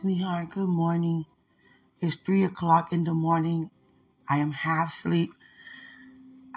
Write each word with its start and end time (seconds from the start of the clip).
Sweetheart, 0.00 0.50
good 0.50 0.68
morning. 0.68 1.24
It's 2.02 2.16
three 2.16 2.44
o'clock 2.44 2.92
in 2.92 3.04
the 3.04 3.14
morning. 3.14 3.70
I 4.28 4.40
am 4.40 4.52
half 4.52 4.90
asleep. 4.90 5.30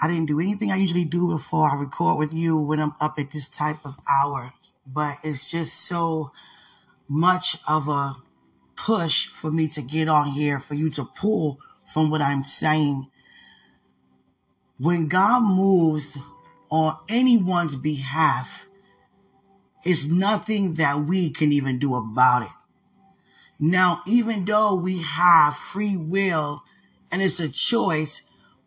I 0.02 0.10
didn't 0.10 0.26
do 0.26 0.42
anything 0.42 0.74
I 0.74 0.76
usually 0.76 1.06
do 1.06 1.26
before 1.26 1.72
I 1.72 1.80
record 1.80 2.20
with 2.20 2.34
you 2.34 2.58
when 2.58 2.82
I'm 2.82 2.96
up 3.00 3.18
at 3.18 3.32
this 3.32 3.48
type 3.48 3.78
of 3.86 3.96
hour, 4.10 4.52
but 4.86 5.20
it's 5.24 5.50
just 5.50 5.74
so 5.88 6.34
much 7.08 7.56
of 7.66 7.88
a 7.88 8.18
push 8.76 9.28
for 9.28 9.50
me 9.50 9.70
to 9.70 9.82
get 9.82 10.10
on 10.10 10.28
here 10.28 10.60
for 10.60 10.74
you 10.74 10.90
to 10.90 11.06
pull 11.06 11.62
from 11.86 12.10
what 12.10 12.22
I'm 12.22 12.44
saying. 12.44 13.10
When 14.80 15.08
God 15.08 15.44
moves 15.44 16.18
on 16.70 16.98
anyone's 17.08 17.78
behalf, 17.78 18.68
it's 19.86 20.10
nothing 20.10 20.74
that 20.74 21.00
we 21.06 21.30
can 21.30 21.54
even 21.54 21.80
do 21.80 21.96
about 21.96 22.42
it. 22.42 22.50
Now, 23.60 24.02
even 24.08 24.46
though 24.46 24.76
we 24.76 25.02
have 25.02 25.58
free 25.58 25.98
will 25.98 26.64
and 27.12 27.22
it's 27.22 27.40
a 27.40 27.50
choice, 27.50 28.22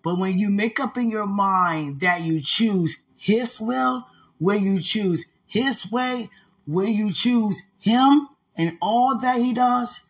but 0.04 0.18
when 0.18 0.38
you 0.38 0.50
make 0.50 0.78
up 0.78 0.98
in 0.98 1.10
your 1.10 1.26
mind 1.26 2.00
that 2.00 2.20
you 2.22 2.40
choose 2.40 2.98
His 3.16 3.60
will, 3.60 4.06
where 4.38 4.58
you 4.58 4.80
choose 4.80 5.24
His 5.46 5.90
way, 5.90 6.28
where 6.66 6.88
you 6.88 7.10
choose 7.10 7.62
Him 7.78 8.28
and 8.56 8.76
all 8.82 9.18
that 9.18 9.38
He 9.38 9.54
does, 9.54 10.00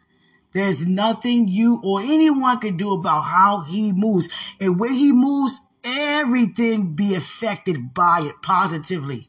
there's 0.53 0.85
nothing 0.85 1.47
you 1.49 1.81
or 1.85 2.01
anyone 2.01 2.59
can 2.59 2.77
do 2.77 2.93
about 2.93 3.23
how 3.23 3.61
He 3.61 3.93
moves. 3.93 4.29
And 4.61 4.81
where 4.81 4.93
He 4.93 5.13
moves, 5.13 5.61
everything 5.85 6.95
be 6.95 7.15
affected 7.15 7.95
by 7.95 8.23
it 8.25 8.43
positively. 8.43 9.29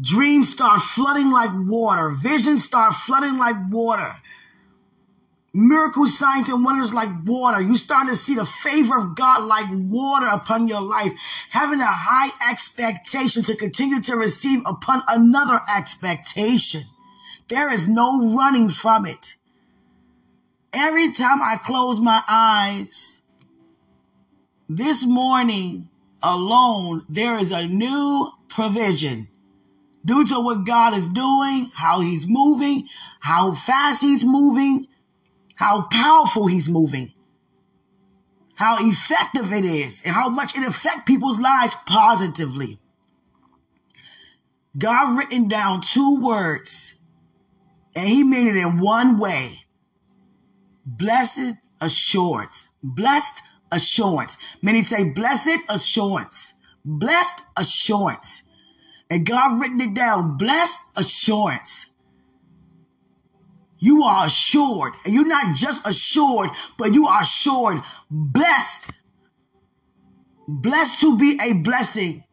Dreams 0.00 0.50
start 0.50 0.82
flooding 0.82 1.30
like 1.30 1.50
water. 1.52 2.10
Visions 2.10 2.64
start 2.64 2.94
flooding 2.94 3.38
like 3.38 3.56
water. 3.70 4.10
Miracle 5.56 6.06
signs 6.06 6.48
and 6.48 6.64
wonders 6.64 6.92
like 6.92 7.10
water. 7.24 7.60
You 7.60 7.76
starting 7.76 8.10
to 8.10 8.16
see 8.16 8.34
the 8.34 8.44
favor 8.44 8.98
of 8.98 9.14
God 9.14 9.44
like 9.46 9.66
water 9.70 10.26
upon 10.26 10.66
your 10.66 10.80
life. 10.80 11.12
Having 11.50 11.80
a 11.80 11.86
high 11.86 12.50
expectation 12.50 13.44
to 13.44 13.54
continue 13.54 14.00
to 14.02 14.16
receive 14.16 14.62
upon 14.66 15.04
another 15.06 15.60
expectation. 15.76 16.82
There 17.46 17.72
is 17.72 17.86
no 17.86 18.34
running 18.34 18.68
from 18.68 19.06
it. 19.06 19.36
Every 20.72 21.12
time 21.12 21.40
I 21.40 21.54
close 21.64 22.00
my 22.00 22.20
eyes, 22.28 23.22
this 24.68 25.06
morning 25.06 25.88
alone, 26.20 27.04
there 27.08 27.38
is 27.38 27.52
a 27.52 27.68
new 27.68 28.28
provision 28.48 29.28
due 30.04 30.26
to 30.26 30.40
what 30.40 30.66
God 30.66 30.94
is 30.94 31.08
doing, 31.08 31.70
how 31.74 32.00
he's 32.00 32.26
moving, 32.28 32.88
how 33.20 33.54
fast 33.54 34.02
he's 34.02 34.24
moving, 34.24 34.86
how 35.54 35.82
powerful 35.90 36.46
he's 36.46 36.68
moving, 36.68 37.12
how 38.54 38.76
effective 38.80 39.52
it 39.52 39.64
is, 39.64 40.02
and 40.04 40.14
how 40.14 40.28
much 40.28 40.56
it 40.56 40.66
affects 40.66 41.02
people's 41.06 41.38
lives 41.38 41.74
positively. 41.86 42.78
God 44.76 45.16
written 45.16 45.48
down 45.48 45.80
two 45.80 46.20
words, 46.20 46.94
and 47.94 48.08
he 48.08 48.24
made 48.24 48.46
it 48.46 48.56
in 48.56 48.78
one 48.78 49.18
way. 49.18 49.60
Blessed 50.84 51.54
assurance. 51.80 52.68
Blessed 52.82 53.40
assurance. 53.70 54.36
Many 54.62 54.82
say 54.82 55.10
blessed 55.10 55.58
assurance. 55.70 56.54
Blessed 56.84 57.44
assurance. 57.56 58.42
And 59.14 59.24
God 59.24 59.60
written 59.60 59.80
it 59.80 59.94
down. 59.94 60.36
Blessed 60.38 60.80
assurance. 60.96 61.86
You 63.78 64.02
are 64.02 64.26
assured. 64.26 64.94
And 65.04 65.14
you're 65.14 65.24
not 65.24 65.54
just 65.54 65.86
assured, 65.86 66.50
but 66.76 66.92
you 66.92 67.06
are 67.06 67.22
assured. 67.22 67.80
Blessed. 68.10 68.90
Blessed 70.48 71.00
to 71.02 71.16
be 71.16 71.38
a 71.40 71.52
blessing. 71.52 72.24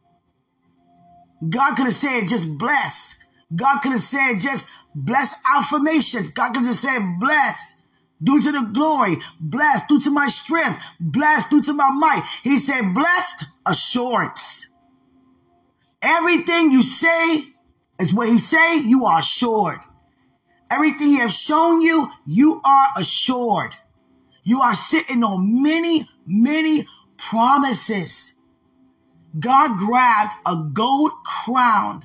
God 1.47 1.75
could 1.75 1.85
have 1.85 1.93
said 1.93 2.27
just 2.27 2.57
bless. 2.57 3.13
God 3.55 3.81
could 3.81 3.91
have 3.91 4.01
said 4.01 4.39
just 4.39 4.67
bless 4.95 5.35
affirmations. 5.55 6.29
God 6.29 6.55
could 6.55 6.65
have 6.65 6.75
said 6.75 7.19
bless 7.19 7.75
due 8.23 8.41
to 8.41 8.51
the 8.51 8.71
glory, 8.73 9.17
blessed 9.39 9.87
due 9.87 9.99
to 9.99 10.09
my 10.09 10.29
strength, 10.29 10.83
blessed 10.99 11.51
due 11.51 11.61
to 11.61 11.73
my 11.73 11.91
might. 11.91 12.23
He 12.41 12.57
said 12.57 12.95
blessed 12.95 13.45
assurance. 13.67 14.70
Everything 16.01 16.71
you 16.71 16.81
say 16.81 17.43
is 17.99 18.13
what 18.13 18.27
he 18.27 18.37
say, 18.37 18.79
you 18.79 19.05
are 19.05 19.19
assured. 19.19 19.79
Everything 20.71 21.07
he 21.07 21.19
has 21.19 21.37
shown 21.37 21.81
you, 21.81 22.09
you 22.25 22.61
are 22.63 22.87
assured. 22.97 23.75
You 24.43 24.61
are 24.61 24.73
sitting 24.73 25.23
on 25.23 25.61
many, 25.61 26.09
many 26.25 26.87
promises. 27.17 28.33
God 29.39 29.77
grabbed 29.77 30.33
a 30.45 30.69
gold 30.73 31.11
crown 31.23 32.03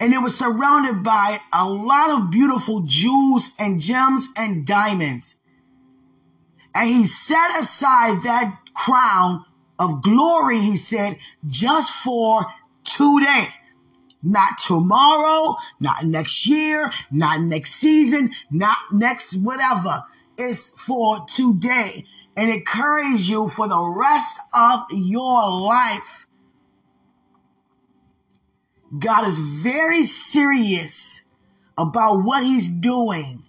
and 0.00 0.12
it 0.12 0.22
was 0.22 0.38
surrounded 0.38 1.02
by 1.02 1.38
a 1.52 1.68
lot 1.68 2.10
of 2.10 2.30
beautiful 2.30 2.82
jewels 2.82 3.50
and 3.58 3.80
gems 3.80 4.28
and 4.36 4.64
diamonds. 4.64 5.34
And 6.74 6.88
he 6.88 7.06
set 7.06 7.58
aside 7.58 8.22
that 8.22 8.60
crown 8.74 9.44
of 9.78 10.02
glory, 10.02 10.58
he 10.58 10.76
said, 10.76 11.18
just 11.46 11.92
for 11.92 12.46
today. 12.88 13.46
Not 14.22 14.58
tomorrow, 14.58 15.56
not 15.78 16.04
next 16.04 16.46
year, 16.48 16.90
not 17.10 17.40
next 17.40 17.74
season, 17.74 18.32
not 18.50 18.76
next 18.90 19.36
whatever. 19.36 20.04
It's 20.36 20.70
for 20.70 21.24
today. 21.26 22.04
And 22.36 22.64
carries 22.66 23.28
you 23.28 23.48
for 23.48 23.68
the 23.68 23.96
rest 23.98 24.38
of 24.54 24.80
your 24.92 25.60
life. 25.60 26.26
God 28.96 29.26
is 29.26 29.38
very 29.38 30.04
serious 30.04 31.22
about 31.76 32.22
what 32.22 32.44
he's 32.44 32.68
doing. 32.68 33.44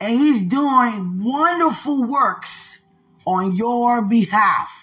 And 0.00 0.18
he's 0.18 0.42
doing 0.42 1.22
wonderful 1.22 2.06
works 2.08 2.82
on 3.26 3.54
your 3.54 4.02
behalf. 4.02 4.81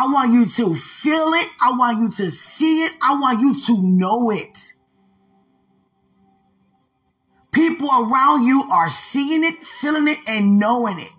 I 0.00 0.06
want 0.06 0.32
you 0.32 0.46
to 0.46 0.74
feel 0.74 1.34
it. 1.34 1.48
I 1.60 1.72
want 1.72 1.98
you 1.98 2.10
to 2.24 2.30
see 2.30 2.84
it. 2.84 2.92
I 3.02 3.16
want 3.16 3.42
you 3.42 3.60
to 3.60 3.82
know 3.82 4.30
it. 4.30 4.72
People 7.52 7.86
around 7.90 8.46
you 8.46 8.66
are 8.72 8.88
seeing 8.88 9.44
it, 9.44 9.62
feeling 9.62 10.08
it, 10.08 10.16
and 10.26 10.58
knowing 10.58 11.00
it. 11.00 11.10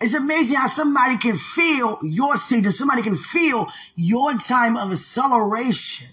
It's 0.00 0.14
amazing 0.14 0.56
how 0.56 0.66
somebody 0.66 1.18
can 1.18 1.36
feel 1.36 2.00
your 2.02 2.36
season, 2.36 2.72
somebody 2.72 3.02
can 3.02 3.14
feel 3.14 3.68
your 3.94 4.34
time 4.34 4.76
of 4.76 4.90
acceleration. 4.90 6.08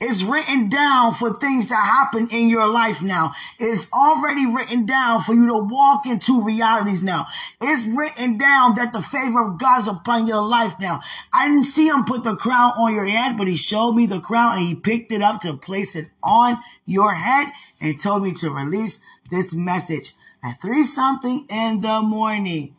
It's 0.00 0.22
written 0.22 0.68
down 0.68 1.14
for 1.14 1.34
things 1.34 1.68
that 1.68 1.74
happen 1.74 2.28
in 2.30 2.48
your 2.48 2.68
life 2.68 3.02
now. 3.02 3.32
It's 3.58 3.90
already 3.92 4.46
written 4.46 4.86
down 4.86 5.22
for 5.22 5.34
you 5.34 5.48
to 5.48 5.58
walk 5.58 6.06
into 6.06 6.42
realities 6.42 7.02
now. 7.02 7.26
It's 7.60 7.84
written 7.84 8.38
down 8.38 8.74
that 8.74 8.92
the 8.92 9.02
favor 9.02 9.48
of 9.48 9.58
God 9.58 9.80
is 9.80 9.88
upon 9.88 10.28
your 10.28 10.42
life 10.42 10.74
now. 10.80 11.00
I 11.34 11.48
didn't 11.48 11.64
see 11.64 11.88
him 11.88 12.04
put 12.04 12.22
the 12.22 12.36
crown 12.36 12.72
on 12.78 12.94
your 12.94 13.06
head, 13.06 13.36
but 13.36 13.48
he 13.48 13.56
showed 13.56 13.92
me 13.92 14.06
the 14.06 14.20
crown 14.20 14.58
and 14.58 14.62
he 14.62 14.74
picked 14.76 15.12
it 15.12 15.22
up 15.22 15.40
to 15.40 15.56
place 15.56 15.96
it 15.96 16.08
on 16.22 16.58
your 16.86 17.14
head 17.14 17.52
and 17.80 18.00
told 18.00 18.22
me 18.22 18.32
to 18.34 18.50
release 18.50 19.00
this 19.30 19.52
message 19.52 20.12
at 20.44 20.60
three 20.60 20.84
something 20.84 21.46
in 21.50 21.80
the 21.80 22.02
morning 22.02 22.76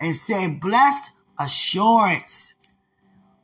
and 0.00 0.16
say 0.16 0.48
blessed 0.48 1.10
assurance. 1.38 2.54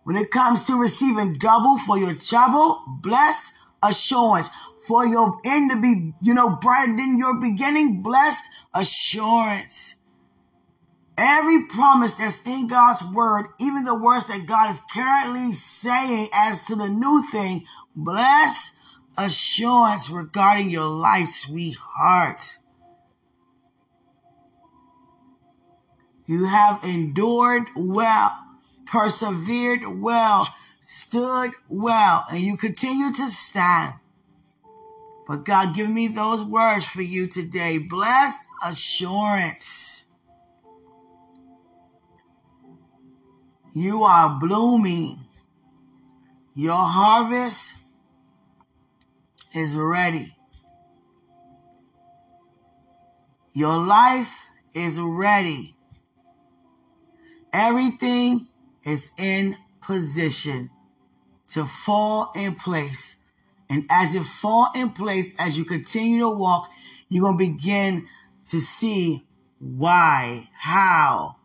When 0.09 0.17
it 0.17 0.31
comes 0.31 0.65
to 0.65 0.81
receiving 0.81 1.35
double 1.35 1.77
for 1.77 1.99
your 1.99 2.15
trouble, 2.15 2.83
blessed 3.03 3.53
assurance. 3.82 4.49
For 4.87 5.05
your 5.05 5.37
end 5.44 5.71
to 5.71 5.79
be, 5.79 6.15
you 6.23 6.32
know, 6.32 6.49
brighter 6.49 6.97
than 6.97 7.19
your 7.19 7.38
beginning, 7.38 8.00
blessed 8.00 8.43
assurance. 8.75 9.97
Every 11.19 11.67
promise 11.67 12.15
that's 12.15 12.47
in 12.47 12.69
God's 12.69 13.05
word, 13.05 13.49
even 13.61 13.85
the 13.85 13.99
words 13.99 14.25
that 14.29 14.47
God 14.47 14.71
is 14.71 14.81
currently 14.94 15.53
saying 15.53 16.29
as 16.32 16.65
to 16.69 16.75
the 16.75 16.88
new 16.88 17.23
thing, 17.31 17.67
blessed 17.94 18.73
assurance 19.19 20.09
regarding 20.09 20.71
your 20.71 20.88
life, 20.88 21.29
sweetheart. 21.29 22.56
You 26.25 26.47
have 26.47 26.82
endured 26.82 27.65
well 27.77 28.48
persevered 28.90 30.00
well, 30.00 30.49
stood 30.81 31.50
well, 31.69 32.25
and 32.31 32.40
you 32.40 32.56
continue 32.56 33.12
to 33.12 33.26
stand. 33.29 33.94
But 35.26 35.44
God, 35.44 35.75
give 35.75 35.90
me 35.90 36.08
those 36.08 36.43
words 36.43 36.88
for 36.88 37.02
you 37.02 37.26
today. 37.26 37.79
Blessed 37.79 38.49
assurance. 38.64 40.05
You 43.75 44.05
are 44.05 44.38
blooming. 44.40 45.20
Your 46.55 46.75
harvest 46.75 47.75
is 49.55 49.76
ready. 49.76 50.34
Your 53.52 53.76
life 53.76 54.49
is 54.73 54.99
ready. 55.00 55.76
Everything 57.52 58.49
is 58.85 59.13
in 59.19 59.57
position 59.81 60.71
to 61.49 61.65
fall 61.65 62.33
in 62.35 62.55
place. 62.55 63.17
And 63.71 63.87
as 63.91 64.15
it 64.15 64.25
fall 64.25 64.69
in 64.75 64.91
place, 64.91 65.35
as 65.39 65.59
you 65.59 65.65
continue 65.65 66.21
to 66.21 66.31
walk, 66.31 66.71
you're 67.09 67.23
going 67.23 67.39
to 67.39 67.53
begin 67.53 68.07
to 68.45 68.61
see 68.61 69.27
why, 69.59 70.49
how, 70.55 71.37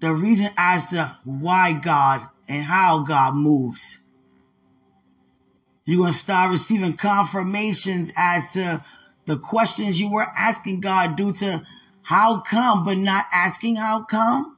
the 0.00 0.12
reason 0.12 0.48
as 0.56 0.88
to 0.88 1.16
why 1.24 1.72
God 1.72 2.26
and 2.48 2.64
how 2.64 3.04
God 3.04 3.34
moves. 3.36 3.98
You're 5.84 5.98
going 5.98 6.12
to 6.12 6.18
start 6.18 6.50
receiving 6.50 6.94
confirmations 6.94 8.12
as 8.16 8.52
to 8.52 8.84
the 9.26 9.36
questions 9.36 10.00
you 10.00 10.10
were 10.10 10.26
asking 10.36 10.80
God 10.80 11.16
due 11.16 11.32
to 11.34 11.66
how 12.02 12.40
come, 12.40 12.84
but 12.84 12.98
not 12.98 13.26
asking 13.32 13.76
how 13.76 14.04
come, 14.04 14.56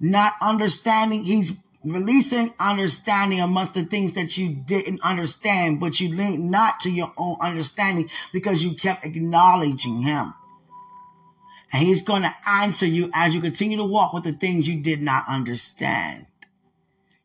not 0.00 0.32
understanding. 0.42 1.24
He's 1.24 1.52
releasing 1.84 2.52
understanding 2.58 3.40
amongst 3.40 3.74
the 3.74 3.82
things 3.82 4.12
that 4.14 4.36
you 4.36 4.48
didn't 4.48 5.02
understand, 5.02 5.80
but 5.80 6.00
you 6.00 6.14
linked 6.14 6.40
not 6.40 6.80
to 6.80 6.90
your 6.90 7.12
own 7.16 7.36
understanding 7.40 8.10
because 8.32 8.64
you 8.64 8.74
kept 8.74 9.04
acknowledging 9.04 10.02
him. 10.02 10.34
And 11.72 11.82
he's 11.82 12.02
going 12.02 12.22
to 12.22 12.34
answer 12.48 12.86
you 12.86 13.10
as 13.14 13.34
you 13.34 13.40
continue 13.40 13.76
to 13.78 13.84
walk 13.84 14.12
with 14.12 14.24
the 14.24 14.32
things 14.32 14.68
you 14.68 14.82
did 14.82 15.02
not 15.02 15.24
understand. 15.28 16.26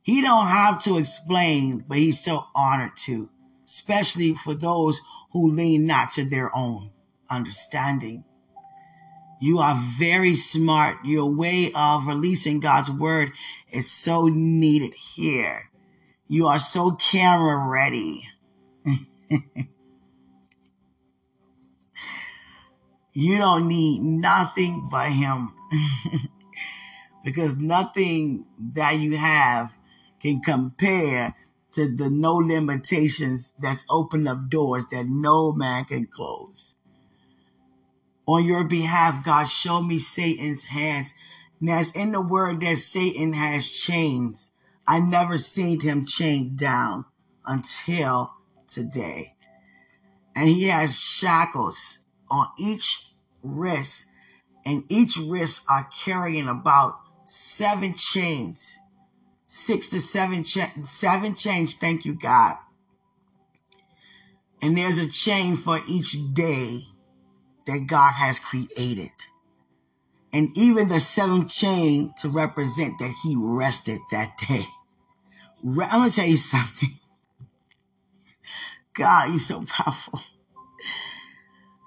He 0.02 0.22
don't 0.22 0.48
have 0.48 0.82
to 0.84 0.98
explain, 0.98 1.86
but 1.88 1.98
he's 1.98 2.24
so 2.24 2.46
honored 2.56 2.98
to, 3.06 3.30
especially 3.66 4.34
for 4.34 4.54
those 4.54 5.00
who 5.32 5.52
lean 5.52 5.86
not 5.86 6.12
to 6.12 6.26
their 6.26 6.56
own 6.56 6.90
understanding. 7.30 8.26
You 9.42 9.58
are 9.58 9.76
very 9.98 10.36
smart. 10.36 11.04
Your 11.04 11.26
way 11.26 11.72
of 11.74 12.06
releasing 12.06 12.60
God's 12.60 12.92
word 12.92 13.32
is 13.72 13.90
so 13.90 14.28
needed 14.28 14.94
here. 14.94 15.72
You 16.28 16.46
are 16.46 16.60
so 16.60 16.92
camera 16.92 17.58
ready. 17.68 18.30
you 23.14 23.40
don't 23.40 23.68
need 23.68 24.04
nothing 24.04 24.88
but 24.92 25.10
him 25.10 25.54
because 27.26 27.58
nothing 27.58 28.46
that 28.74 29.00
you 29.00 29.18
have 29.18 29.74
can 30.22 30.40
compare 30.42 31.36
to 31.72 31.90
the 31.96 32.12
no 32.12 32.36
limitations 32.36 33.54
that's 33.60 33.86
opened 33.90 34.28
up 34.28 34.50
doors 34.50 34.86
that 34.92 35.08
no 35.08 35.52
man 35.52 35.86
can 35.86 36.06
close. 36.06 36.76
On 38.32 38.46
your 38.46 38.64
behalf, 38.64 39.26
God, 39.26 39.44
show 39.50 39.82
me 39.82 39.98
Satan's 39.98 40.64
hands. 40.64 41.14
Now, 41.60 41.82
in 41.94 42.14
the 42.14 42.22
word 42.22 42.62
that 42.62 42.78
Satan 42.78 43.34
has 43.34 43.70
chains. 43.70 44.52
I 44.88 45.00
never 45.00 45.38
seen 45.38 45.82
him 45.82 46.06
chained 46.06 46.58
down 46.58 47.04
until 47.46 48.34
today. 48.70 49.36
And 50.34 50.48
he 50.48 50.70
has 50.70 50.98
shackles 50.98 52.00
on 52.30 52.48
each 52.58 53.12
wrist, 53.44 54.06
and 54.66 54.86
each 54.88 55.18
wrist 55.18 55.64
are 55.70 55.90
carrying 55.94 56.48
about 56.48 57.02
seven 57.26 57.96
chains 57.96 58.80
six 59.46 59.90
to 59.90 60.00
seven, 60.00 60.46
cha- 60.46 60.72
seven 60.84 61.36
chains. 61.36 61.76
Thank 61.76 62.06
you, 62.06 62.14
God. 62.14 62.56
And 64.62 64.78
there's 64.78 65.00
a 65.00 65.10
chain 65.10 65.58
for 65.58 65.80
each 65.86 66.16
day 66.34 66.84
that 67.66 67.88
God 67.88 68.14
has 68.14 68.40
created. 68.40 69.12
And 70.34 70.58
even 70.58 70.88
the 70.88 71.00
seventh 71.00 71.52
chain 71.52 72.14
to 72.20 72.30
represent 72.30 73.00
that 73.00 73.14
he 73.24 73.36
rested 73.38 74.00
that 74.12 74.38
day. 74.38 74.66
I'm 75.64 75.76
going 75.76 76.10
to 76.10 76.16
tell 76.16 76.26
you 76.26 76.38
something. 76.38 76.98
God, 78.94 79.30
you're 79.30 79.40
so 79.40 79.64
powerful. 79.64 80.22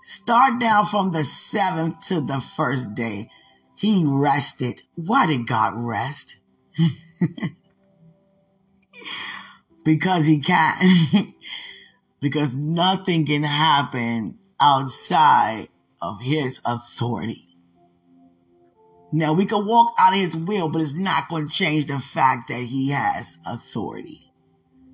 Start 0.02 0.60
down 0.60 0.86
from 0.86 1.12
the 1.12 1.24
seventh 1.24 2.06
to 2.08 2.20
the 2.20 2.42
first 2.56 2.94
day. 2.94 3.30
He 3.76 4.04
rested. 4.06 4.82
Why 4.94 5.26
did 5.26 5.46
God 5.46 5.74
rest? 5.76 6.36
because 9.84 10.26
he 10.26 10.40
can't. 10.40 11.34
because 12.20 12.54
nothing 12.54 13.26
can 13.26 13.42
happen 13.42 14.38
outside 14.64 15.68
of 16.00 16.22
his 16.22 16.60
authority. 16.64 17.58
Now 19.12 19.34
we 19.34 19.44
can 19.44 19.66
walk 19.66 19.94
out 20.00 20.14
of 20.14 20.18
his 20.18 20.34
will, 20.34 20.70
but 20.72 20.80
it's 20.80 20.94
not 20.94 21.28
going 21.28 21.46
to 21.46 21.54
change 21.54 21.86
the 21.86 21.98
fact 21.98 22.48
that 22.48 22.62
he 22.62 22.88
has 22.88 23.36
authority. 23.46 24.32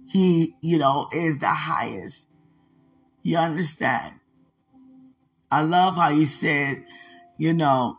He, 0.08 0.56
you 0.61 0.78
know, 0.78 1.08
is 1.12 1.38
the 1.38 1.49
highest. 1.49 2.26
You 3.22 3.38
understand? 3.38 4.17
I 5.52 5.62
love 5.62 5.94
how 5.94 6.11
you 6.11 6.26
said, 6.26 6.84
you 7.38 7.55
know, 7.55 7.99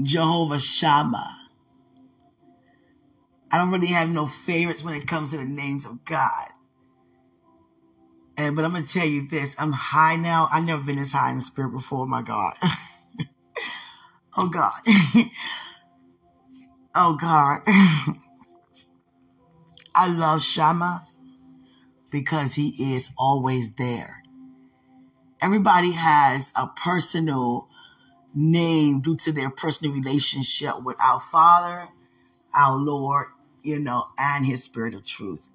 Jehovah 0.00 0.60
Shammah. 0.60 1.36
I 3.52 3.58
don't 3.58 3.70
really 3.70 3.86
have 3.88 4.10
no 4.10 4.26
favorites 4.26 4.82
when 4.82 4.94
it 4.94 5.06
comes 5.06 5.30
to 5.30 5.36
the 5.36 5.44
names 5.44 5.84
of 5.84 6.04
God. 6.04 6.48
And 8.38 8.54
but 8.54 8.64
I'm 8.64 8.72
gonna 8.72 8.86
tell 8.86 9.06
you 9.06 9.26
this: 9.28 9.56
I'm 9.58 9.72
high 9.72 10.16
now. 10.16 10.48
I've 10.52 10.64
never 10.64 10.82
been 10.82 10.96
this 10.96 11.12
high 11.12 11.30
in 11.30 11.36
the 11.36 11.42
spirit 11.42 11.70
before. 11.70 12.06
My 12.06 12.22
God. 12.22 12.54
oh 14.36 14.48
God. 14.48 14.72
oh 16.94 17.16
God. 17.20 17.60
I 19.94 20.08
love 20.08 20.42
Shammah 20.42 21.06
because 22.10 22.54
he 22.54 22.94
is 22.94 23.10
always 23.16 23.72
there. 23.72 24.22
Everybody 25.40 25.92
has 25.92 26.52
a 26.54 26.66
personal 26.66 27.68
name 28.34 29.00
due 29.00 29.16
to 29.16 29.32
their 29.32 29.48
personal 29.48 29.94
relationship 29.94 30.82
with 30.82 30.96
our 31.00 31.20
Father, 31.20 31.88
our 32.54 32.76
Lord, 32.76 33.28
you 33.62 33.78
know, 33.78 34.08
and 34.18 34.44
his 34.44 34.64
spirit 34.64 34.94
of 34.94 35.04
truth 35.04 35.50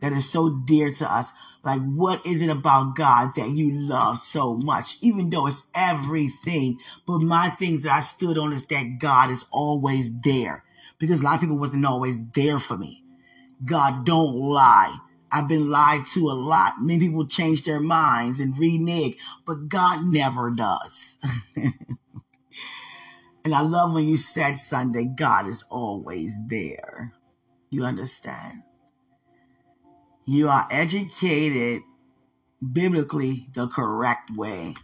that 0.00 0.12
is 0.12 0.30
so 0.30 0.50
dear 0.50 0.90
to 0.90 1.12
us. 1.12 1.32
Like, 1.62 1.82
what 1.82 2.24
is 2.24 2.40
it 2.40 2.50
about 2.50 2.96
God 2.96 3.34
that 3.36 3.50
you 3.50 3.70
love 3.72 4.18
so 4.18 4.56
much? 4.56 4.96
Even 5.02 5.28
though 5.28 5.46
it's 5.46 5.64
everything. 5.74 6.78
But 7.06 7.20
my 7.20 7.50
things 7.58 7.82
that 7.82 7.92
I 7.92 8.00
stood 8.00 8.38
on 8.38 8.52
is 8.52 8.64
that 8.66 8.98
God 8.98 9.30
is 9.30 9.44
always 9.50 10.10
there. 10.20 10.64
Because 10.98 11.20
a 11.20 11.24
lot 11.24 11.34
of 11.34 11.40
people 11.40 11.58
wasn't 11.58 11.84
always 11.84 12.18
there 12.34 12.58
for 12.58 12.76
me. 12.76 13.04
God 13.64 14.06
don't 14.06 14.34
lie. 14.34 14.98
I've 15.32 15.48
been 15.48 15.70
lied 15.70 16.06
to 16.14 16.20
a 16.20 16.34
lot. 16.34 16.80
Many 16.80 17.08
people 17.08 17.26
change 17.26 17.64
their 17.64 17.80
minds 17.80 18.40
and 18.40 18.58
renege, 18.58 19.16
but 19.46 19.68
God 19.68 20.04
never 20.04 20.50
does. 20.50 21.18
and 23.44 23.54
I 23.54 23.60
love 23.60 23.94
when 23.94 24.08
you 24.08 24.16
said 24.16 24.56
Sunday, 24.56 25.04
God 25.04 25.46
is 25.46 25.64
always 25.70 26.34
there. 26.48 27.14
You 27.70 27.84
understand? 27.84 28.62
You 30.32 30.48
are 30.48 30.64
educated 30.70 31.82
biblically 32.62 33.48
the 33.52 33.66
correct 33.66 34.30
way. 34.30 34.74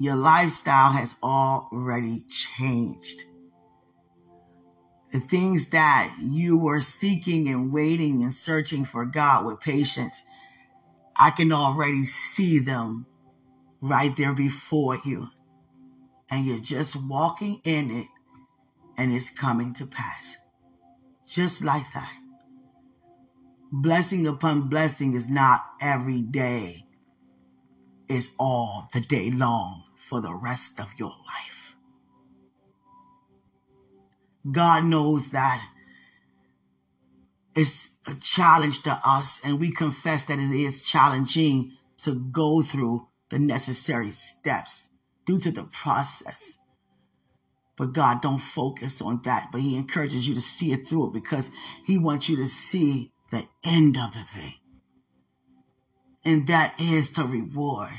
Your 0.00 0.16
lifestyle 0.16 0.90
has 0.90 1.14
already 1.22 2.24
changed. 2.28 3.22
The 5.12 5.20
things 5.20 5.66
that 5.66 6.12
you 6.20 6.58
were 6.58 6.80
seeking 6.80 7.46
and 7.46 7.72
waiting 7.72 8.24
and 8.24 8.34
searching 8.34 8.84
for 8.84 9.06
God 9.06 9.46
with 9.46 9.60
patience, 9.60 10.20
I 11.14 11.30
can 11.30 11.52
already 11.52 12.02
see 12.02 12.58
them 12.58 13.06
right 13.80 14.16
there 14.16 14.32
before 14.32 14.98
you. 15.04 15.28
And 16.32 16.44
you're 16.44 16.58
just 16.58 16.96
walking 16.96 17.60
in 17.62 17.92
it 17.92 18.08
and 18.98 19.14
it's 19.14 19.30
coming 19.30 19.72
to 19.74 19.86
pass. 19.86 20.36
Just 21.24 21.62
like 21.62 21.84
that. 21.94 22.25
Blessing 23.78 24.26
upon 24.26 24.70
blessing 24.70 25.12
is 25.12 25.28
not 25.28 25.62
every 25.82 26.22
day, 26.22 26.86
it's 28.08 28.30
all 28.38 28.88
the 28.94 29.02
day 29.02 29.30
long 29.30 29.82
for 29.96 30.22
the 30.22 30.32
rest 30.32 30.80
of 30.80 30.94
your 30.96 31.10
life. 31.10 31.76
God 34.50 34.84
knows 34.84 35.28
that 35.30 35.62
it's 37.54 37.98
a 38.08 38.14
challenge 38.14 38.82
to 38.84 38.98
us, 39.04 39.42
and 39.44 39.60
we 39.60 39.70
confess 39.70 40.22
that 40.22 40.38
it 40.38 40.50
is 40.50 40.82
challenging 40.82 41.72
to 41.98 42.14
go 42.14 42.62
through 42.62 43.08
the 43.28 43.38
necessary 43.38 44.10
steps 44.10 44.88
due 45.26 45.38
to 45.40 45.50
the 45.50 45.64
process. 45.64 46.56
But 47.76 47.92
God 47.92 48.22
don't 48.22 48.38
focus 48.38 49.02
on 49.02 49.20
that, 49.24 49.50
but 49.52 49.60
he 49.60 49.76
encourages 49.76 50.26
you 50.26 50.34
to 50.34 50.40
see 50.40 50.72
it 50.72 50.88
through 50.88 51.08
it 51.08 51.12
because 51.12 51.50
he 51.84 51.98
wants 51.98 52.30
you 52.30 52.36
to 52.36 52.46
see 52.46 53.12
the 53.30 53.46
end 53.64 53.96
of 53.96 54.12
the 54.12 54.20
thing. 54.20 54.54
And 56.24 56.46
that 56.48 56.80
is 56.80 57.10
the 57.10 57.24
reward. 57.24 57.90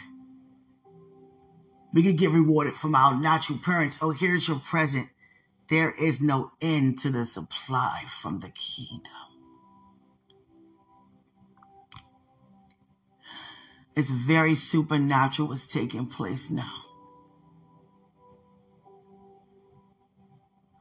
We 1.94 2.04
can 2.04 2.16
get 2.16 2.32
rewarded 2.32 2.74
from 2.74 2.96
our 2.96 3.20
natural 3.20 3.60
parents. 3.60 4.00
Oh, 4.02 4.12
here's 4.12 4.48
your 4.48 4.60
present. 4.60 5.08
There 5.70 5.92
is 5.92 6.22
no 6.22 6.52
end 6.62 7.00
to 7.00 7.10
the 7.10 7.26
supply 7.26 8.04
from 8.08 8.40
the 8.40 8.50
kingdom. 8.50 9.12
It's 13.96 14.12
very 14.12 14.54
supernatural 14.54 15.48
what's 15.48 15.66
taking 15.66 16.06
place 16.06 16.52
now. 16.52 16.84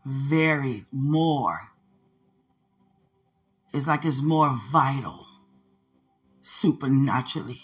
Very 0.04 0.84
more. 0.92 1.58
It's 3.76 3.87
like 3.87 4.06
it's 4.06 4.23
more 4.23 4.59
vital 4.73 5.26
supernaturally. 6.40 7.61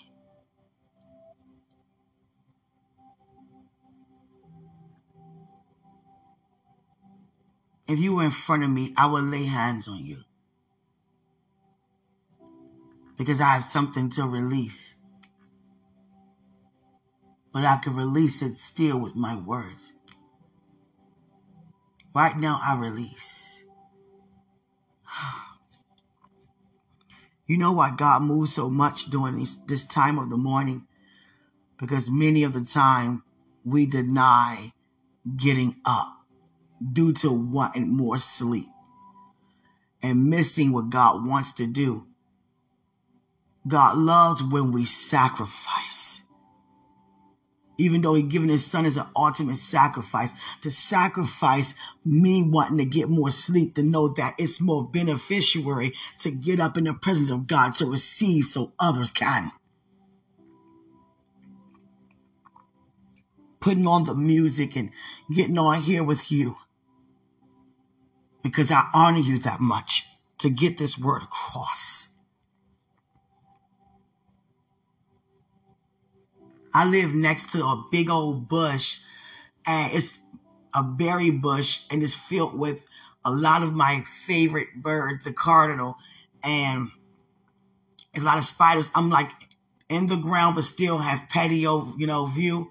If 7.89 7.99
you 7.99 8.15
were 8.15 8.25
in 8.25 8.31
front 8.31 8.63
of 8.63 8.69
me, 8.69 8.93
I 8.95 9.07
would 9.07 9.25
lay 9.25 9.47
hands 9.47 9.89
on 9.89 10.05
you. 10.05 10.19
Because 13.17 13.41
I 13.41 13.47
have 13.47 13.65
something 13.65 14.11
to 14.11 14.25
release. 14.25 14.95
But 17.55 17.65
I 17.65 17.79
can 17.79 17.97
release 17.97 18.43
it 18.43 18.53
still 18.53 18.99
with 18.99 19.17
my 19.17 19.35
words. 19.35 19.95
Right 22.15 22.37
now, 22.37 22.61
I 22.63 22.79
release. 22.79 23.65
You 27.53 27.59
know 27.59 27.73
why 27.73 27.91
God 27.95 28.23
moves 28.23 28.55
so 28.55 28.71
much 28.71 29.11
during 29.11 29.37
this, 29.37 29.57
this 29.67 29.85
time 29.85 30.19
of 30.19 30.31
the 30.31 30.39
morning? 30.39 30.87
Because 31.79 32.11
many 32.11 32.45
of 32.45 32.55
the 32.55 32.65
time 32.65 33.25
we 33.63 33.85
deny 33.85 34.73
getting 35.37 35.77
up 35.85 36.17
due 36.95 37.13
to 37.13 37.31
wanting 37.31 37.95
more 37.95 38.19
sleep 38.21 38.71
and 40.03 40.31
missing 40.31 40.73
what 40.73 40.89
God 40.89 41.27
wants 41.27 41.53
to 41.57 41.67
do. 41.67 42.07
God 43.69 43.99
loves 43.99 44.43
when 44.43 44.73
we 44.73 44.87
sacrifice. 44.87 45.82
Even 47.83 48.01
though 48.01 48.15
he 48.15 48.23
given 48.23 48.49
his 48.49 48.65
son 48.65 48.87
as 48.87 48.97
an 48.97 49.07
ultimate 49.17 49.57
sacrifice, 49.57 50.33
to 50.61 50.71
sacrifice 50.71 51.75
me 52.05 52.41
wanting 52.45 52.79
to 52.79 52.85
get 52.85 53.09
more 53.09 53.29
sleep, 53.29 53.75
to 53.75 53.83
know 53.83 54.07
that 54.15 54.35
it's 54.39 54.61
more 54.61 54.89
beneficiary 54.89 55.93
to 56.21 56.31
get 56.31 56.61
up 56.61 56.77
in 56.77 56.85
the 56.85 56.95
presence 56.95 57.33
of 57.33 57.49
God 57.49 57.75
to 57.75 57.87
receive 57.87 58.45
so 58.45 58.73
others 58.79 59.11
can. 59.11 59.51
Putting 63.59 63.89
on 63.89 64.05
the 64.05 64.15
music 64.15 64.77
and 64.77 64.91
getting 65.35 65.59
on 65.59 65.81
here 65.83 66.05
with 66.05 66.31
you 66.31 66.55
because 68.45 68.71
I 68.71 68.89
honor 68.95 69.19
you 69.19 69.39
that 69.39 69.61
much 69.61 70.07
to 70.39 70.51
get 70.51 70.79
this 70.79 70.97
word 70.97 71.25
across. 71.25 72.12
I 76.75 76.85
live 76.85 77.15
next 77.15 77.53
to 77.53 77.59
a 77.59 77.85
big 77.91 78.09
old 78.09 78.49
bush 78.49 79.01
and 79.67 79.93
it's 79.93 80.19
a 80.75 80.83
berry 80.83 81.31
bush 81.31 81.83
and 81.91 82.03
it's 82.03 82.15
filled 82.15 82.59
with 82.59 82.85
a 83.25 83.31
lot 83.31 83.63
of 83.63 83.75
my 83.75 84.03
favorite 84.27 84.69
birds, 84.77 85.25
the 85.25 85.33
cardinal, 85.33 85.97
and 86.43 86.89
a 88.17 88.21
lot 88.21 88.39
of 88.39 88.45
spiders. 88.45 88.91
I'm 88.95 89.11
like 89.11 89.31
in 89.89 90.07
the 90.07 90.17
ground, 90.17 90.55
but 90.55 90.65
still 90.65 90.99
have 90.99 91.29
patio, 91.29 91.95
you 91.99 92.07
know, 92.07 92.27
view. 92.27 92.71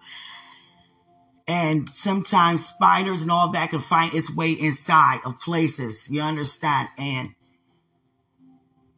And 1.47 1.89
sometimes 1.89 2.65
spiders 2.65 3.23
and 3.23 3.31
all 3.31 3.51
that 3.51 3.69
can 3.69 3.79
find 3.79 4.13
its 4.13 4.33
way 4.33 4.51
inside 4.51 5.19
of 5.25 5.39
places. 5.39 6.09
You 6.09 6.21
understand? 6.21 6.89
And 6.97 7.35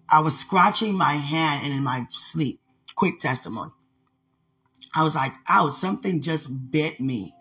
I 0.09 0.19
was 0.19 0.37
scratching 0.37 0.93
my 0.93 1.13
hand 1.13 1.65
and 1.65 1.73
in 1.73 1.83
my 1.83 2.07
sleep. 2.11 2.59
Quick 2.95 3.19
testimony. 3.19 3.71
I 4.93 5.03
was 5.03 5.15
like, 5.15 5.33
ouch, 5.47 5.73
something 5.73 6.21
just 6.21 6.71
bit 6.71 6.99
me. 6.99 7.35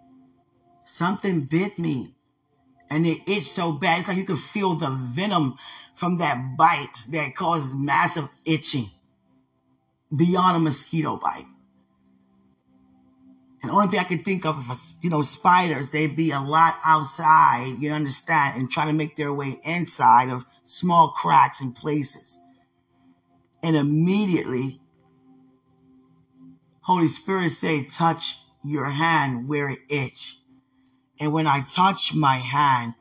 Something 0.85 1.43
bit 1.43 1.79
me. 1.79 2.15
And 2.91 3.07
it 3.07 3.19
itched 3.27 3.45
so 3.45 3.73
bad. 3.73 4.01
It's 4.01 4.09
like 4.09 4.17
you 4.17 4.25
could 4.25 4.39
feel 4.39 4.75
the 4.75 4.91
venom 4.91 5.57
from 5.95 6.19
that 6.19 6.57
bite 6.57 7.07
that 7.11 7.35
causes 7.35 7.75
massive 7.75 8.29
itching 8.45 8.91
beyond 10.15 10.57
a 10.57 10.61
mosquito 10.61 11.17
bite. 11.17 11.47
And 13.63 13.71
the 13.71 13.75
only 13.75 13.89
thing 13.89 14.01
I 14.01 14.05
could 14.05 14.25
think 14.25 14.45
of 14.45 14.59
is, 14.71 14.95
you 15.03 15.09
know, 15.09 15.23
spiders, 15.23 15.91
they'd 15.91 16.17
be 16.17 16.33
a 16.33 16.41
lot 16.41 16.75
outside, 16.85 17.77
you 17.79 17.93
understand, 17.93 18.59
and 18.59 18.69
try 18.69 18.87
to 18.87 18.93
make 18.93 19.17
their 19.17 19.33
way 19.33 19.61
inside 19.65 20.31
of 20.31 20.45
small 20.67 21.09
cracks 21.11 21.61
and 21.61 21.75
places. 21.75 22.41
And 23.63 23.77
immediately, 23.77 24.82
Holy 26.83 27.07
Spirit 27.07 27.51
say, 27.51 27.85
touch 27.85 28.39
your 28.65 28.87
hand 28.87 29.49
where 29.49 29.69
it 29.69 29.79
itch. 29.89 30.39
And 31.21 31.33
when 31.33 31.47
I 31.47 31.61
touch 31.61 32.15
my 32.15 32.37
hand, 32.37 32.95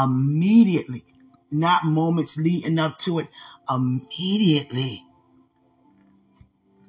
immediately, 0.00 1.04
not 1.50 1.84
moments 1.84 2.36
leading 2.36 2.78
up 2.78 2.98
to 2.98 3.18
it, 3.18 3.28
immediately, 3.68 5.04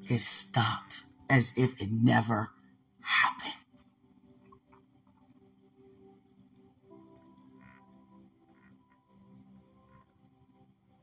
it 0.07 0.19
stopped 0.19 1.05
as 1.29 1.51
if 1.57 1.81
it 1.81 1.91
never 1.91 2.51
happened. 3.01 3.53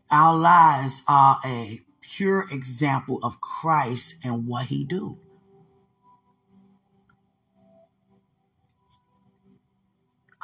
Our 0.08 0.38
lives 0.38 1.02
are 1.08 1.40
a 1.44 1.80
pure 2.00 2.46
example 2.52 3.18
of 3.24 3.40
Christ 3.40 4.16
and 4.22 4.46
what 4.46 4.66
he 4.66 4.84
do. 4.84 5.18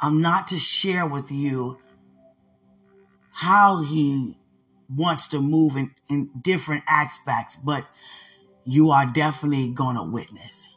I'm 0.01 0.21
not 0.21 0.47
to 0.49 0.59
share 0.59 1.05
with 1.05 1.31
you 1.31 1.79
how 3.31 3.81
he 3.81 4.37
wants 4.89 5.27
to 5.29 5.41
move 5.41 5.75
in, 5.75 5.93
in 6.09 6.29
different 6.41 6.83
aspects, 6.87 7.57
but 7.57 7.85
you 8.65 8.91
are 8.91 9.05
definitely 9.05 9.69
going 9.69 9.95
to 9.95 10.03
witness 10.03 10.69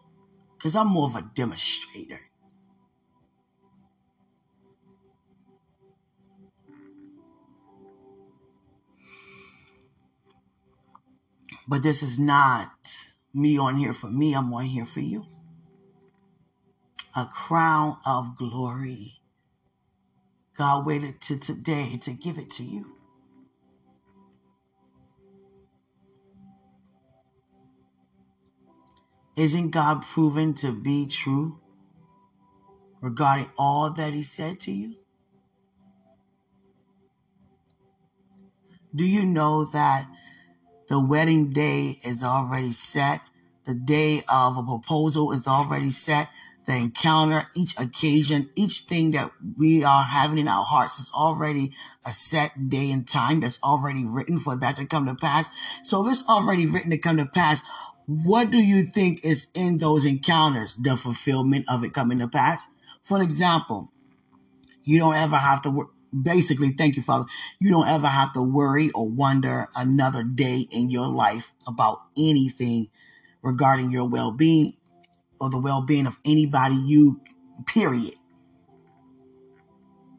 because 0.56 0.76
I'm 0.76 0.88
more 0.88 1.08
of 1.08 1.16
a 1.16 1.30
demonstrator. 1.34 2.20
But 11.68 11.82
this 11.82 12.02
is 12.02 12.18
not 12.18 12.70
me 13.32 13.56
on 13.56 13.76
here 13.76 13.92
for 13.92 14.08
me, 14.08 14.34
I'm 14.34 14.52
on 14.52 14.64
here 14.64 14.84
for 14.84 15.00
you. 15.00 15.24
A 17.14 17.26
crown 17.26 17.98
of 18.06 18.36
glory. 18.36 19.20
God 20.56 20.86
waited 20.86 21.20
to 21.22 21.38
today 21.38 21.98
to 22.02 22.12
give 22.14 22.38
it 22.38 22.50
to 22.52 22.64
you. 22.64 22.96
Isn't 29.36 29.70
God 29.70 30.02
proven 30.02 30.54
to 30.54 30.72
be 30.72 31.06
true 31.06 31.60
regarding 33.02 33.50
all 33.58 33.92
that 33.92 34.14
He 34.14 34.22
said 34.22 34.60
to 34.60 34.72
you? 34.72 34.94
Do 38.94 39.08
you 39.08 39.24
know 39.24 39.64
that 39.66 40.06
the 40.88 41.04
wedding 41.04 41.52
day 41.52 41.98
is 42.04 42.22
already 42.22 42.72
set? 42.72 43.20
The 43.64 43.74
day 43.74 44.22
of 44.28 44.58
a 44.58 44.62
proposal 44.62 45.32
is 45.32 45.46
already 45.46 45.90
set. 45.90 46.28
The 46.64 46.76
encounter, 46.76 47.44
each 47.56 47.78
occasion, 47.78 48.50
each 48.54 48.80
thing 48.80 49.10
that 49.12 49.32
we 49.56 49.82
are 49.82 50.04
having 50.04 50.38
in 50.38 50.46
our 50.46 50.64
hearts 50.64 50.98
is 50.98 51.10
already 51.12 51.72
a 52.06 52.12
set 52.12 52.68
day 52.68 52.90
and 52.92 53.06
time 53.06 53.40
that's 53.40 53.58
already 53.64 54.04
written 54.04 54.38
for 54.38 54.56
that 54.56 54.76
to 54.76 54.86
come 54.86 55.06
to 55.06 55.14
pass. 55.14 55.50
So 55.82 56.06
if 56.06 56.12
it's 56.12 56.28
already 56.28 56.66
written 56.66 56.90
to 56.90 56.98
come 56.98 57.16
to 57.16 57.26
pass, 57.26 57.62
what 58.06 58.50
do 58.50 58.58
you 58.58 58.82
think 58.82 59.24
is 59.24 59.48
in 59.54 59.78
those 59.78 60.04
encounters? 60.06 60.76
The 60.76 60.96
fulfillment 60.96 61.66
of 61.68 61.82
it 61.82 61.92
coming 61.92 62.20
to 62.20 62.28
pass. 62.28 62.68
For 63.02 63.20
example, 63.22 63.90
you 64.84 64.98
don't 64.98 65.16
ever 65.16 65.36
have 65.36 65.62
to 65.62 65.70
work. 65.70 65.90
Basically, 66.20 66.70
thank 66.70 66.96
you, 66.96 67.02
Father. 67.02 67.24
You 67.58 67.70
don't 67.70 67.88
ever 67.88 68.06
have 68.06 68.34
to 68.34 68.42
worry 68.42 68.90
or 68.90 69.08
wonder 69.08 69.68
another 69.74 70.22
day 70.22 70.66
in 70.70 70.90
your 70.90 71.08
life 71.08 71.54
about 71.66 72.02
anything 72.18 72.88
regarding 73.40 73.90
your 73.90 74.08
well-being 74.08 74.74
or 75.42 75.50
the 75.50 75.58
well-being 75.58 76.06
of 76.06 76.16
anybody 76.24 76.76
you, 76.76 77.20
period. 77.66 78.14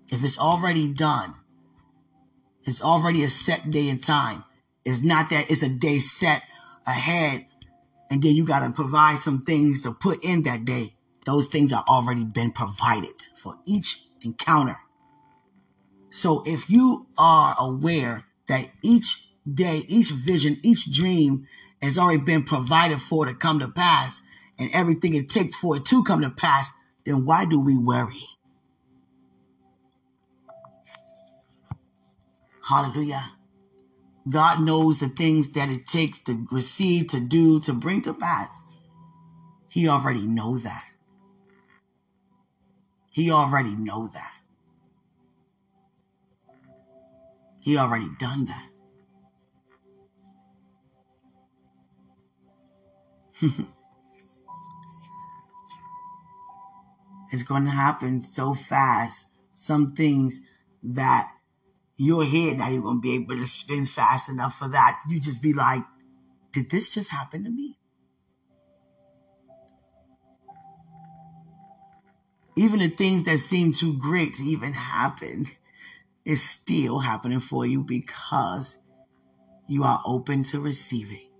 If 0.09 0.21
it's 0.21 0.37
already 0.37 0.89
done, 0.89 1.33
it's 2.65 2.83
already 2.83 3.23
a 3.23 3.29
set 3.29 3.71
day 3.71 3.87
and 3.87 4.03
time. 4.03 4.43
It's 4.83 5.01
not 5.01 5.29
that 5.29 5.49
it's 5.49 5.63
a 5.63 5.69
day 5.69 5.99
set 5.99 6.43
ahead 6.85 7.45
and 8.11 8.21
then 8.21 8.35
you 8.35 8.43
got 8.43 8.67
to 8.67 8.73
provide 8.73 9.17
some 9.17 9.43
things 9.43 9.81
to 9.83 9.93
put 9.93 10.25
in 10.25 10.41
that 10.41 10.65
day. 10.65 10.97
Those 11.25 11.47
things 11.47 11.71
are 11.71 11.85
already 11.87 12.25
been 12.25 12.51
provided 12.51 13.15
for 13.41 13.55
each 13.65 14.03
encounter. 14.25 14.77
So 16.09 16.43
if 16.45 16.69
you 16.69 17.07
are 17.17 17.55
aware 17.57 18.25
that 18.49 18.67
each 18.81 19.29
day, 19.51 19.83
each 19.87 20.11
vision, 20.11 20.57
each 20.63 20.91
dream 20.91 21.47
has 21.81 21.97
already 21.97 22.21
been 22.21 22.43
provided 22.43 22.99
for 22.99 23.25
to 23.25 23.33
come 23.33 23.59
to 23.59 23.69
pass 23.69 24.21
and 24.59 24.69
everything 24.73 25.15
it 25.15 25.29
takes 25.29 25.55
for 25.55 25.77
it 25.77 25.85
to 25.85 26.03
come 26.03 26.21
to 26.21 26.29
pass, 26.29 26.71
then 27.05 27.25
why 27.25 27.45
do 27.45 27.63
we 27.63 27.77
worry? 27.77 28.23
Hallelujah. 32.67 33.31
God 34.29 34.61
knows 34.61 34.99
the 34.99 35.09
things 35.09 35.51
that 35.53 35.69
it 35.69 35.85
takes 35.85 36.19
to 36.19 36.47
receive, 36.49 37.07
to 37.07 37.19
do, 37.19 37.59
to 37.61 37.73
bring 37.73 38.01
to 38.03 38.13
pass. 38.13 38.61
He 39.67 39.89
already 39.89 40.25
know 40.25 40.57
that. 40.59 40.85
He 43.09 43.31
already 43.31 43.75
know 43.75 44.07
that. 44.07 44.31
He 47.59 47.77
already 47.77 48.09
done 48.19 48.45
that. 48.45 48.69
it's 57.33 57.43
going 57.43 57.65
to 57.65 57.71
happen 57.71 58.21
so 58.21 58.53
fast. 58.53 59.27
Some 59.51 59.93
things 59.93 60.39
that 60.83 61.31
your 61.97 62.25
head 62.25 62.57
you're 62.57 62.81
going 62.81 62.97
to 62.97 63.01
be 63.01 63.15
able 63.15 63.35
to 63.35 63.45
spin 63.45 63.85
fast 63.85 64.29
enough 64.29 64.57
for 64.57 64.67
that. 64.69 65.01
You 65.07 65.19
just 65.19 65.41
be 65.41 65.53
like, 65.53 65.83
did 66.51 66.69
this 66.69 66.93
just 66.93 67.09
happen 67.09 67.43
to 67.43 67.49
me? 67.49 67.77
Even 72.55 72.79
the 72.79 72.89
things 72.89 73.23
that 73.23 73.39
seem 73.39 73.71
too 73.71 73.97
great 73.97 74.35
to 74.35 74.43
even 74.43 74.73
happen 74.73 75.47
is 76.23 76.41
still 76.41 76.99
happening 76.99 77.39
for 77.39 77.65
you 77.65 77.83
because 77.83 78.77
you 79.67 79.83
are 79.83 79.99
open 80.05 80.43
to 80.43 80.59
receiving. 80.59 81.32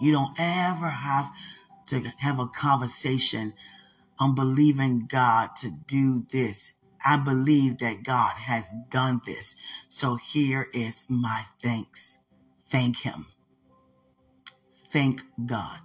You 0.00 0.12
don't 0.12 0.34
ever 0.38 0.88
have 0.88 1.30
to 1.86 2.00
have 2.18 2.38
a 2.38 2.46
conversation 2.46 3.54
I'm 4.20 4.34
believing 4.34 5.06
God 5.06 5.56
to 5.56 5.70
do 5.70 6.24
this. 6.30 6.72
I 7.04 7.16
believe 7.18 7.78
that 7.78 8.04
God 8.04 8.32
has 8.36 8.70
done 8.88 9.20
this. 9.26 9.56
So 9.88 10.16
here 10.16 10.68
is 10.72 11.02
my 11.08 11.44
thanks. 11.62 12.18
Thank 12.68 13.00
Him. 13.00 13.26
Thank 14.90 15.22
God. 15.44 15.80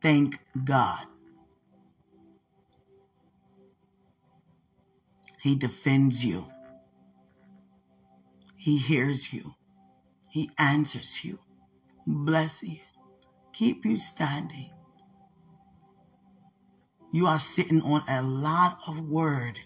Thank 0.00 0.38
God. 0.64 1.06
He 5.40 5.56
defends 5.56 6.24
you. 6.24 6.46
He 8.56 8.78
hears 8.78 9.32
you. 9.32 9.54
He 10.28 10.50
answers 10.58 11.24
you. 11.24 11.38
Bless 12.06 12.62
you. 12.62 12.78
Keep 13.52 13.84
you 13.84 13.96
standing. 13.96 14.70
You 17.12 17.26
are 17.26 17.38
sitting 17.38 17.80
on 17.82 18.02
a 18.08 18.22
lot 18.22 18.80
of 18.88 19.08
word 19.08 19.60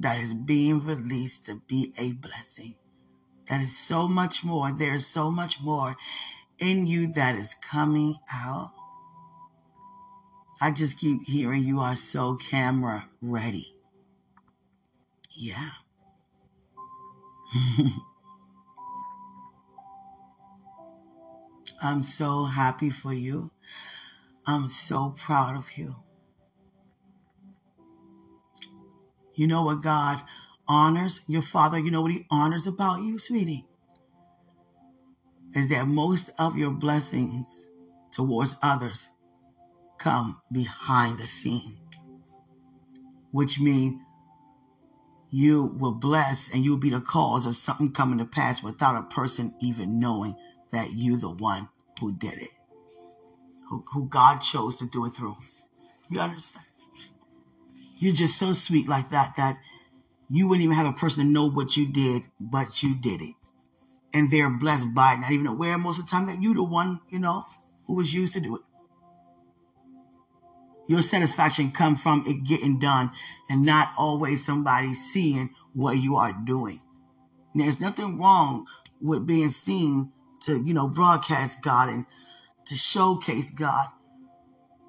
that 0.00 0.18
is 0.18 0.34
being 0.34 0.84
released 0.84 1.46
to 1.46 1.62
be 1.68 1.92
a 1.98 2.12
blessing. 2.12 2.74
That 3.48 3.60
is 3.62 3.78
so 3.78 4.08
much 4.08 4.42
more. 4.42 4.72
There 4.72 4.94
is 4.94 5.06
so 5.06 5.30
much 5.30 5.60
more 5.60 5.96
in 6.58 6.86
you 6.86 7.12
that 7.12 7.36
is 7.36 7.54
coming 7.54 8.16
out. 8.32 8.72
I 10.60 10.70
just 10.70 10.98
keep 10.98 11.24
hearing 11.24 11.62
you 11.64 11.80
are 11.80 11.96
so 11.96 12.36
camera 12.36 13.08
ready. 13.20 13.76
Yeah. 15.30 15.70
I'm 21.82 22.04
so 22.04 22.44
happy 22.44 22.90
for 22.90 23.12
you. 23.12 23.50
I'm 24.46 24.68
so 24.68 25.14
proud 25.18 25.56
of 25.56 25.76
you. 25.76 25.96
You 29.34 29.48
know 29.48 29.64
what 29.64 29.82
God 29.82 30.22
honors? 30.68 31.22
Your 31.26 31.42
father, 31.42 31.80
you 31.80 31.90
know 31.90 32.02
what 32.02 32.12
he 32.12 32.24
honors 32.30 32.68
about 32.68 33.02
you, 33.02 33.18
sweetie? 33.18 33.66
Is 35.54 35.70
that 35.70 35.88
most 35.88 36.30
of 36.38 36.56
your 36.56 36.70
blessings 36.70 37.70
towards 38.12 38.56
others 38.62 39.08
come 39.98 40.40
behind 40.52 41.18
the 41.18 41.26
scene, 41.26 41.78
which 43.32 43.58
means 43.58 44.00
you 45.30 45.74
will 45.78 45.94
bless 45.94 46.48
and 46.52 46.64
you'll 46.64 46.76
be 46.76 46.90
the 46.90 47.00
cause 47.00 47.44
of 47.44 47.56
something 47.56 47.90
coming 47.90 48.18
to 48.18 48.24
pass 48.24 48.62
without 48.62 48.96
a 48.96 49.14
person 49.14 49.54
even 49.60 49.98
knowing 49.98 50.36
that 50.72 50.92
you're 50.94 51.18
the 51.18 51.30
one 51.30 51.68
who 52.00 52.12
did 52.12 52.38
it 52.38 52.50
who, 53.72 53.82
who 53.90 54.06
God 54.06 54.38
chose 54.38 54.76
to 54.76 54.86
do 54.86 55.06
it 55.06 55.14
through. 55.14 55.36
You 56.10 56.20
understand? 56.20 56.66
You're 57.96 58.14
just 58.14 58.38
so 58.38 58.52
sweet 58.52 58.86
like 58.86 59.10
that 59.10 59.36
that 59.38 59.58
you 60.28 60.46
wouldn't 60.46 60.64
even 60.64 60.76
have 60.76 60.86
a 60.86 60.98
person 60.98 61.24
to 61.24 61.30
know 61.30 61.48
what 61.48 61.76
you 61.76 61.90
did, 61.90 62.22
but 62.38 62.82
you 62.82 62.94
did 62.94 63.22
it. 63.22 63.34
And 64.12 64.30
they're 64.30 64.50
blessed 64.50 64.92
by 64.94 65.14
it, 65.14 65.20
not 65.20 65.32
even 65.32 65.46
aware 65.46 65.78
most 65.78 65.98
of 65.98 66.04
the 66.04 66.10
time 66.10 66.26
that 66.26 66.42
you're 66.42 66.54
the 66.54 66.62
one, 66.62 67.00
you 67.08 67.18
know, 67.18 67.44
who 67.86 67.96
was 67.96 68.12
used 68.12 68.34
to 68.34 68.40
do 68.40 68.56
it. 68.56 68.62
Your 70.86 71.00
satisfaction 71.00 71.70
come 71.70 71.96
from 71.96 72.24
it 72.26 72.44
getting 72.44 72.78
done 72.78 73.12
and 73.48 73.62
not 73.62 73.92
always 73.96 74.44
somebody 74.44 74.92
seeing 74.92 75.48
what 75.72 75.96
you 75.96 76.16
are 76.16 76.34
doing. 76.44 76.78
There's 77.54 77.80
nothing 77.80 78.18
wrong 78.18 78.66
with 79.00 79.26
being 79.26 79.48
seen 79.48 80.12
to, 80.42 80.62
you 80.62 80.74
know, 80.74 80.88
broadcast 80.88 81.62
God 81.62 81.88
and 81.88 82.06
to 82.66 82.74
showcase 82.74 83.50
God. 83.50 83.88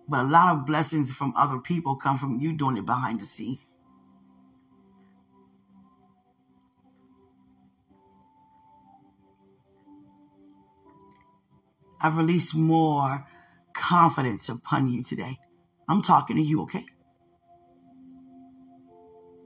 But 0.08 0.22
a 0.22 0.28
lot 0.28 0.56
of 0.56 0.66
blessings 0.66 1.12
from 1.12 1.34
other 1.36 1.60
people 1.60 1.96
come 1.96 2.18
from 2.18 2.40
you 2.40 2.54
doing 2.54 2.78
it 2.78 2.86
behind 2.86 3.20
the 3.20 3.26
scene. 3.26 3.58
I've 12.02 12.18
released 12.18 12.54
more 12.54 13.26
confidence 13.74 14.50
upon 14.50 14.88
you 14.88 15.02
today. 15.02 15.40
I'm 15.88 16.02
talking 16.02 16.36
to 16.36 16.42
you, 16.42 16.64
okay? 16.64 16.86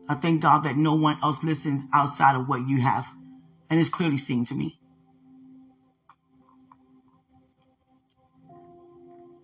I 0.09 0.15
thank 0.15 0.41
God 0.41 0.63
that 0.63 0.77
no 0.77 0.95
one 0.95 1.17
else 1.21 1.43
listens 1.43 1.83
outside 1.93 2.35
of 2.35 2.47
what 2.47 2.67
you 2.67 2.81
have. 2.81 3.07
And 3.69 3.79
it's 3.79 3.89
clearly 3.89 4.17
seen 4.17 4.45
to 4.45 4.55
me. 4.55 4.79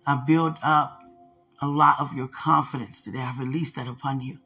I 0.06 0.16
build 0.26 0.58
up 0.62 1.02
a 1.60 1.66
lot 1.66 2.00
of 2.00 2.14
your 2.14 2.28
confidence 2.28 3.00
today. 3.00 3.20
I 3.20 3.34
release 3.38 3.72
that 3.72 3.88
upon 3.88 4.20
you. 4.20 4.38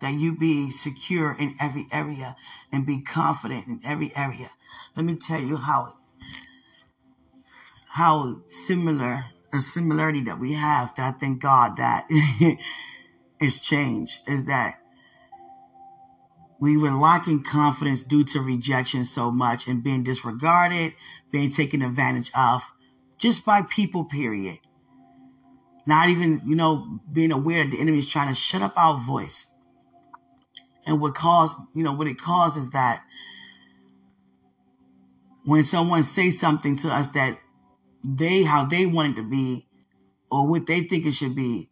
That 0.00 0.14
you 0.14 0.36
be 0.36 0.70
secure 0.70 1.34
in 1.38 1.54
every 1.60 1.86
area 1.90 2.36
and 2.72 2.86
be 2.86 3.00
confident 3.00 3.66
in 3.66 3.80
every 3.84 4.14
area. 4.14 4.48
Let 4.94 5.04
me 5.06 5.16
tell 5.16 5.40
you 5.40 5.56
how 5.56 5.88
how 7.88 8.42
similar 8.46 9.24
a 9.52 9.60
similarity 9.60 10.20
that 10.22 10.38
we 10.38 10.52
have 10.52 10.94
that 10.96 11.14
I 11.14 11.16
thank 11.16 11.40
God 11.40 11.78
that 11.78 12.06
is 13.40 13.66
change 13.66 14.18
is 14.26 14.46
that 14.46 14.82
we 16.58 16.76
were 16.76 16.90
lacking 16.90 17.42
confidence 17.42 18.02
due 18.02 18.24
to 18.24 18.40
rejection 18.40 19.04
so 19.04 19.30
much 19.30 19.66
and 19.66 19.82
being 19.82 20.02
disregarded, 20.02 20.94
being 21.30 21.50
taken 21.50 21.82
advantage 21.82 22.30
of 22.36 22.72
just 23.18 23.44
by 23.44 23.62
people, 23.62 24.04
period. 24.04 24.58
Not 25.86 26.08
even, 26.08 26.42
you 26.44 26.56
know, 26.56 27.00
being 27.10 27.32
aware 27.32 27.64
that 27.64 27.70
the 27.70 27.80
enemy 27.80 27.98
is 27.98 28.08
trying 28.08 28.28
to 28.28 28.34
shut 28.34 28.62
up 28.62 28.74
our 28.76 28.98
voice. 28.98 29.46
And 30.84 31.00
what 31.00 31.14
cause, 31.14 31.54
you 31.74 31.82
know, 31.82 31.92
what 31.92 32.08
it 32.08 32.18
causes 32.18 32.70
that 32.70 33.02
when 35.44 35.62
someone 35.62 36.02
says 36.02 36.38
something 36.38 36.76
to 36.76 36.88
us 36.88 37.08
that 37.10 37.38
they, 38.04 38.42
how 38.42 38.66
they 38.66 38.86
want 38.86 39.12
it 39.12 39.22
to 39.22 39.28
be, 39.28 39.66
or 40.30 40.48
what 40.48 40.66
they 40.66 40.80
think 40.80 41.06
it 41.06 41.12
should 41.12 41.36
be, 41.36 41.70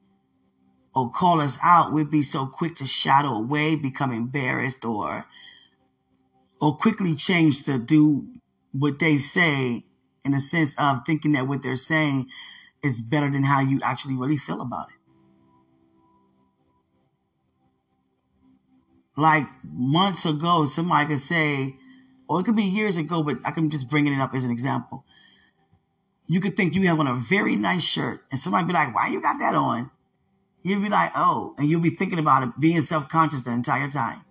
or 0.94 1.10
call 1.10 1.40
us 1.40 1.58
out, 1.62 1.92
we'd 1.92 2.10
be 2.10 2.22
so 2.22 2.46
quick 2.46 2.76
to 2.76 2.86
shadow 2.86 3.30
away, 3.30 3.74
become 3.74 4.12
embarrassed, 4.12 4.84
or 4.84 5.26
or 6.60 6.76
quickly 6.76 7.14
change 7.14 7.64
to 7.64 7.78
do 7.78 8.26
what 8.72 8.98
they 8.98 9.16
say 9.16 9.84
in 10.24 10.32
the 10.32 10.38
sense 10.38 10.74
of 10.78 11.04
thinking 11.06 11.32
that 11.32 11.46
what 11.46 11.62
they're 11.62 11.76
saying 11.76 12.28
is 12.82 13.00
better 13.00 13.30
than 13.30 13.42
how 13.42 13.60
you 13.60 13.80
actually 13.82 14.16
really 14.16 14.36
feel 14.36 14.60
about 14.60 14.90
it. 14.90 14.96
Like 19.16 19.46
months 19.62 20.26
ago, 20.26 20.64
somebody 20.64 21.06
could 21.06 21.20
say, 21.20 21.76
or 22.28 22.40
it 22.40 22.44
could 22.44 22.56
be 22.56 22.64
years 22.64 22.96
ago, 22.96 23.22
but 23.22 23.38
I 23.44 23.52
can 23.52 23.70
just 23.70 23.88
bringing 23.88 24.12
it 24.12 24.20
up 24.20 24.34
as 24.34 24.44
an 24.44 24.50
example. 24.50 25.04
You 26.26 26.40
could 26.40 26.56
think 26.56 26.74
you 26.74 26.88
have 26.88 26.98
on 26.98 27.06
a 27.06 27.14
very 27.14 27.54
nice 27.54 27.84
shirt, 27.84 28.24
and 28.30 28.40
somebody 28.40 28.66
be 28.66 28.72
like, 28.72 28.94
"Why 28.94 29.08
you 29.08 29.20
got 29.20 29.38
that 29.38 29.54
on?" 29.54 29.90
You'd 30.62 30.82
be 30.82 30.88
like, 30.88 31.12
"Oh," 31.14 31.54
and 31.58 31.68
you'll 31.68 31.80
be 31.80 31.90
thinking 31.90 32.18
about 32.18 32.42
it, 32.42 32.58
being 32.58 32.80
self 32.80 33.08
conscious 33.08 33.42
the 33.42 33.52
entire 33.52 33.90
time. 33.90 34.24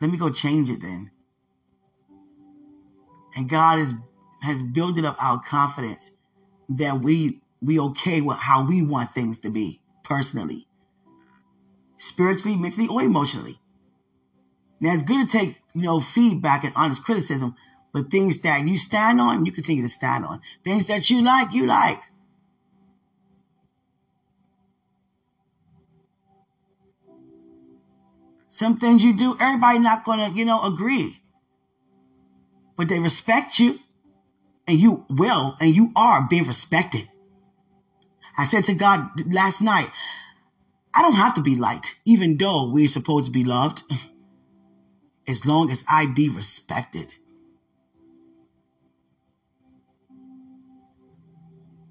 Let 0.00 0.10
me 0.10 0.16
go 0.16 0.30
change 0.30 0.70
it 0.70 0.80
then. 0.80 1.10
And 3.36 3.48
God 3.48 3.78
is 3.78 3.94
has 4.42 4.62
built 4.62 4.98
up 5.04 5.22
our 5.22 5.40
confidence 5.40 6.12
that 6.68 7.00
we 7.00 7.40
we 7.62 7.78
okay 7.78 8.20
with 8.20 8.38
how 8.38 8.66
we 8.66 8.82
want 8.82 9.10
things 9.10 9.38
to 9.40 9.50
be 9.50 9.80
personally, 10.02 10.66
spiritually, 11.96 12.56
mentally, 12.56 12.88
or 12.88 13.02
emotionally. 13.02 13.58
Now 14.80 14.94
it's 14.94 15.02
good 15.02 15.28
to 15.28 15.38
take 15.38 15.56
you 15.74 15.82
know 15.82 16.00
feedback 16.00 16.64
and 16.64 16.72
honest 16.74 17.04
criticism, 17.04 17.54
but 17.92 18.10
things 18.10 18.40
that 18.42 18.66
you 18.66 18.76
stand 18.76 19.20
on, 19.20 19.44
you 19.44 19.52
continue 19.52 19.82
to 19.82 19.88
stand 19.88 20.24
on. 20.24 20.40
Things 20.64 20.86
that 20.86 21.10
you 21.10 21.22
like, 21.22 21.52
you 21.52 21.66
like. 21.66 22.00
Some 28.52 28.78
things 28.78 29.04
you 29.04 29.16
do, 29.16 29.36
everybody 29.40 29.78
not 29.78 30.04
gonna, 30.04 30.28
you 30.30 30.44
know, 30.44 30.60
agree. 30.64 31.22
But 32.76 32.88
they 32.88 32.98
respect 32.98 33.60
you. 33.60 33.78
And 34.70 34.78
you 34.78 35.04
will, 35.10 35.56
and 35.60 35.74
you 35.74 35.90
are 35.96 36.28
being 36.30 36.46
respected. 36.46 37.08
I 38.38 38.44
said 38.44 38.62
to 38.64 38.74
God 38.74 39.10
last 39.26 39.60
night, 39.60 39.90
I 40.94 41.02
don't 41.02 41.16
have 41.16 41.34
to 41.34 41.42
be 41.42 41.56
liked, 41.56 41.98
even 42.04 42.36
though 42.36 42.70
we're 42.70 42.86
supposed 42.86 43.24
to 43.24 43.32
be 43.32 43.42
loved, 43.42 43.82
as 45.26 45.44
long 45.44 45.72
as 45.72 45.84
I 45.88 46.06
be 46.06 46.28
respected. 46.28 47.14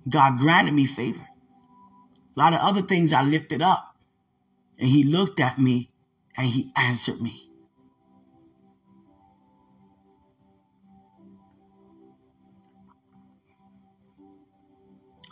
God 0.08 0.38
granted 0.38 0.74
me 0.74 0.86
favor. 0.86 1.28
A 2.38 2.40
lot 2.40 2.54
of 2.54 2.60
other 2.62 2.82
things 2.82 3.12
I 3.12 3.24
lifted 3.24 3.62
up. 3.62 3.94
And 4.80 4.88
he 4.88 5.04
looked 5.04 5.42
at 5.42 5.60
me 5.60 5.90
and 6.38 6.48
he 6.48 6.72
answered 6.78 7.20
me. 7.20 7.49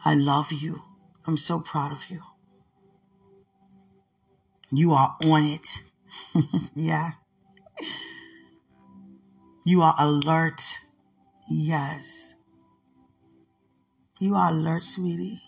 I 0.08 0.14
love 0.14 0.54
you. 0.54 0.84
I'm 1.28 1.36
so 1.36 1.60
proud 1.60 1.92
of 1.92 2.10
you. 2.10 2.22
You 4.72 4.94
are 4.94 5.18
on 5.26 5.44
it. 5.44 5.68
yeah. 6.76 7.10
You 9.66 9.82
are 9.82 9.94
alert. 10.00 10.62
Yes. 11.52 12.36
You 14.18 14.36
are 14.36 14.50
alert, 14.50 14.86
sweetie. 14.86 15.42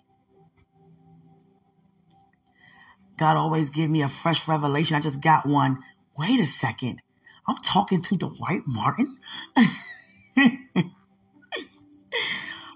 God 3.16 3.38
always 3.38 3.70
give 3.70 3.90
me 3.90 4.02
a 4.02 4.10
fresh 4.10 4.46
revelation. 4.46 4.98
I 4.98 5.00
just 5.00 5.22
got 5.22 5.46
one. 5.46 5.80
Wait 6.18 6.38
a 6.42 6.46
second. 6.46 7.02
I'm 7.48 7.60
talking 7.64 8.02
to 8.02 8.18
Dwight 8.18 8.64
Martin. 8.68 9.20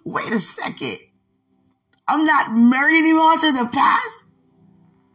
Wait 0.06 0.32
a 0.32 0.38
second. 0.40 0.98
I'm 2.14 2.26
not 2.28 2.56
married 2.56 3.00
anymore 3.00 3.38
to 3.40 3.52
the 3.52 3.68
past. 3.74 4.24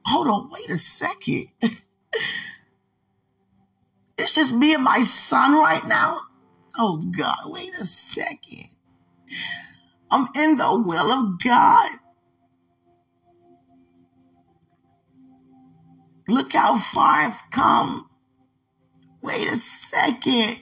Hold 0.06 0.26
on, 0.26 0.50
wait 0.50 0.68
a 0.68 0.74
second. 0.74 1.46
it's 4.18 4.34
just 4.34 4.52
me 4.52 4.74
and 4.74 4.82
my 4.82 4.98
son 5.02 5.54
right 5.54 5.86
now. 5.86 6.18
Oh 6.76 7.00
God, 7.16 7.36
wait 7.44 7.70
a 7.70 7.84
second. 7.84 8.66
I'm 10.10 10.26
in 10.34 10.56
the 10.56 10.82
will 10.84 11.12
of 11.12 11.40
God. 11.40 11.90
Look 16.26 16.52
how 16.52 16.78
far 16.78 17.10
I've 17.10 17.40
come. 17.52 18.10
Wait 19.22 19.46
a 19.46 19.54
second. 19.54 20.58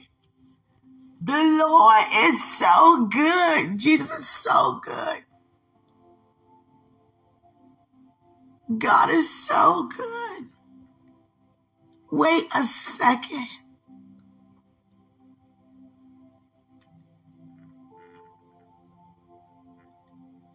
The 1.19 1.43
Lord 1.57 2.03
is 2.13 2.57
so 2.59 3.07
good. 3.07 3.79
Jesus 3.79 4.19
is 4.19 4.29
so 4.29 4.79
good. 4.83 5.23
God 8.75 9.09
is 9.09 9.29
so 9.29 9.89
good. 9.95 10.45
Wait 12.11 12.45
a 12.55 12.63
second. 12.63 13.47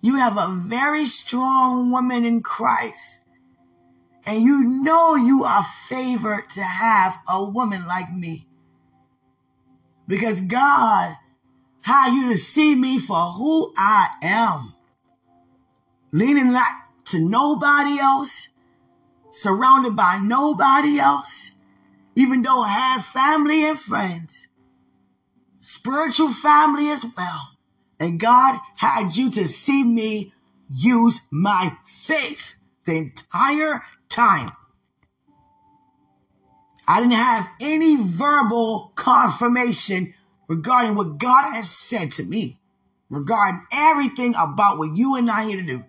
You 0.02 0.16
have 0.16 0.36
a 0.36 0.48
very 0.48 1.06
strong 1.06 1.90
woman 1.90 2.24
in 2.24 2.42
Christ 2.42 3.22
and 4.26 4.42
you 4.42 4.64
know 4.64 5.14
you 5.14 5.44
are 5.44 5.64
favored 5.88 6.48
to 6.50 6.62
have 6.62 7.16
a 7.28 7.44
woman 7.44 7.86
like 7.86 8.12
me. 8.12 8.46
Because 10.06 10.40
God 10.40 11.16
had 11.82 12.14
you 12.14 12.30
to 12.30 12.36
see 12.36 12.74
me 12.74 12.98
for 12.98 13.16
who 13.16 13.72
I 13.76 14.08
am. 14.22 14.74
Leaning 16.12 16.52
not 16.52 16.81
to 17.06 17.20
nobody 17.20 17.98
else, 17.98 18.48
surrounded 19.30 19.96
by 19.96 20.20
nobody 20.22 20.98
else, 20.98 21.50
even 22.14 22.42
though 22.42 22.62
I 22.62 22.68
have 22.68 23.04
family 23.04 23.64
and 23.64 23.78
friends, 23.78 24.46
spiritual 25.60 26.32
family 26.32 26.88
as 26.88 27.04
well. 27.16 27.48
And 27.98 28.18
God 28.18 28.60
had 28.76 29.16
you 29.16 29.30
to 29.30 29.46
see 29.46 29.84
me 29.84 30.32
use 30.68 31.20
my 31.30 31.76
faith 31.86 32.56
the 32.84 32.96
entire 32.96 33.82
time. 34.08 34.50
I 36.86 37.00
didn't 37.00 37.12
have 37.12 37.48
any 37.60 37.96
verbal 37.96 38.92
confirmation 38.96 40.14
regarding 40.48 40.96
what 40.96 41.18
God 41.18 41.54
has 41.54 41.70
said 41.70 42.12
to 42.12 42.24
me, 42.24 42.58
regarding 43.08 43.64
everything 43.72 44.34
about 44.34 44.78
what 44.78 44.96
you 44.96 45.14
and 45.16 45.30
I 45.30 45.44
here 45.44 45.58
to 45.58 45.62
do. 45.62 45.84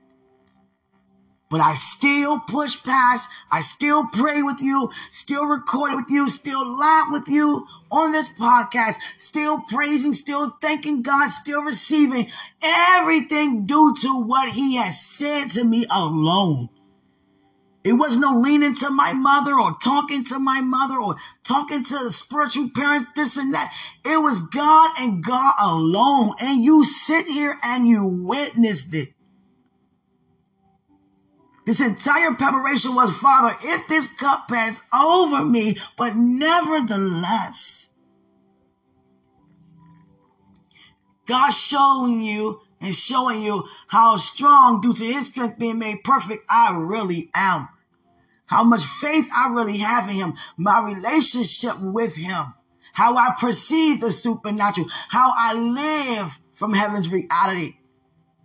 But 1.53 1.61
I 1.61 1.75
still 1.75 2.39
push 2.39 2.81
past, 2.83 3.29
I 3.51 3.61
still 3.61 4.07
pray 4.07 4.41
with 4.41 4.59
you, 4.59 4.89
still 5.11 5.45
record 5.45 5.93
with 5.93 6.09
you, 6.09 6.27
still 6.27 6.79
laugh 6.79 7.09
with 7.11 7.27
you 7.27 7.67
on 7.91 8.11
this 8.11 8.27
podcast, 8.27 8.95
still 9.17 9.61
praising, 9.69 10.13
still 10.13 10.49
thanking 10.59 11.03
God, 11.03 11.27
still 11.29 11.61
receiving 11.61 12.31
everything 12.63 13.67
due 13.67 13.93
to 14.01 14.23
what 14.23 14.49
He 14.49 14.77
has 14.77 14.99
said 14.99 15.49
to 15.51 15.63
me 15.63 15.85
alone. 15.95 16.69
It 17.83 17.93
was 17.93 18.17
no 18.17 18.39
leaning 18.39 18.73
to 18.77 18.89
my 18.89 19.13
mother 19.13 19.59
or 19.59 19.77
talking 19.79 20.25
to 20.25 20.39
my 20.39 20.61
mother 20.61 20.97
or 20.97 21.17
talking 21.43 21.83
to 21.83 21.93
the 22.03 22.11
spiritual 22.11 22.71
parents, 22.73 23.05
this 23.15 23.37
and 23.37 23.53
that. 23.53 23.71
It 24.03 24.17
was 24.17 24.39
God 24.39 24.95
and 24.99 25.23
God 25.23 25.53
alone. 25.61 26.33
And 26.41 26.63
you 26.63 26.83
sit 26.83 27.27
here 27.27 27.53
and 27.63 27.87
you 27.87 28.07
witnessed 28.07 28.95
it. 28.95 29.12
This 31.65 31.79
entire 31.79 32.33
preparation 32.33 32.93
was, 32.93 33.11
Father, 33.17 33.55
if 33.61 33.87
this 33.87 34.07
cup 34.07 34.47
pass 34.49 34.81
over 34.93 35.45
me, 35.45 35.77
but 35.97 36.15
nevertheless, 36.15 37.89
God 41.25 41.51
showing 41.51 42.21
you 42.21 42.59
and 42.81 42.93
showing 42.93 43.41
you 43.41 43.63
how 43.87 44.17
strong, 44.17 44.81
due 44.81 44.93
to 44.93 45.05
his 45.05 45.27
strength 45.27 45.57
being 45.57 45.79
made 45.79 46.03
perfect, 46.03 46.43
I 46.49 46.77
really 46.83 47.29
am. 47.33 47.69
How 48.45 48.65
much 48.65 48.83
faith 48.83 49.29
I 49.33 49.53
really 49.53 49.77
have 49.77 50.09
in 50.09 50.15
him, 50.15 50.33
my 50.57 50.83
relationship 50.83 51.79
with 51.79 52.17
him, 52.17 52.53
how 52.91 53.15
I 53.15 53.29
perceive 53.39 54.01
the 54.01 54.11
supernatural, 54.11 54.87
how 55.07 55.31
I 55.33 55.53
live 55.53 56.41
from 56.51 56.73
heaven's 56.73 57.09
reality, 57.09 57.77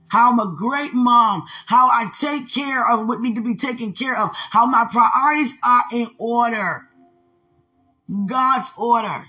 how 0.08 0.32
I'm 0.32 0.38
a 0.38 0.54
great 0.56 0.94
mom, 0.94 1.44
how 1.66 1.86
I 1.86 2.10
take 2.18 2.52
care 2.52 2.90
of 2.92 3.06
what 3.06 3.20
need 3.20 3.36
to 3.36 3.42
be 3.42 3.54
taken 3.54 3.92
care 3.92 4.18
of, 4.18 4.30
how 4.32 4.66
my 4.66 4.86
priorities 4.90 5.54
are 5.62 5.82
in 5.92 6.08
order. 6.18 6.88
God's 8.26 8.72
order. 8.76 9.26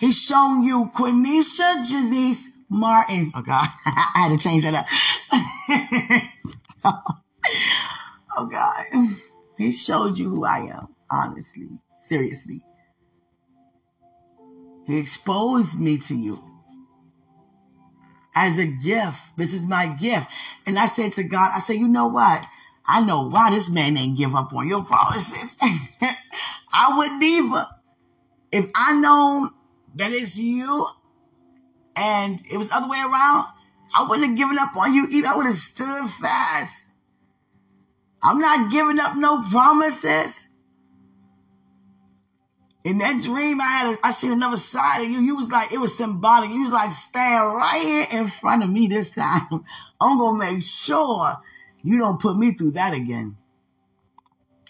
He's 0.00 0.20
shown 0.20 0.62
you 0.62 0.90
Quenisha 0.94 1.88
Janice 1.88 2.48
Martin. 2.68 3.32
Oh 3.34 3.42
God, 3.42 3.68
I 3.86 4.28
had 4.28 4.32
to 4.32 4.38
change 4.38 4.64
that 4.64 4.74
up. 4.74 4.86
oh 8.36 8.46
God. 8.46 8.84
He 9.58 9.70
showed 9.70 10.18
you 10.18 10.30
who 10.30 10.44
I 10.44 10.58
am, 10.74 10.88
honestly, 11.10 11.78
seriously. 11.94 12.62
He 14.86 14.98
exposed 14.98 15.78
me 15.78 15.98
to 15.98 16.14
you 16.16 16.42
as 18.34 18.58
a 18.58 18.66
gift. 18.66 19.36
This 19.36 19.54
is 19.54 19.66
my 19.66 19.86
gift. 19.86 20.26
And 20.66 20.78
I 20.78 20.86
said 20.86 21.12
to 21.12 21.22
God, 21.22 21.52
I 21.54 21.60
said, 21.60 21.76
you 21.76 21.88
know 21.88 22.06
what? 22.06 22.46
I 22.86 23.02
know 23.02 23.28
why 23.28 23.50
this 23.50 23.70
man 23.70 23.96
ain't 23.96 24.18
give 24.18 24.34
up 24.34 24.52
on 24.52 24.68
your 24.68 24.84
promises. 24.84 25.56
I 26.72 26.96
wouldn't 26.96 27.22
either. 27.22 27.66
If 28.50 28.70
I 28.74 28.92
known 28.94 29.50
that 29.94 30.12
it's 30.12 30.36
you 30.36 30.86
and 31.96 32.40
it 32.50 32.56
was 32.56 32.70
other 32.70 32.88
way 32.88 32.98
around, 32.98 33.46
I 33.94 34.06
wouldn't 34.08 34.28
have 34.28 34.36
given 34.36 34.58
up 34.58 34.76
on 34.76 34.94
you 34.94 35.06
either. 35.10 35.28
I 35.28 35.36
would 35.36 35.46
have 35.46 35.54
stood 35.54 36.10
fast. 36.10 36.88
I'm 38.22 38.38
not 38.38 38.70
giving 38.72 38.98
up 38.98 39.16
no 39.16 39.42
promises. 39.50 40.41
In 42.84 42.98
that 42.98 43.22
dream, 43.22 43.60
I 43.60 43.64
had 43.64 43.94
a, 43.94 44.06
I 44.06 44.10
seen 44.10 44.32
another 44.32 44.56
side 44.56 45.02
of 45.02 45.08
you. 45.08 45.20
You 45.20 45.36
was 45.36 45.50
like, 45.50 45.72
it 45.72 45.78
was 45.78 45.96
symbolic. 45.96 46.50
You 46.50 46.62
was 46.62 46.72
like, 46.72 46.90
stand 46.90 47.46
right 47.46 47.82
here 48.10 48.20
in 48.20 48.28
front 48.28 48.64
of 48.64 48.70
me 48.70 48.88
this 48.88 49.10
time. 49.10 49.46
I'm 50.00 50.18
gonna 50.18 50.38
make 50.38 50.62
sure 50.62 51.36
you 51.82 51.98
don't 51.98 52.20
put 52.20 52.36
me 52.36 52.52
through 52.52 52.72
that 52.72 52.92
again. 52.92 53.36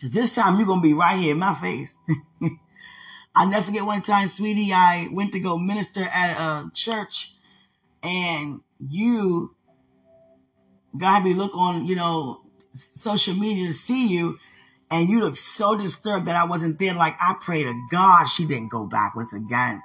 Cause 0.00 0.10
this 0.10 0.34
time 0.34 0.56
you're 0.56 0.66
gonna 0.66 0.82
be 0.82 0.94
right 0.94 1.18
here 1.18 1.32
in 1.32 1.38
my 1.38 1.54
face. 1.54 1.96
I 3.34 3.46
never 3.46 3.64
forget 3.64 3.84
one 3.84 4.02
time, 4.02 4.28
sweetie, 4.28 4.72
I 4.74 5.08
went 5.10 5.32
to 5.32 5.40
go 5.40 5.56
minister 5.56 6.02
at 6.02 6.36
a 6.36 6.70
church 6.74 7.32
and 8.02 8.60
you 8.90 9.54
me 10.92 11.32
to 11.32 11.38
look 11.38 11.54
on, 11.54 11.86
you 11.86 11.96
know, 11.96 12.42
social 12.72 13.34
media 13.34 13.68
to 13.68 13.72
see 13.72 14.08
you 14.08 14.38
and 14.92 15.08
you 15.08 15.20
look 15.20 15.36
so 15.36 15.74
disturbed 15.74 16.26
that 16.26 16.36
I 16.36 16.44
wasn't 16.44 16.78
there. 16.78 16.94
Like 16.94 17.16
I 17.20 17.34
pray 17.40 17.64
to 17.64 17.86
God 17.90 18.26
she 18.26 18.44
didn't 18.44 18.68
go 18.68 18.84
backwards 18.84 19.32
again. 19.32 19.82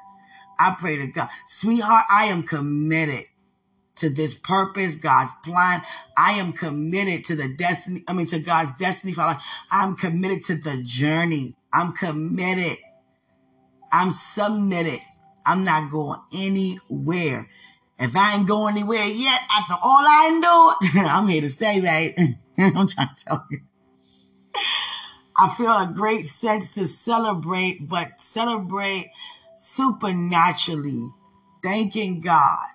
I 0.60 0.76
pray 0.78 0.98
to 0.98 1.08
God. 1.08 1.30
Sweetheart, 1.46 2.06
I 2.12 2.26
am 2.26 2.43
committed 2.43 3.26
to 3.96 4.10
this 4.10 4.34
purpose, 4.34 4.96
God's 4.96 5.32
plan. 5.43 5.82
I 6.17 6.34
am 6.34 6.52
committed 6.52 7.26
to 7.26 7.36
the 7.36 7.48
destiny. 7.48 8.04
I 8.08 8.13
mean, 8.13 8.26
to 8.28 8.39
God's 8.39 8.72
destiny 8.78 9.13
for 9.13 9.22
life. 9.22 9.41
I'm 9.72 9.96
committed 9.96 10.43
to 10.46 10.56
the 10.56 10.82
journey. 10.84 11.56
I'm 11.74 11.93
committed. 11.93 12.78
I'm 13.91 14.12
submitted. 14.12 15.00
I'm 15.46 15.63
not 15.63 15.89
going 15.89 16.20
anywhere. 16.34 17.50
If 18.00 18.15
I 18.15 18.36
ain't 18.36 18.48
going 18.48 18.76
anywhere 18.76 19.06
yet, 19.06 19.39
after 19.52 19.74
all 19.82 20.06
I 20.08 20.30
know, 20.39 21.02
I'm 21.10 21.28
here 21.28 21.41
to 21.41 21.50
stay, 21.50 21.80
babe. 21.80 22.36
I'm 22.60 22.88
trying 22.88 23.15
to 23.15 23.26
tell 23.26 23.48
you. 23.50 23.62
I 25.39 25.54
feel 25.56 25.71
a 25.71 25.91
great 25.93 26.26
sense 26.26 26.71
to 26.71 26.88
celebrate, 26.88 27.88
but 27.88 28.21
celebrate 28.21 29.12
supernaturally, 29.56 31.12
thanking 31.63 32.21
God 32.21 32.65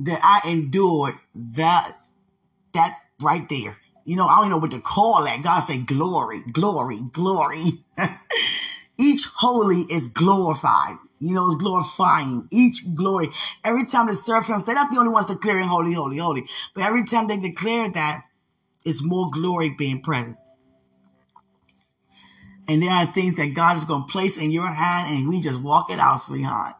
that 0.00 0.20
I 0.22 0.48
endured 0.48 1.16
that, 1.34 1.96
that 2.72 2.98
right 3.20 3.48
there. 3.48 3.76
You 4.04 4.16
know, 4.16 4.26
I 4.26 4.40
don't 4.40 4.50
know 4.50 4.58
what 4.58 4.70
to 4.72 4.80
call 4.80 5.24
that. 5.24 5.42
God 5.42 5.60
say 5.60 5.78
glory, 5.78 6.40
glory, 6.52 7.00
glory. 7.12 7.80
Each 8.98 9.24
holy 9.36 9.82
is 9.90 10.08
glorified. 10.08 10.98
You 11.20 11.34
know, 11.34 11.46
it's 11.46 11.62
glorifying 11.62 12.48
each 12.50 12.94
glory. 12.94 13.28
Every 13.62 13.84
time 13.84 14.06
the 14.06 14.14
seraphims, 14.14 14.64
they're 14.64 14.74
not 14.74 14.90
the 14.90 14.98
only 14.98 15.12
ones 15.12 15.26
declaring 15.26 15.64
holy, 15.64 15.92
holy, 15.92 16.16
holy. 16.16 16.46
But 16.74 16.84
every 16.84 17.04
time 17.04 17.28
they 17.28 17.36
declare 17.36 17.90
that, 17.90 18.22
it's 18.86 19.02
more 19.02 19.30
glory 19.30 19.68
being 19.68 20.00
present. 20.00 20.38
And 22.70 22.84
there 22.84 22.90
are 22.92 23.06
things 23.06 23.34
that 23.34 23.52
God 23.52 23.76
is 23.76 23.84
going 23.84 24.06
to 24.06 24.12
place 24.12 24.38
in 24.38 24.52
your 24.52 24.68
hand 24.68 25.12
and 25.12 25.28
we 25.28 25.40
just 25.40 25.60
walk 25.60 25.90
it 25.90 25.98
out, 25.98 26.22
sweetheart. 26.22 26.76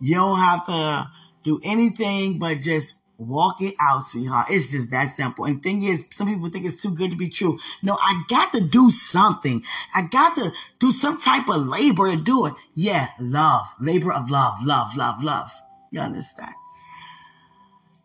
You 0.00 0.14
don't 0.14 0.38
have 0.38 0.64
to 0.64 1.10
do 1.44 1.60
anything 1.62 2.38
but 2.38 2.60
just 2.60 2.94
walk 3.18 3.60
it 3.60 3.74
out, 3.78 4.04
sweetheart. 4.04 4.46
It's 4.48 4.70
just 4.70 4.90
that 4.90 5.10
simple. 5.10 5.44
And 5.44 5.62
thing 5.62 5.82
is, 5.82 6.06
some 6.12 6.28
people 6.28 6.48
think 6.48 6.64
it's 6.64 6.80
too 6.80 6.92
good 6.92 7.10
to 7.10 7.16
be 7.18 7.28
true. 7.28 7.58
No, 7.82 7.98
I 8.00 8.22
got 8.28 8.54
to 8.54 8.62
do 8.62 8.88
something. 8.88 9.62
I 9.94 10.06
got 10.06 10.34
to 10.36 10.50
do 10.78 10.92
some 10.92 11.20
type 11.20 11.46
of 11.50 11.66
labor 11.66 12.10
to 12.10 12.16
do 12.16 12.46
it. 12.46 12.54
Yeah, 12.74 13.08
love, 13.20 13.66
labor 13.78 14.14
of 14.14 14.30
love, 14.30 14.54
love, 14.62 14.96
love, 14.96 15.22
love. 15.22 15.50
You 15.90 16.00
understand? 16.00 16.54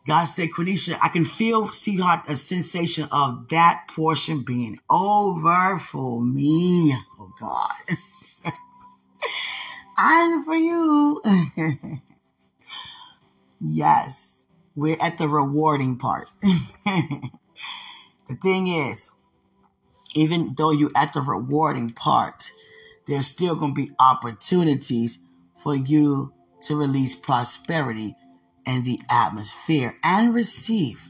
God 0.06 0.26
said, 0.26 0.50
Quenisha, 0.50 0.98
I 1.02 1.08
can 1.08 1.24
feel, 1.24 1.70
sweetheart, 1.70 2.26
a 2.28 2.36
sensation 2.36 3.08
of 3.12 3.48
that 3.50 3.86
portion 3.88 4.44
being 4.44 4.78
over 4.90 5.80
for 5.80 6.22
me. 6.22 6.94
Oh 7.20 7.32
God. 7.40 7.98
and 9.98 10.46
for 10.46 10.56
you. 10.56 11.22
yes, 13.62 14.46
we're 14.76 14.98
at 15.00 15.18
the 15.18 15.30
rewarding 15.30 15.98
part. 15.98 16.28
the 16.42 17.30
thing 18.42 18.68
is, 18.68 19.12
even 20.16 20.54
though 20.58 20.72
you're 20.72 20.92
at 20.98 21.14
the 21.14 21.22
rewarding 21.22 21.92
part, 21.92 22.52
there's 23.08 23.28
still 23.28 23.56
going 23.56 23.74
to 23.74 23.86
be 23.86 23.92
opportunities 24.02 25.18
for 25.56 25.76
you 25.76 26.34
to 26.62 26.76
release 26.76 27.16
prosperity 27.16 28.16
in 28.66 28.84
the 28.84 29.00
atmosphere 29.10 29.98
and 30.04 30.34
receive 30.34 31.10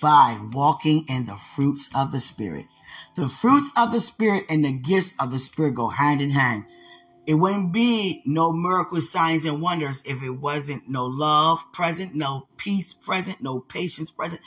by 0.00 0.38
walking 0.52 1.04
in 1.08 1.26
the 1.26 1.36
fruits 1.36 1.88
of 1.94 2.12
the 2.12 2.20
Spirit. 2.20 2.66
The 3.16 3.28
fruits 3.28 3.72
of 3.76 3.92
the 3.92 4.00
Spirit 4.00 4.44
and 4.48 4.64
the 4.64 4.72
gifts 4.72 5.12
of 5.20 5.32
the 5.32 5.38
Spirit 5.38 5.74
go 5.74 5.88
hand 5.88 6.20
in 6.20 6.30
hand. 6.30 6.64
It 7.26 7.34
wouldn't 7.34 7.72
be 7.72 8.22
no 8.24 8.52
miracle 8.52 9.02
signs 9.02 9.44
and 9.44 9.60
wonders 9.60 10.02
if 10.06 10.22
it 10.22 10.30
wasn't 10.30 10.88
no 10.88 11.04
love 11.04 11.62
present, 11.72 12.14
no 12.14 12.48
peace 12.56 12.94
present, 12.94 13.42
no 13.42 13.60
patience 13.60 14.10
present. 14.10 14.40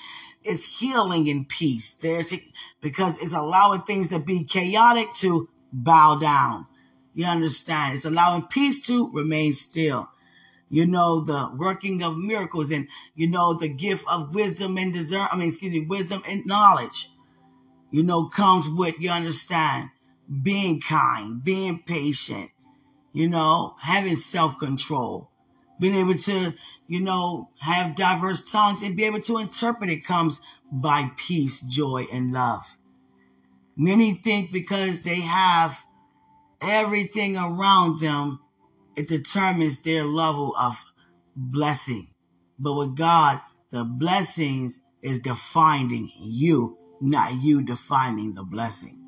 It's 0.43 0.79
healing 0.79 1.29
and 1.29 1.47
peace. 1.47 1.93
There's 1.93 2.33
because 2.81 3.21
it's 3.21 3.35
allowing 3.35 3.81
things 3.81 4.07
to 4.07 4.19
be 4.19 4.45
chaotic 4.45 5.13
to 5.15 5.47
bow 5.71 6.17
down. 6.19 6.65
You 7.13 7.25
understand? 7.25 7.93
It's 7.93 8.05
allowing 8.05 8.43
peace 8.43 8.81
to 8.87 9.11
remain 9.11 9.53
still. 9.53 10.09
You 10.71 10.87
know 10.87 11.19
the 11.19 11.51
working 11.55 12.01
of 12.01 12.17
miracles 12.17 12.71
and 12.71 12.87
you 13.13 13.29
know 13.29 13.53
the 13.53 13.67
gift 13.67 14.05
of 14.09 14.33
wisdom 14.33 14.77
and 14.77 14.93
discern. 14.93 15.27
I 15.31 15.35
mean, 15.35 15.49
excuse 15.49 15.73
me, 15.73 15.81
wisdom 15.81 16.23
and 16.27 16.45
knowledge. 16.45 17.09
You 17.91 18.03
know 18.03 18.29
comes 18.29 18.69
with 18.69 18.97
you 18.99 19.09
understand 19.09 19.89
being 20.41 20.79
kind, 20.79 21.43
being 21.43 21.83
patient, 21.85 22.51
you 23.11 23.27
know, 23.27 23.75
having 23.81 24.15
self 24.15 24.57
control, 24.57 25.29
being 25.79 25.95
able 25.95 26.13
to, 26.13 26.53
you 26.87 27.01
know, 27.01 27.49
have 27.59 27.97
diverse 27.97 28.49
tongues 28.49 28.81
and 28.81 28.95
be 28.95 29.03
able 29.03 29.21
to 29.21 29.39
interpret 29.39 29.89
it 29.89 30.05
comes 30.05 30.39
by 30.71 31.11
peace, 31.17 31.59
joy, 31.59 32.05
and 32.13 32.31
love. 32.31 32.77
Many 33.75 34.13
think 34.13 34.53
because 34.53 35.01
they 35.01 35.19
have 35.19 35.85
everything 36.61 37.35
around 37.35 37.99
them, 37.99 38.39
it 38.95 39.07
determines 39.07 39.79
their 39.79 40.03
level 40.03 40.55
of 40.55 40.93
blessing. 41.35 42.09
But 42.59 42.75
with 42.75 42.95
God, 42.95 43.41
the 43.71 43.83
blessings 43.83 44.79
is 45.01 45.19
defining 45.19 46.09
you, 46.19 46.77
not 46.99 47.41
you 47.41 47.61
defining 47.61 48.33
the 48.33 48.43
blessing. 48.43 48.99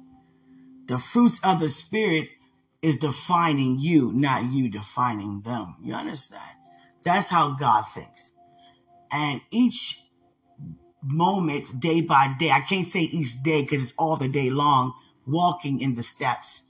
The 0.88 0.98
fruits 0.98 1.39
of 1.43 1.60
the 1.60 1.69
Spirit 1.69 2.30
is 2.82 2.98
defining 2.98 3.80
you, 3.80 4.12
not 4.13 4.52
you 4.52 4.69
defining 4.69 5.41
them. 5.41 5.78
You 5.82 5.93
understand? 5.93 6.58
That's 7.04 7.30
how 7.30 7.56
God 7.56 7.84
thinks. 7.93 8.34
And 9.12 9.41
each 9.52 10.00
moment, 11.02 11.80
day 11.80 12.02
by 12.02 12.36
day, 12.39 12.50
I 12.50 12.62
can't 12.62 12.88
say 12.88 13.02
each 13.02 13.41
day 13.43 13.62
because 13.62 13.84
it's 13.84 13.93
all 13.98 14.17
the 14.17 14.28
day 14.28 14.50
long, 14.50 14.93
walking 15.26 15.80
in 15.80 15.96
the 15.96 16.04
steps. 16.04 16.63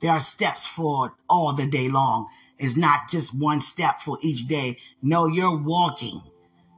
There 0.00 0.10
are 0.10 0.20
steps 0.20 0.66
for 0.66 1.14
all 1.28 1.54
the 1.54 1.66
day 1.66 1.88
long. 1.88 2.28
It's 2.58 2.76
not 2.76 3.08
just 3.10 3.38
one 3.38 3.60
step 3.60 4.00
for 4.00 4.18
each 4.22 4.46
day. 4.46 4.78
No, 5.02 5.26
you're 5.26 5.56
walking. 5.56 6.22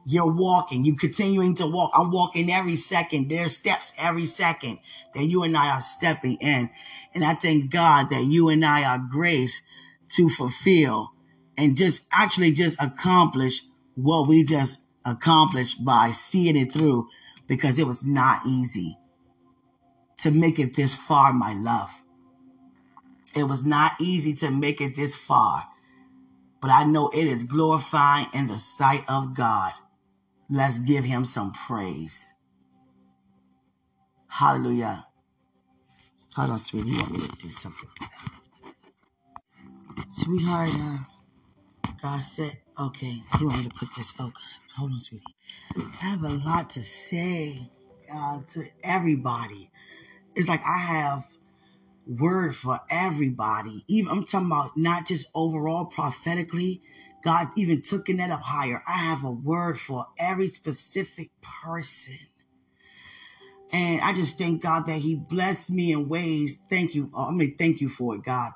You're 0.05 0.31
walking. 0.31 0.85
You're 0.85 0.97
continuing 0.97 1.55
to 1.55 1.67
walk. 1.67 1.91
I'm 1.93 2.11
walking 2.11 2.51
every 2.51 2.75
second. 2.75 3.29
There's 3.29 3.53
steps 3.53 3.93
every 3.97 4.25
second 4.25 4.79
that 5.15 5.25
you 5.25 5.43
and 5.43 5.55
I 5.55 5.71
are 5.71 5.81
stepping 5.81 6.35
in. 6.37 6.69
And 7.13 7.23
I 7.23 7.33
thank 7.33 7.71
God 7.71 8.09
that 8.09 8.25
you 8.25 8.49
and 8.49 8.65
I 8.65 8.83
are 8.83 8.99
graced 8.99 9.63
to 10.09 10.29
fulfill 10.29 11.11
and 11.57 11.75
just 11.75 12.01
actually 12.11 12.51
just 12.51 12.81
accomplish 12.81 13.61
what 13.95 14.27
we 14.27 14.43
just 14.43 14.79
accomplished 15.05 15.83
by 15.83 16.11
seeing 16.11 16.55
it 16.55 16.71
through 16.71 17.07
because 17.47 17.79
it 17.79 17.87
was 17.87 18.05
not 18.05 18.45
easy 18.45 18.97
to 20.17 20.31
make 20.31 20.59
it 20.59 20.75
this 20.75 20.95
far, 20.95 21.33
my 21.33 21.53
love. 21.53 21.98
It 23.35 23.43
was 23.43 23.65
not 23.65 23.93
easy 23.99 24.33
to 24.35 24.51
make 24.51 24.81
it 24.81 24.95
this 24.95 25.15
far, 25.15 25.67
but 26.61 26.71
I 26.71 26.83
know 26.85 27.09
it 27.09 27.25
is 27.25 27.43
glorifying 27.43 28.27
in 28.33 28.47
the 28.47 28.59
sight 28.59 29.03
of 29.07 29.35
God. 29.35 29.73
Let's 30.49 30.79
give 30.79 31.03
him 31.03 31.25
some 31.25 31.51
praise. 31.51 32.31
Hallelujah. 34.27 35.07
Hold 36.35 36.51
on, 36.51 36.59
sweetie. 36.59 36.91
You 36.91 36.97
want 36.97 37.11
me 37.11 37.27
to 37.27 37.35
do 37.37 37.49
something? 37.49 37.89
Sweetheart, 40.09 40.69
uh, 40.73 40.97
God 42.01 42.21
said, 42.21 42.57
okay, 42.79 43.21
you 43.39 43.47
want 43.47 43.57
me 43.63 43.69
to 43.69 43.75
put 43.75 43.89
this, 43.95 44.13
okay, 44.19 44.31
hold 44.75 44.91
on, 44.91 44.99
sweetie. 44.99 45.23
I 45.77 46.05
have 46.05 46.23
a 46.23 46.29
lot 46.29 46.69
to 46.71 46.83
say 46.83 47.69
uh, 48.13 48.39
to 48.53 48.63
everybody. 48.83 49.69
It's 50.35 50.47
like 50.47 50.61
I 50.65 50.77
have 50.79 51.25
word 52.09 52.55
for 52.55 52.79
everybody. 52.89 53.83
Even 53.87 54.11
I'm 54.11 54.23
talking 54.25 54.47
about 54.47 54.75
not 54.75 55.05
just 55.05 55.27
overall 55.35 55.85
prophetically. 55.85 56.81
God 57.23 57.49
even 57.55 57.81
took 57.81 58.07
that 58.07 58.31
up 58.31 58.41
higher. 58.41 58.81
I 58.87 58.93
have 58.93 59.23
a 59.23 59.31
word 59.31 59.79
for 59.79 60.07
every 60.17 60.47
specific 60.47 61.29
person. 61.41 62.17
And 63.71 64.01
I 64.01 64.13
just 64.13 64.39
thank 64.39 64.63
God 64.63 64.87
that 64.87 64.99
He 64.99 65.15
blessed 65.15 65.69
me 65.69 65.91
in 65.91 66.09
ways. 66.09 66.57
Thank 66.69 66.95
you. 66.95 67.11
I 67.15 67.31
mean, 67.31 67.55
thank 67.55 67.81
you 67.81 67.89
for 67.89 68.15
it, 68.15 68.23
God, 68.23 68.53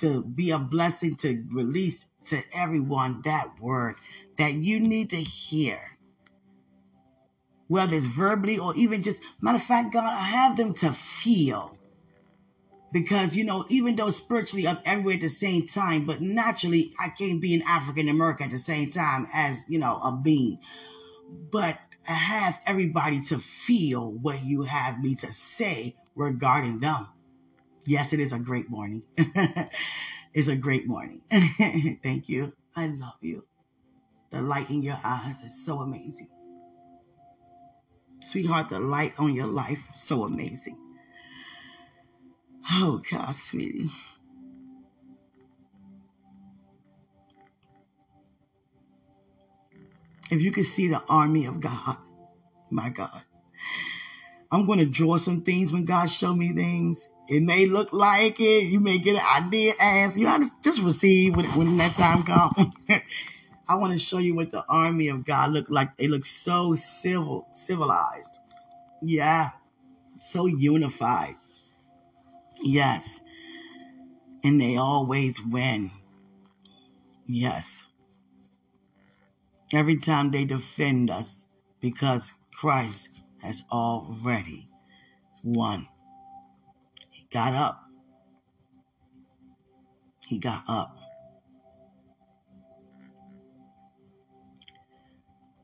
to 0.00 0.24
be 0.24 0.50
a 0.50 0.58
blessing 0.58 1.14
to 1.16 1.44
release 1.52 2.06
to 2.24 2.42
everyone 2.52 3.20
that 3.24 3.60
word 3.60 3.94
that 4.38 4.54
you 4.54 4.80
need 4.80 5.10
to 5.10 5.16
hear, 5.16 5.78
whether 7.68 7.94
it's 7.94 8.06
verbally 8.06 8.58
or 8.58 8.74
even 8.74 9.02
just, 9.02 9.22
matter 9.40 9.56
of 9.56 9.62
fact, 9.62 9.92
God, 9.92 10.12
I 10.12 10.16
have 10.16 10.56
them 10.56 10.74
to 10.74 10.92
feel. 10.92 11.76
Because, 12.92 13.36
you 13.36 13.44
know, 13.44 13.64
even 13.68 13.94
though 13.96 14.10
spiritually 14.10 14.66
I'm 14.66 14.78
everywhere 14.84 15.14
at 15.14 15.20
the 15.20 15.28
same 15.28 15.66
time, 15.66 16.06
but 16.06 16.20
naturally 16.20 16.92
I 16.98 17.08
can't 17.08 17.40
be 17.40 17.54
an 17.54 17.62
african 17.62 18.08
american 18.08 18.46
at 18.46 18.50
the 18.50 18.58
same 18.58 18.90
time 18.90 19.28
as, 19.32 19.64
you 19.68 19.78
know, 19.78 20.00
a 20.02 20.12
being. 20.12 20.58
But 21.50 21.78
I 22.08 22.12
have 22.12 22.60
everybody 22.66 23.20
to 23.22 23.38
feel 23.38 24.10
what 24.10 24.42
you 24.42 24.62
have 24.62 25.00
me 25.00 25.14
to 25.16 25.32
say 25.32 25.96
regarding 26.16 26.80
them. 26.80 27.06
Yes, 27.86 28.12
it 28.12 28.20
is 28.20 28.32
a 28.32 28.38
great 28.38 28.68
morning. 28.68 29.02
it's 30.34 30.48
a 30.48 30.56
great 30.56 30.86
morning. 30.86 31.22
Thank 32.02 32.28
you. 32.28 32.52
I 32.74 32.86
love 32.86 33.16
you. 33.20 33.44
The 34.30 34.42
light 34.42 34.70
in 34.70 34.82
your 34.82 34.98
eyes 35.02 35.42
is 35.42 35.64
so 35.64 35.80
amazing. 35.80 36.28
Sweetheart, 38.22 38.68
the 38.68 38.80
light 38.80 39.18
on 39.18 39.34
your 39.34 39.46
life 39.46 39.88
so 39.94 40.24
amazing. 40.24 40.78
Oh, 42.68 43.00
God, 43.10 43.34
sweetie. 43.34 43.90
If 50.30 50.42
you 50.42 50.52
could 50.52 50.64
see 50.64 50.88
the 50.88 51.02
army 51.08 51.46
of 51.46 51.60
God, 51.60 51.96
my 52.70 52.88
God. 52.88 53.22
I'm 54.52 54.66
going 54.66 54.80
to 54.80 54.86
draw 54.86 55.16
some 55.16 55.42
things 55.42 55.72
when 55.72 55.84
God 55.84 56.06
show 56.10 56.34
me 56.34 56.52
things. 56.52 57.08
It 57.28 57.42
may 57.42 57.66
look 57.66 57.92
like 57.92 58.40
it. 58.40 58.64
You 58.64 58.80
may 58.80 58.98
get 58.98 59.16
an 59.16 59.44
idea, 59.44 59.74
as 59.80 60.16
You 60.16 60.24
know, 60.26 60.38
just 60.62 60.82
receive 60.82 61.36
when, 61.36 61.46
when 61.56 61.76
that 61.76 61.94
time 61.94 62.24
comes. 62.24 62.52
I 63.68 63.76
want 63.76 63.92
to 63.92 63.98
show 63.98 64.18
you 64.18 64.34
what 64.34 64.50
the 64.50 64.64
army 64.68 65.08
of 65.08 65.24
God 65.24 65.52
look 65.52 65.70
like. 65.70 65.96
They 65.96 66.08
look 66.08 66.24
so 66.24 66.74
civil, 66.74 67.46
civilized. 67.52 68.40
Yeah. 69.00 69.50
So 70.20 70.46
unified. 70.46 71.36
Yes. 72.62 73.20
And 74.42 74.60
they 74.60 74.76
always 74.76 75.42
win. 75.42 75.90
Yes. 77.26 77.84
Every 79.72 79.96
time 79.96 80.30
they 80.30 80.44
defend 80.44 81.10
us 81.10 81.36
because 81.80 82.32
Christ 82.52 83.08
has 83.38 83.62
already 83.70 84.68
won. 85.44 85.88
He 87.10 87.26
got 87.32 87.54
up. 87.54 87.84
He 90.26 90.38
got 90.38 90.64
up. 90.68 90.96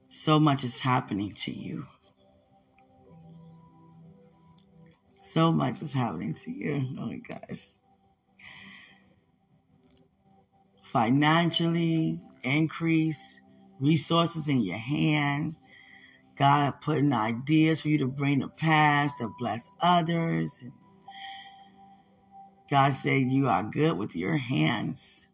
So 0.08 0.40
much 0.40 0.64
is 0.64 0.80
happening 0.80 1.32
to 1.32 1.52
you. 1.52 1.86
So 5.36 5.52
much 5.52 5.82
is 5.82 5.92
happening 5.92 6.32
to 6.32 6.50
you. 6.50 6.96
Oh 6.98 7.08
my 7.08 7.16
gosh. 7.18 7.68
Financially, 10.82 12.22
increase, 12.42 13.42
resources 13.78 14.48
in 14.48 14.62
your 14.62 14.78
hand. 14.78 15.56
God 16.38 16.80
putting 16.80 17.12
ideas 17.12 17.82
for 17.82 17.90
you 17.90 17.98
to 17.98 18.06
bring 18.06 18.40
to 18.40 18.48
pass 18.48 19.14
to 19.16 19.30
bless 19.38 19.70
others. 19.82 20.64
God 22.70 22.94
said 22.94 23.24
you 23.30 23.46
are 23.46 23.62
good 23.62 23.98
with 23.98 24.16
your 24.16 24.38
hands. 24.38 25.28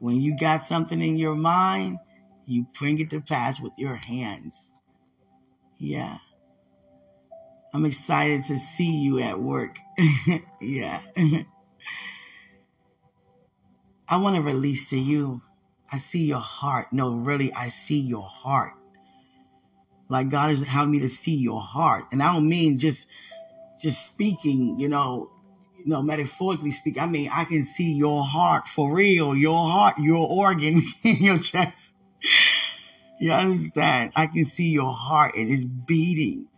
When 0.00 0.20
you 0.20 0.36
got 0.36 0.60
something 0.60 1.00
in 1.00 1.16
your 1.16 1.34
mind, 1.34 1.98
you 2.44 2.66
bring 2.78 3.00
it 3.00 3.08
to 3.08 3.22
pass 3.22 3.58
with 3.58 3.72
your 3.78 3.94
hands. 3.96 4.74
Yeah. 5.78 6.18
I'm 7.72 7.84
excited 7.86 8.44
to 8.46 8.58
see 8.58 8.98
you 8.98 9.20
at 9.20 9.40
work. 9.40 9.78
yeah. 10.60 11.00
I 14.08 14.16
want 14.16 14.36
to 14.36 14.42
release 14.42 14.90
to 14.90 14.98
you. 14.98 15.42
I 15.92 15.98
see 15.98 16.24
your 16.26 16.38
heart. 16.38 16.92
No, 16.92 17.14
really, 17.14 17.52
I 17.52 17.68
see 17.68 18.00
your 18.00 18.24
heart. 18.24 18.72
Like 20.08 20.28
God 20.28 20.50
is 20.50 20.62
having 20.64 20.90
me 20.90 20.98
to 21.00 21.08
see 21.08 21.36
your 21.36 21.60
heart. 21.60 22.06
And 22.10 22.22
I 22.22 22.32
don't 22.32 22.48
mean 22.48 22.78
just 22.78 23.06
just 23.80 24.04
speaking, 24.04 24.78
you 24.78 24.88
know, 24.88 25.30
you 25.78 25.86
know, 25.86 26.02
metaphorically 26.02 26.72
speaking. 26.72 27.02
I 27.02 27.06
mean, 27.06 27.30
I 27.32 27.44
can 27.44 27.62
see 27.62 27.92
your 27.92 28.24
heart 28.24 28.66
for 28.66 28.94
real, 28.94 29.36
your 29.36 29.70
heart, 29.70 29.98
your 29.98 30.28
organ 30.28 30.82
in 31.04 31.16
your 31.16 31.38
chest. 31.38 31.92
You 33.20 33.32
understand? 33.32 34.12
I 34.16 34.26
can 34.26 34.44
see 34.44 34.70
your 34.70 34.92
heart. 34.92 35.36
It 35.36 35.48
is 35.48 35.64
beating. 35.64 36.48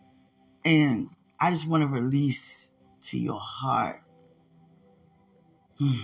And 0.64 1.10
I 1.40 1.50
just 1.50 1.66
want 1.66 1.82
to 1.82 1.88
release 1.88 2.70
to 3.02 3.18
your 3.18 3.40
heart. 3.40 3.98
Hmm. 5.78 6.00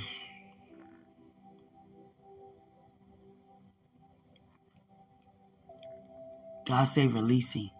God 6.67 6.85
say 6.85 7.07
releasing. 7.07 7.71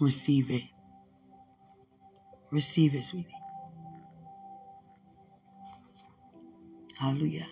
Receive 0.00 0.50
it. 0.50 0.62
Receive 2.50 2.94
it, 2.94 3.04
sweetie. 3.04 3.28
Hallelujah. 6.98 7.46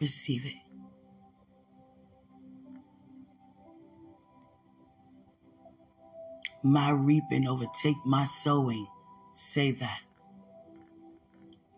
Receive 0.00 0.46
it. 0.46 0.63
My 6.64 6.92
reaping 6.92 7.48
overtake 7.48 7.98
my 8.06 8.24
sowing. 8.26 8.88
Say 9.34 9.72
that. 9.72 10.02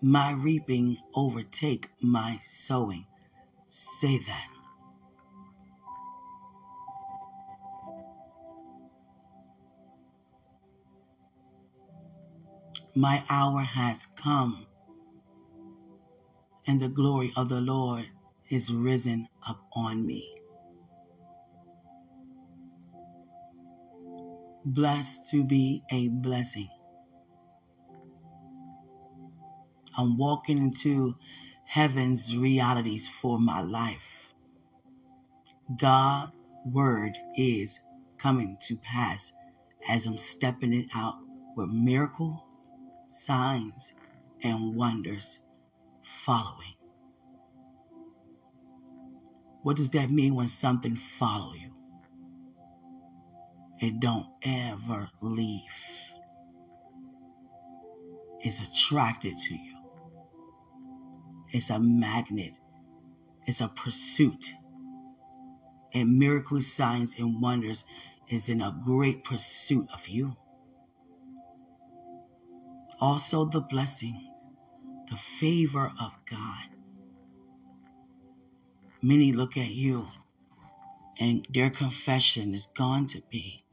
My 0.02 0.32
reaping 0.32 0.98
overtake 1.14 1.90
my 2.00 2.40
sowing. 2.44 3.06
Say 3.68 4.18
that. 4.18 4.48
My 12.94 13.24
hour 13.30 13.62
has 13.62 14.06
come, 14.16 14.66
and 16.66 16.80
the 16.80 16.88
glory 16.90 17.32
of 17.36 17.48
the 17.48 17.60
Lord 17.60 18.06
is 18.50 18.72
risen 18.72 19.28
up 19.48 19.64
on 19.74 20.06
me. 20.06 20.35
Blessed 24.68 25.30
to 25.30 25.44
be 25.44 25.84
a 25.92 26.08
blessing. 26.08 26.68
I'm 29.96 30.18
walking 30.18 30.58
into 30.58 31.14
heaven's 31.66 32.36
realities 32.36 33.08
for 33.08 33.38
my 33.38 33.60
life. 33.60 34.34
God 35.78 36.32
word 36.64 37.16
is 37.36 37.78
coming 38.18 38.58
to 38.62 38.76
pass 38.78 39.32
as 39.88 40.04
I'm 40.04 40.18
stepping 40.18 40.72
it 40.72 40.86
out 40.92 41.18
with 41.56 41.68
miracles, 41.68 42.72
signs, 43.06 43.92
and 44.42 44.74
wonders 44.74 45.38
following. 46.02 46.74
What 49.62 49.76
does 49.76 49.90
that 49.90 50.10
mean 50.10 50.34
when 50.34 50.48
something 50.48 50.96
follow 50.96 51.54
you? 51.54 51.75
It 53.80 54.00
don't 54.00 54.28
ever 54.42 55.10
leave. 55.22 55.62
It's 58.40 58.60
attracted 58.60 59.36
to 59.38 59.54
you. 59.54 59.76
It's 61.50 61.70
a 61.70 61.80
magnet. 61.80 62.58
It's 63.46 63.60
a 63.60 63.68
pursuit. 63.68 64.52
And 65.94 66.18
miracles, 66.18 66.66
signs, 66.66 67.18
and 67.18 67.40
wonders 67.42 67.84
is 68.28 68.48
in 68.48 68.60
a 68.62 68.78
great 68.84 69.24
pursuit 69.24 69.88
of 69.94 70.08
you. 70.08 70.36
also 73.00 73.44
the 73.44 73.60
blessings, 73.60 74.48
the 75.10 75.16
favor 75.16 75.92
of 76.00 76.12
God. 76.30 76.68
Many 79.02 79.32
look 79.32 79.56
at 79.56 79.70
you 79.70 80.08
and 81.20 81.46
their 81.52 81.70
confession 81.70 82.54
is 82.54 82.66
gone 82.76 83.06
to 83.08 83.22
be 83.30 83.64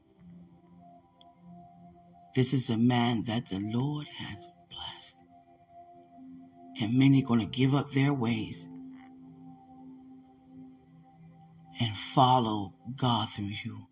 this 2.34 2.52
is 2.52 2.70
a 2.70 2.76
man 2.76 3.24
that 3.24 3.48
the 3.48 3.60
Lord 3.60 4.06
has 4.18 4.46
blessed. 4.70 5.18
And 6.80 6.98
many 6.98 7.22
are 7.22 7.26
going 7.26 7.40
to 7.40 7.46
give 7.46 7.74
up 7.74 7.92
their 7.92 8.12
ways 8.12 8.66
and 11.80 11.96
follow 11.96 12.74
God 12.96 13.30
through 13.30 13.52
you. 13.64 13.86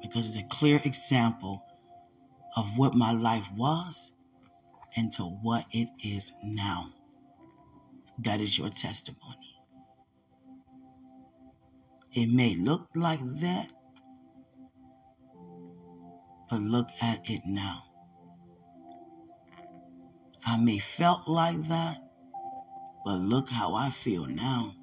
Because 0.00 0.28
it's 0.28 0.44
a 0.44 0.48
clear 0.48 0.80
example 0.84 1.62
of 2.56 2.66
what 2.76 2.94
my 2.94 3.12
life 3.12 3.48
was 3.56 4.12
and 4.96 5.12
to 5.14 5.22
what 5.22 5.66
it 5.70 5.88
is 6.02 6.32
now. 6.42 6.92
That 8.18 8.40
is 8.40 8.58
your 8.58 8.70
testimony. 8.70 9.56
It 12.12 12.28
may 12.28 12.54
look 12.54 12.88
like 12.94 13.20
that, 13.40 13.72
but 16.52 16.60
look 16.60 16.90
at 17.00 17.30
it 17.30 17.46
now. 17.46 17.84
I 20.44 20.58
may 20.58 20.78
felt 20.78 21.26
like 21.26 21.56
that, 21.68 21.96
but 23.06 23.16
look 23.16 23.48
how 23.48 23.74
I 23.74 23.88
feel 23.88 24.26
now. 24.26 24.74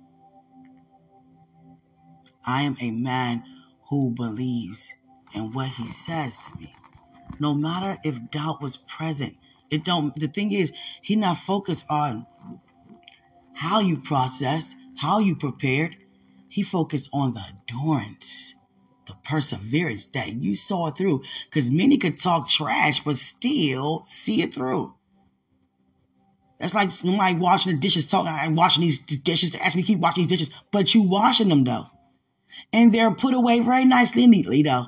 I 2.43 2.63
am 2.63 2.76
a 2.82 2.89
man 2.89 3.43
who 3.88 4.09
believes 4.09 4.91
in 5.36 5.53
what 5.53 5.67
he 5.67 5.88
says 5.88 6.36
to 6.38 6.59
me. 6.59 6.74
No 7.39 7.53
matter 7.53 7.99
if 8.03 8.32
doubt 8.32 8.63
was 8.63 8.78
present, 8.78 9.38
it 9.70 9.86
don't 9.86 10.20
the 10.20 10.28
thing 10.28 10.51
is 10.51 10.72
he 11.03 11.15
not 11.15 11.38
focused 11.38 11.86
on 11.88 12.26
how 13.53 13.80
you 13.80 13.97
processed, 13.97 14.76
how 14.97 15.20
you 15.20 15.36
prepared. 15.36 15.97
He 16.47 16.63
focused 16.63 17.11
on 17.13 17.36
the 17.36 17.43
endurance, 17.47 18.55
the 19.10 19.16
perseverance 19.24 20.07
that 20.07 20.34
you 20.34 20.55
saw 20.55 20.88
it 20.88 20.97
through. 20.97 21.24
Because 21.49 21.70
many 21.70 21.97
could 21.97 22.20
talk 22.20 22.47
trash, 22.47 23.03
but 23.03 23.16
still 23.18 24.03
see 24.05 24.41
it 24.41 24.53
through. 24.53 24.93
That's 26.60 26.76
like 26.76 26.91
somebody 26.91 27.36
washing 27.36 27.74
the 27.74 27.80
dishes, 27.80 28.07
talking, 28.07 28.32
I'm 28.32 28.55
washing 28.55 28.84
these 28.84 28.99
dishes. 28.99 29.51
They 29.51 29.60
ask 29.60 29.76
me 29.76 29.84
keep 29.84 29.99
washing 29.99 30.28
these 30.28 30.39
dishes, 30.39 30.53
but 30.72 30.93
you 30.93 31.03
washing 31.03 31.49
them 31.49 31.64
though. 31.64 31.86
And 32.74 32.93
they're 32.93 33.12
put 33.12 33.34
away 33.34 33.62
very 33.62 33.86
nicely 33.86 34.24
and 34.24 34.32
neatly 34.32 34.62
though. 34.62 34.86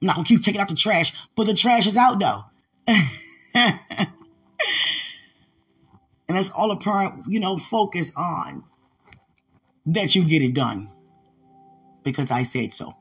I'm 0.00 0.06
not 0.06 0.16
gonna 0.16 0.28
keep 0.28 0.42
taking 0.42 0.60
out 0.60 0.68
the 0.68 0.74
trash, 0.74 1.14
but 1.34 1.46
the 1.46 1.54
trash 1.54 1.86
is 1.86 1.96
out 1.96 2.20
though. 2.20 2.44
and 2.86 3.78
that's 6.28 6.50
all 6.50 6.70
a 6.70 6.76
parent, 6.76 7.24
you 7.26 7.40
know, 7.40 7.56
focus 7.56 8.12
on 8.16 8.64
that 9.86 10.14
you 10.14 10.24
get 10.24 10.42
it 10.42 10.54
done 10.54 10.90
because 12.04 12.30
I 12.30 12.42
said 12.42 12.74
so. 12.74 12.94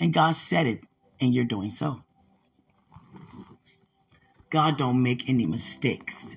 And 0.00 0.12
God 0.12 0.36
said 0.36 0.66
it, 0.66 0.80
and 1.20 1.34
you're 1.34 1.44
doing 1.44 1.70
so. 1.70 2.02
God 4.50 4.78
don't 4.78 5.02
make 5.02 5.28
any 5.28 5.44
mistakes. 5.44 6.36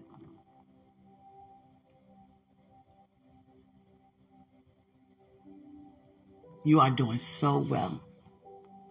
You 6.64 6.80
are 6.80 6.91
doing 6.91 7.18
so 7.18 7.59
well. 7.59 8.01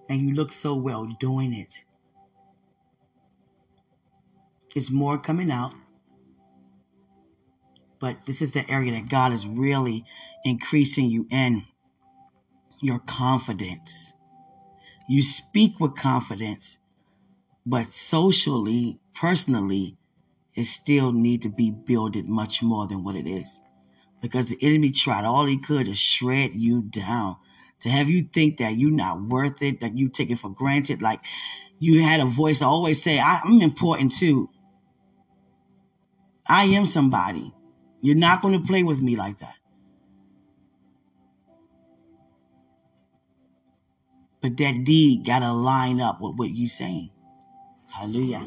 And 0.09 0.23
you 0.23 0.35
look 0.35 0.51
so 0.53 0.75
well 0.75 1.07
doing 1.21 1.53
it. 1.53 1.85
It's 4.75 4.91
more 4.91 5.19
coming 5.19 5.51
out. 5.51 5.75
But 8.01 8.25
this 8.27 8.41
is 8.41 8.53
the 8.53 8.69
area 8.71 8.93
that 8.93 9.09
God 9.09 9.33
is 9.33 9.47
really 9.47 10.05
increasing 10.45 11.11
you 11.11 11.27
in 11.31 11.65
your 12.81 12.99
confidence. 13.01 14.13
You 15.11 15.23
speak 15.23 15.81
with 15.81 15.97
confidence, 15.97 16.79
but 17.67 17.89
socially, 17.89 19.01
personally, 19.13 19.97
it 20.55 20.67
still 20.67 21.11
need 21.11 21.43
to 21.43 21.49
be 21.49 21.73
builded 21.73 22.29
much 22.29 22.63
more 22.63 22.87
than 22.87 23.03
what 23.03 23.17
it 23.17 23.27
is. 23.27 23.59
Because 24.23 24.51
the 24.51 24.59
enemy 24.63 24.93
tried 24.93 25.25
all 25.25 25.47
he 25.47 25.59
could 25.59 25.87
to 25.87 25.95
shred 25.97 26.55
you 26.55 26.83
down 26.83 27.39
to 27.81 27.89
have 27.89 28.09
you 28.09 28.23
think 28.23 28.59
that 28.59 28.79
you're 28.79 28.93
not 28.93 29.21
worth 29.21 29.61
it, 29.63 29.81
that 29.81 29.99
you 29.99 30.11
take 30.11 30.31
it 30.31 30.39
for 30.39 30.51
granted, 30.51 31.03
like 31.03 31.23
you 31.81 32.05
had 32.05 32.21
a 32.21 32.25
voice 32.27 32.61
to 32.61 32.67
always 32.67 33.03
say, 33.03 33.19
I'm 33.19 33.61
important 33.63 34.13
too. 34.13 34.49
I 36.47 36.67
am 36.67 36.87
somebody. 36.87 37.53
You're 38.01 38.15
not 38.15 38.43
going 38.43 38.55
to 38.55 38.65
play 38.65 38.85
with 38.85 39.03
me 39.03 39.17
like 39.17 39.39
that. 39.39 39.60
But 44.41 44.57
that 44.57 44.85
deed 44.85 45.25
got 45.25 45.41
to 45.41 45.53
line 45.53 46.01
up 46.01 46.21
with 46.21 46.37
what 46.37 46.51
you're 46.51 46.69
saying. 46.69 47.11
Hallelujah. 47.89 48.47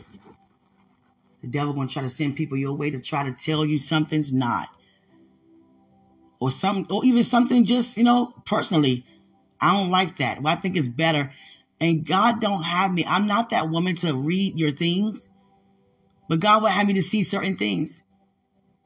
The 1.41 1.47
devil 1.47 1.73
to 1.73 1.91
try 1.91 2.01
to 2.01 2.09
send 2.09 2.35
people 2.35 2.57
your 2.57 2.73
way 2.73 2.89
to 2.89 2.99
try 2.99 3.23
to 3.23 3.31
tell 3.33 3.65
you 3.65 3.77
something's 3.77 4.31
not. 4.33 4.69
Or 6.39 6.51
some, 6.51 6.87
or 6.89 7.05
even 7.05 7.23
something 7.23 7.63
just, 7.63 7.97
you 7.97 8.03
know, 8.03 8.33
personally 8.45 9.05
I 9.63 9.73
don't 9.73 9.91
like 9.91 10.17
that. 10.17 10.41
Well, 10.41 10.53
I 10.53 10.57
think 10.57 10.75
it's 10.75 10.89
better. 10.89 11.31
And 11.79 12.05
God 12.05 12.41
don't 12.41 12.63
have 12.63 12.91
me. 12.93 13.05
I'm 13.07 13.27
not 13.27 13.49
that 13.51 13.69
woman 13.69 13.95
to 13.97 14.13
read 14.13 14.59
your 14.59 14.71
things, 14.71 15.29
but 16.27 16.41
God 16.41 16.63
would 16.63 16.71
have 16.71 16.87
me 16.87 16.93
to 16.93 17.01
see 17.01 17.23
certain 17.23 17.57
things. 17.57 18.03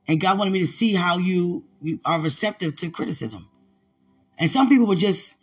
And 0.07 0.21
God 0.21 0.37
wanted 0.37 0.51
me 0.51 0.59
to 0.59 0.67
see 0.67 0.93
how 0.93 1.17
you, 1.17 1.65
you 1.81 1.99
are 2.05 2.19
receptive 2.21 2.75
to 2.77 2.91
criticism. 2.91 3.49
And 4.37 4.51
some 4.51 4.69
people 4.69 4.85
would 4.87 4.99
just, 4.99 5.35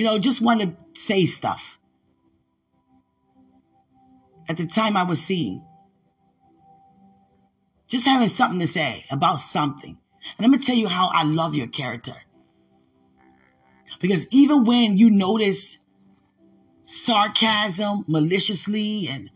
you 0.00 0.06
know, 0.06 0.18
just 0.18 0.40
want 0.40 0.62
to 0.62 0.74
say 0.94 1.26
stuff. 1.26 1.78
At 4.48 4.56
the 4.56 4.66
time 4.66 4.96
I 4.96 5.02
was 5.02 5.20
seeing, 5.20 5.62
just 7.86 8.06
having 8.06 8.28
something 8.28 8.60
to 8.60 8.66
say 8.66 9.04
about 9.10 9.40
something. 9.40 9.98
And 10.38 10.46
going 10.46 10.58
to 10.58 10.64
tell 10.64 10.74
you 10.74 10.88
how 10.88 11.10
I 11.12 11.24
love 11.24 11.54
your 11.54 11.66
character. 11.66 12.14
Because 14.00 14.26
even 14.30 14.64
when 14.64 14.96
you 14.96 15.10
notice 15.10 15.76
sarcasm 16.86 18.06
maliciously 18.08 19.06
and 19.06 19.28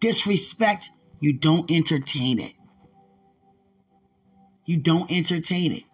disrespect, 0.00 0.88
you 1.20 1.34
don't 1.34 1.70
entertain 1.70 2.40
it. 2.40 2.54
You 4.64 4.78
don't 4.78 5.12
entertain 5.12 5.72
it. 5.72 5.84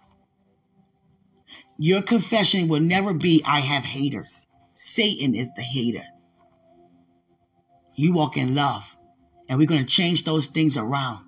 Your 1.85 2.01
confession 2.01 2.68
will 2.68 2.78
never 2.78 3.12
be, 3.12 3.43
I 3.45 3.59
have 3.59 3.83
haters. 3.83 4.47
Satan 4.72 5.35
is 5.35 5.51
the 5.57 5.62
hater. 5.62 6.05
You 7.97 8.12
walk 8.12 8.37
in 8.37 8.55
love, 8.55 8.97
and 9.49 9.59
we're 9.59 9.66
going 9.66 9.85
to 9.85 9.95
change 9.97 10.22
those 10.22 10.47
things 10.47 10.76
around 10.76 11.24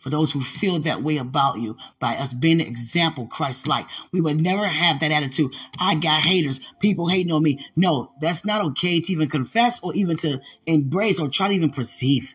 for 0.00 0.10
those 0.10 0.32
who 0.32 0.40
feel 0.40 0.80
that 0.80 1.04
way 1.04 1.18
about 1.18 1.60
you 1.60 1.76
by 2.00 2.16
us 2.16 2.34
being 2.34 2.60
an 2.60 2.66
example 2.66 3.28
Christ 3.28 3.68
like. 3.68 3.86
We 4.10 4.20
would 4.20 4.40
never 4.40 4.66
have 4.66 4.98
that 4.98 5.12
attitude. 5.12 5.54
I 5.78 5.94
got 5.94 6.22
haters, 6.22 6.58
people 6.80 7.06
hating 7.06 7.30
on 7.30 7.44
me. 7.44 7.64
No, 7.76 8.14
that's 8.20 8.44
not 8.44 8.64
okay 8.70 9.00
to 9.00 9.12
even 9.12 9.28
confess 9.28 9.78
or 9.84 9.94
even 9.94 10.16
to 10.16 10.40
embrace 10.66 11.20
or 11.20 11.28
try 11.28 11.46
to 11.46 11.54
even 11.54 11.70
perceive. 11.70 12.34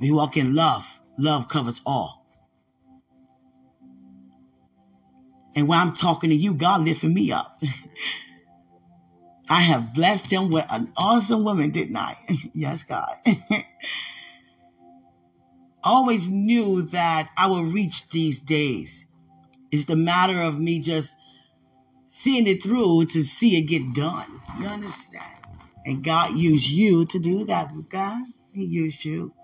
We 0.00 0.10
walk 0.10 0.38
in 0.38 0.54
love. 0.54 0.98
Love 1.18 1.48
covers 1.48 1.82
all. 1.84 2.23
And 5.54 5.68
when 5.68 5.78
I'm 5.78 5.92
talking 5.94 6.30
to 6.30 6.36
you, 6.36 6.54
God 6.54 6.82
lifting 6.82 7.14
me 7.14 7.32
up. 7.32 7.60
I 9.48 9.60
have 9.60 9.92
blessed 9.92 10.30
him 10.30 10.50
with 10.50 10.64
an 10.70 10.92
awesome 10.96 11.44
woman, 11.44 11.70
didn't 11.70 11.96
I? 11.96 12.16
yes, 12.54 12.82
God. 12.84 13.14
always 15.84 16.30
knew 16.30 16.82
that 16.82 17.28
I 17.36 17.46
would 17.46 17.72
reach 17.72 18.08
these 18.08 18.40
days. 18.40 19.04
It's 19.70 19.84
the 19.84 19.96
matter 19.96 20.40
of 20.40 20.58
me 20.58 20.80
just 20.80 21.14
seeing 22.06 22.46
it 22.46 22.62
through 22.62 23.06
to 23.06 23.22
see 23.22 23.58
it 23.58 23.62
get 23.62 23.94
done. 23.94 24.40
You 24.58 24.66
understand? 24.66 25.24
And 25.84 26.02
God 26.02 26.36
used 26.36 26.70
you 26.70 27.04
to 27.06 27.18
do 27.18 27.44
that, 27.44 27.70
God. 27.90 28.22
He 28.52 28.64
used 28.64 29.04
you. 29.04 29.34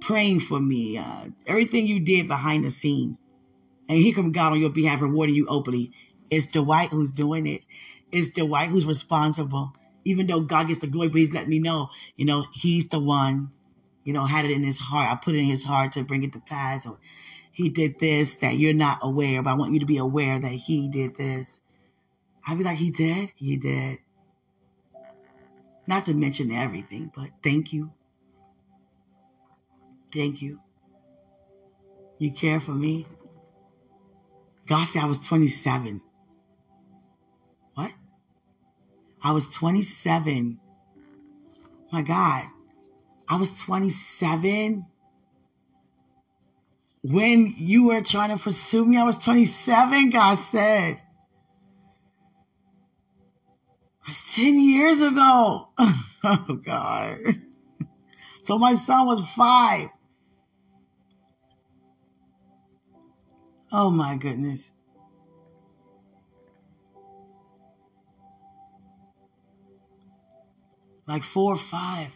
Praying 0.00 0.40
for 0.40 0.60
me, 0.60 0.98
uh, 0.98 1.26
everything 1.46 1.86
you 1.86 2.00
did 2.00 2.28
behind 2.28 2.64
the 2.64 2.70
scene. 2.70 3.18
And 3.88 3.98
here 3.98 4.14
come 4.14 4.32
God 4.32 4.52
on 4.52 4.60
your 4.60 4.70
behalf, 4.70 5.00
rewarding 5.02 5.34
you 5.34 5.46
openly. 5.46 5.92
It's 6.30 6.46
Dwight 6.46 6.88
who's 6.90 7.12
doing 7.12 7.46
it. 7.46 7.64
It's 8.10 8.30
Dwight 8.30 8.70
who's 8.70 8.86
responsible. 8.86 9.72
Even 10.04 10.26
though 10.26 10.40
God 10.40 10.68
gets 10.68 10.80
the 10.80 10.86
glory, 10.86 11.08
but 11.08 11.18
he's 11.18 11.32
letting 11.32 11.50
me 11.50 11.58
know, 11.58 11.88
you 12.16 12.24
know, 12.24 12.44
he's 12.52 12.88
the 12.88 12.98
one 12.98 13.52
you 14.04 14.12
know, 14.12 14.24
had 14.24 14.44
it 14.44 14.50
in 14.50 14.62
his 14.62 14.78
heart. 14.78 15.10
I 15.10 15.16
put 15.16 15.34
it 15.34 15.38
in 15.38 15.44
his 15.46 15.64
heart 15.64 15.92
to 15.92 16.04
bring 16.04 16.22
it 16.22 16.32
to 16.34 16.40
pass. 16.40 16.86
He 17.50 17.70
did 17.70 17.98
this 17.98 18.36
that 18.36 18.56
you're 18.56 18.74
not 18.74 18.98
aware, 19.02 19.42
but 19.42 19.50
I 19.50 19.54
want 19.54 19.72
you 19.72 19.80
to 19.80 19.86
be 19.86 19.96
aware 19.96 20.38
that 20.38 20.52
he 20.52 20.88
did 20.88 21.16
this. 21.16 21.58
I'd 22.46 22.58
be 22.58 22.64
like, 22.64 22.76
he 22.76 22.90
did? 22.90 23.32
He 23.34 23.56
did. 23.56 23.98
Not 25.86 26.06
to 26.06 26.14
mention 26.14 26.52
everything, 26.52 27.10
but 27.14 27.30
thank 27.42 27.72
you. 27.72 27.92
Thank 30.12 30.42
you. 30.42 30.60
You 32.18 32.30
care 32.30 32.60
for 32.60 32.72
me. 32.72 33.06
God 34.66 34.86
said 34.86 35.02
I 35.02 35.06
was 35.06 35.18
27. 35.18 36.00
What? 37.74 37.92
I 39.22 39.32
was 39.32 39.48
27. 39.48 40.58
My 41.92 42.02
God. 42.02 42.44
I 43.28 43.36
was 43.36 43.58
27 43.60 44.86
when 47.02 47.54
you 47.56 47.86
were 47.86 48.02
trying 48.02 48.36
to 48.36 48.42
pursue 48.42 48.84
me. 48.84 48.96
I 48.96 49.04
was 49.04 49.18
27, 49.18 50.10
God 50.10 50.38
said. 50.50 51.00
10 54.34 54.58
years 54.60 55.00
ago. 55.00 55.68
oh, 55.78 56.60
God. 56.64 57.18
So 58.42 58.58
my 58.58 58.74
son 58.74 59.06
was 59.06 59.20
five. 59.36 59.88
Oh, 63.76 63.90
my 63.90 64.16
goodness. 64.16 64.70
Like 71.08 71.24
four 71.24 71.54
or 71.54 71.58
five. 71.58 72.10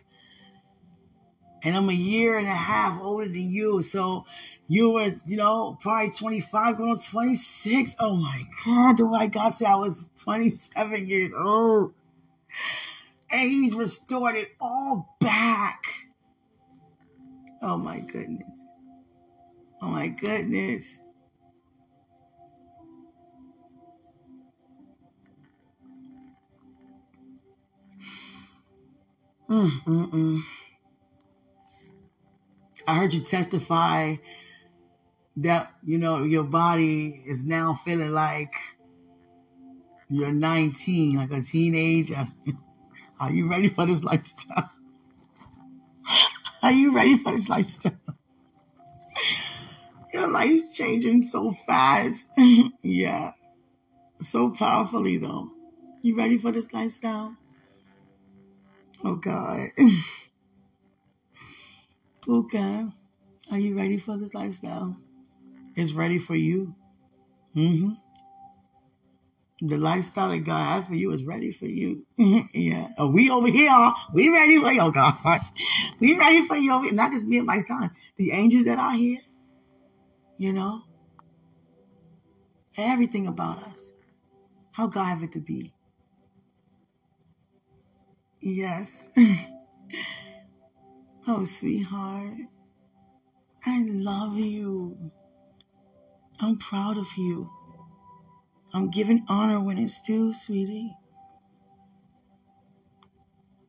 And 1.64 1.76
I'm 1.76 1.88
a 1.88 1.94
year 1.94 2.38
and 2.38 2.46
a 2.46 2.54
half 2.54 3.00
older 3.00 3.26
than 3.26 3.50
you. 3.50 3.82
So 3.82 4.24
you 4.68 4.90
were, 4.90 5.14
you 5.26 5.36
know, 5.36 5.76
probably 5.80 6.12
25 6.12 6.76
going 6.76 6.90
on 6.90 6.98
26. 6.98 7.96
Oh 7.98 8.14
my 8.16 8.44
God. 8.64 9.00
Oh 9.00 9.08
my 9.08 9.26
God 9.26 9.54
said 9.54 9.66
I 9.68 9.76
was 9.76 10.08
27 10.22 11.08
years 11.08 11.32
old. 11.36 11.94
And 13.32 13.50
he's 13.50 13.74
restored 13.74 14.36
it 14.36 14.52
all 14.60 15.16
back. 15.20 15.82
Oh 17.60 17.76
my 17.76 18.00
goodness. 18.00 18.50
Oh 19.82 19.88
my 19.88 20.08
goodness. 20.08 20.97
Mm, 29.48 29.82
mm, 29.84 30.10
mm. 30.10 30.40
I 32.86 32.96
heard 32.96 33.14
you 33.14 33.22
testify 33.22 34.16
that, 35.36 35.72
you 35.84 35.98
know, 35.98 36.22
your 36.22 36.44
body 36.44 37.22
is 37.26 37.46
now 37.46 37.74
feeling 37.84 38.12
like 38.12 38.52
you're 40.10 40.32
19, 40.32 41.16
like 41.16 41.30
a 41.30 41.42
teenager. 41.42 42.28
Are 43.20 43.32
you 43.32 43.48
ready 43.50 43.68
for 43.68 43.86
this 43.86 44.02
lifestyle? 44.02 44.70
Are 46.62 46.72
you 46.72 46.94
ready 46.94 47.16
for 47.16 47.32
this 47.32 47.48
lifestyle? 47.48 47.98
Your 50.12 50.30
life's 50.30 50.76
changing 50.76 51.22
so 51.22 51.52
fast. 51.52 52.28
yeah. 52.82 53.32
So 54.22 54.50
powerfully, 54.50 55.18
though. 55.18 55.50
You 56.02 56.16
ready 56.16 56.38
for 56.38 56.50
this 56.50 56.72
lifestyle? 56.72 57.36
Oh, 59.04 59.16
God. 59.16 59.68
okay. 62.28 62.86
Are 63.50 63.58
you 63.58 63.76
ready 63.76 63.98
for 63.98 64.16
this 64.16 64.34
lifestyle? 64.34 64.96
It's 65.76 65.92
ready 65.92 66.18
for 66.18 66.34
you. 66.34 66.74
Mm-hmm. 67.56 67.90
The 69.60 69.76
lifestyle 69.76 70.30
that 70.30 70.38
God 70.40 70.74
has 70.74 70.86
for 70.86 70.94
you 70.94 71.12
is 71.12 71.24
ready 71.24 71.50
for 71.50 71.66
you. 71.66 72.06
yeah. 72.54 72.88
Oh, 72.96 73.08
we 73.08 73.30
over 73.30 73.48
here, 73.48 73.92
we 74.12 74.28
ready 74.28 74.60
for 74.60 74.70
you, 74.70 74.92
God. 74.92 75.40
We 76.00 76.16
ready 76.16 76.46
for 76.46 76.56
you. 76.56 76.92
Not 76.92 77.10
just 77.10 77.26
me 77.26 77.38
and 77.38 77.46
my 77.46 77.58
son. 77.58 77.90
The 78.16 78.30
angels 78.30 78.66
that 78.66 78.78
are 78.78 78.92
here, 78.92 79.18
you 80.36 80.52
know. 80.52 80.82
Everything 82.76 83.26
about 83.26 83.58
us. 83.58 83.90
How 84.70 84.86
God 84.86 85.06
have 85.06 85.22
it 85.24 85.32
to 85.32 85.40
be. 85.40 85.74
Yes. 88.48 89.02
oh, 91.28 91.44
sweetheart. 91.44 92.34
I 93.66 93.84
love 93.88 94.38
you. 94.38 95.12
I'm 96.40 96.58
proud 96.58 96.98
of 96.98 97.08
you. 97.18 97.50
I'm 98.74 98.90
giving 98.90 99.24
honor 99.28 99.60
when 99.60 99.78
it's 99.78 100.02
due, 100.02 100.34
sweetie. 100.34 100.94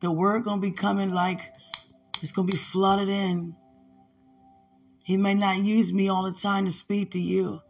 The 0.00 0.12
word 0.12 0.44
gonna 0.44 0.60
be 0.62 0.72
coming 0.72 1.10
like 1.10 1.40
it's 2.22 2.32
gonna 2.32 2.48
be 2.48 2.56
flooded 2.58 3.08
in. 3.08 3.56
He 5.04 5.16
may 5.16 5.34
not 5.34 5.58
use 5.64 5.92
me 5.92 6.08
all 6.08 6.24
the 6.24 6.38
time 6.38 6.66
to 6.66 6.72
speak 6.72 7.12
to 7.12 7.20
you, 7.20 7.62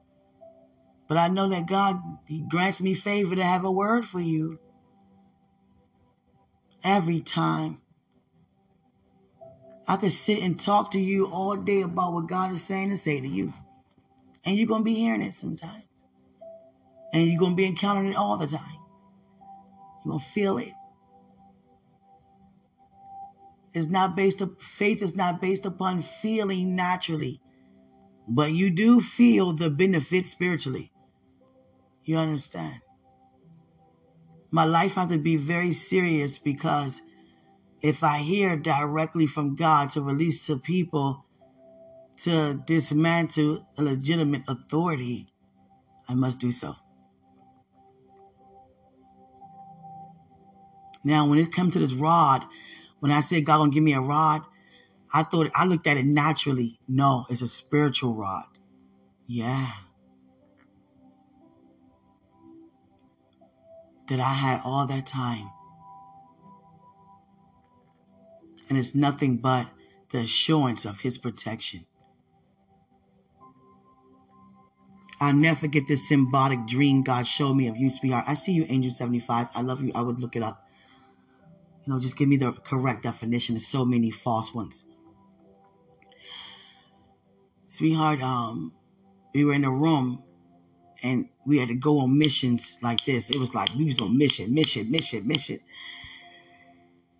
but 1.08 1.18
I 1.18 1.28
know 1.28 1.48
that 1.50 1.68
God 1.68 2.00
He 2.26 2.42
grants 2.48 2.80
me 2.80 2.94
favor 2.94 3.36
to 3.36 3.44
have 3.44 3.64
a 3.64 3.72
word 3.72 4.04
for 4.06 4.20
you 4.20 4.58
every 6.84 7.20
time. 7.20 7.80
I 9.88 9.96
could 9.96 10.12
sit 10.12 10.42
and 10.42 10.60
talk 10.60 10.92
to 10.92 11.00
you 11.00 11.26
all 11.26 11.56
day 11.56 11.82
about 11.82 12.12
what 12.12 12.28
God 12.28 12.52
is 12.52 12.62
saying 12.62 12.90
to 12.90 12.96
say 12.96 13.20
to 13.20 13.26
you, 13.26 13.52
and 14.44 14.56
you're 14.56 14.68
gonna 14.68 14.84
be 14.84 14.94
hearing 14.94 15.22
it 15.22 15.34
sometimes. 15.34 15.84
And 17.12 17.26
you're 17.26 17.40
going 17.40 17.52
to 17.52 17.56
be 17.56 17.66
encountering 17.66 18.12
it 18.12 18.16
all 18.16 18.36
the 18.36 18.46
time. 18.46 18.78
You're 20.04 20.12
going 20.12 20.20
to 20.20 20.30
feel 20.30 20.58
it. 20.58 20.72
It's 23.74 23.88
not 23.88 24.14
based 24.14 24.40
up, 24.42 24.62
faith 24.62 25.02
is 25.02 25.16
not 25.16 25.40
based 25.40 25.66
upon 25.66 26.02
feeling 26.02 26.76
naturally, 26.76 27.40
but 28.28 28.52
you 28.52 28.70
do 28.70 29.00
feel 29.00 29.52
the 29.52 29.70
benefit 29.70 30.26
spiritually. 30.26 30.92
You 32.04 32.16
understand? 32.16 32.80
My 34.50 34.64
life 34.64 34.94
has 34.94 35.08
to 35.08 35.18
be 35.18 35.36
very 35.36 35.72
serious 35.72 36.38
because 36.38 37.02
if 37.82 38.02
I 38.02 38.18
hear 38.18 38.56
directly 38.56 39.26
from 39.26 39.56
God 39.56 39.90
to 39.90 40.02
release 40.02 40.46
to 40.46 40.58
people 40.58 41.24
to 42.18 42.62
dismantle 42.66 43.66
a 43.78 43.82
legitimate 43.82 44.42
authority, 44.48 45.26
I 46.08 46.14
must 46.14 46.40
do 46.40 46.52
so. 46.52 46.74
Now, 51.02 51.26
when 51.28 51.38
it 51.38 51.52
comes 51.52 51.72
to 51.74 51.78
this 51.78 51.94
rod, 51.94 52.44
when 52.98 53.12
I 53.12 53.20
said 53.20 53.46
God 53.46 53.58
gonna 53.58 53.70
give 53.70 53.82
me 53.82 53.94
a 53.94 54.00
rod, 54.00 54.42
I 55.14 55.22
thought 55.22 55.50
I 55.54 55.64
looked 55.64 55.86
at 55.86 55.96
it 55.96 56.06
naturally. 56.06 56.78
No, 56.88 57.24
it's 57.30 57.42
a 57.42 57.48
spiritual 57.48 58.14
rod. 58.14 58.44
Yeah. 59.26 59.70
That 64.10 64.18
I 64.18 64.34
had 64.34 64.60
all 64.64 64.88
that 64.88 65.06
time. 65.06 65.50
And 68.68 68.76
it's 68.76 68.92
nothing 68.92 69.36
but 69.36 69.68
the 70.10 70.18
assurance 70.18 70.84
of 70.84 71.00
his 71.00 71.16
protection. 71.16 71.86
I'll 75.20 75.32
never 75.32 75.60
forget 75.60 75.84
this 75.86 76.08
symbolic 76.08 76.66
dream 76.66 77.02
God 77.02 77.24
showed 77.24 77.54
me 77.54 77.68
of 77.68 77.76
you, 77.76 77.88
sweetheart. 77.88 78.24
I 78.26 78.34
see 78.34 78.52
you, 78.52 78.66
Angel 78.68 78.90
75. 78.90 79.48
I 79.54 79.62
love 79.62 79.80
you. 79.80 79.92
I 79.94 80.00
would 80.00 80.20
look 80.20 80.34
it 80.34 80.42
up. 80.42 80.66
You 81.86 81.92
know, 81.92 82.00
just 82.00 82.16
give 82.16 82.28
me 82.28 82.36
the 82.36 82.52
correct 82.52 83.04
definition. 83.04 83.54
There's 83.54 83.66
so 83.68 83.84
many 83.84 84.10
false 84.10 84.52
ones. 84.52 84.82
Sweetheart, 87.64 88.20
um, 88.22 88.72
we 89.34 89.44
were 89.44 89.54
in 89.54 89.64
a 89.64 89.70
room 89.70 90.24
and 91.02 91.28
we 91.50 91.58
had 91.58 91.68
to 91.68 91.74
go 91.74 91.98
on 91.98 92.16
missions 92.16 92.78
like 92.82 93.04
this. 93.04 93.28
It 93.28 93.38
was 93.38 93.54
like 93.54 93.74
we 93.74 93.84
was 93.84 94.00
on 94.00 94.16
mission, 94.16 94.54
mission, 94.54 94.90
mission, 94.90 95.26
mission. 95.26 95.58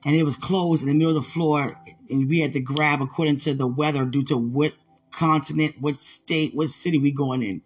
And 0.04 0.16
it 0.16 0.22
was 0.22 0.36
closed 0.36 0.82
in 0.82 0.88
the 0.88 0.94
middle 0.94 1.14
of 1.14 1.22
the 1.22 1.28
floor, 1.28 1.74
and 2.08 2.28
we 2.28 2.40
had 2.40 2.54
to 2.54 2.60
grab 2.60 3.02
according 3.02 3.36
to 3.38 3.52
the 3.52 3.66
weather 3.66 4.06
due 4.06 4.22
to 4.24 4.36
what 4.38 4.72
continent, 5.10 5.74
what 5.78 5.96
state, 5.96 6.54
what 6.54 6.70
city 6.70 6.98
we 6.98 7.10
going 7.10 7.42
in. 7.42 7.60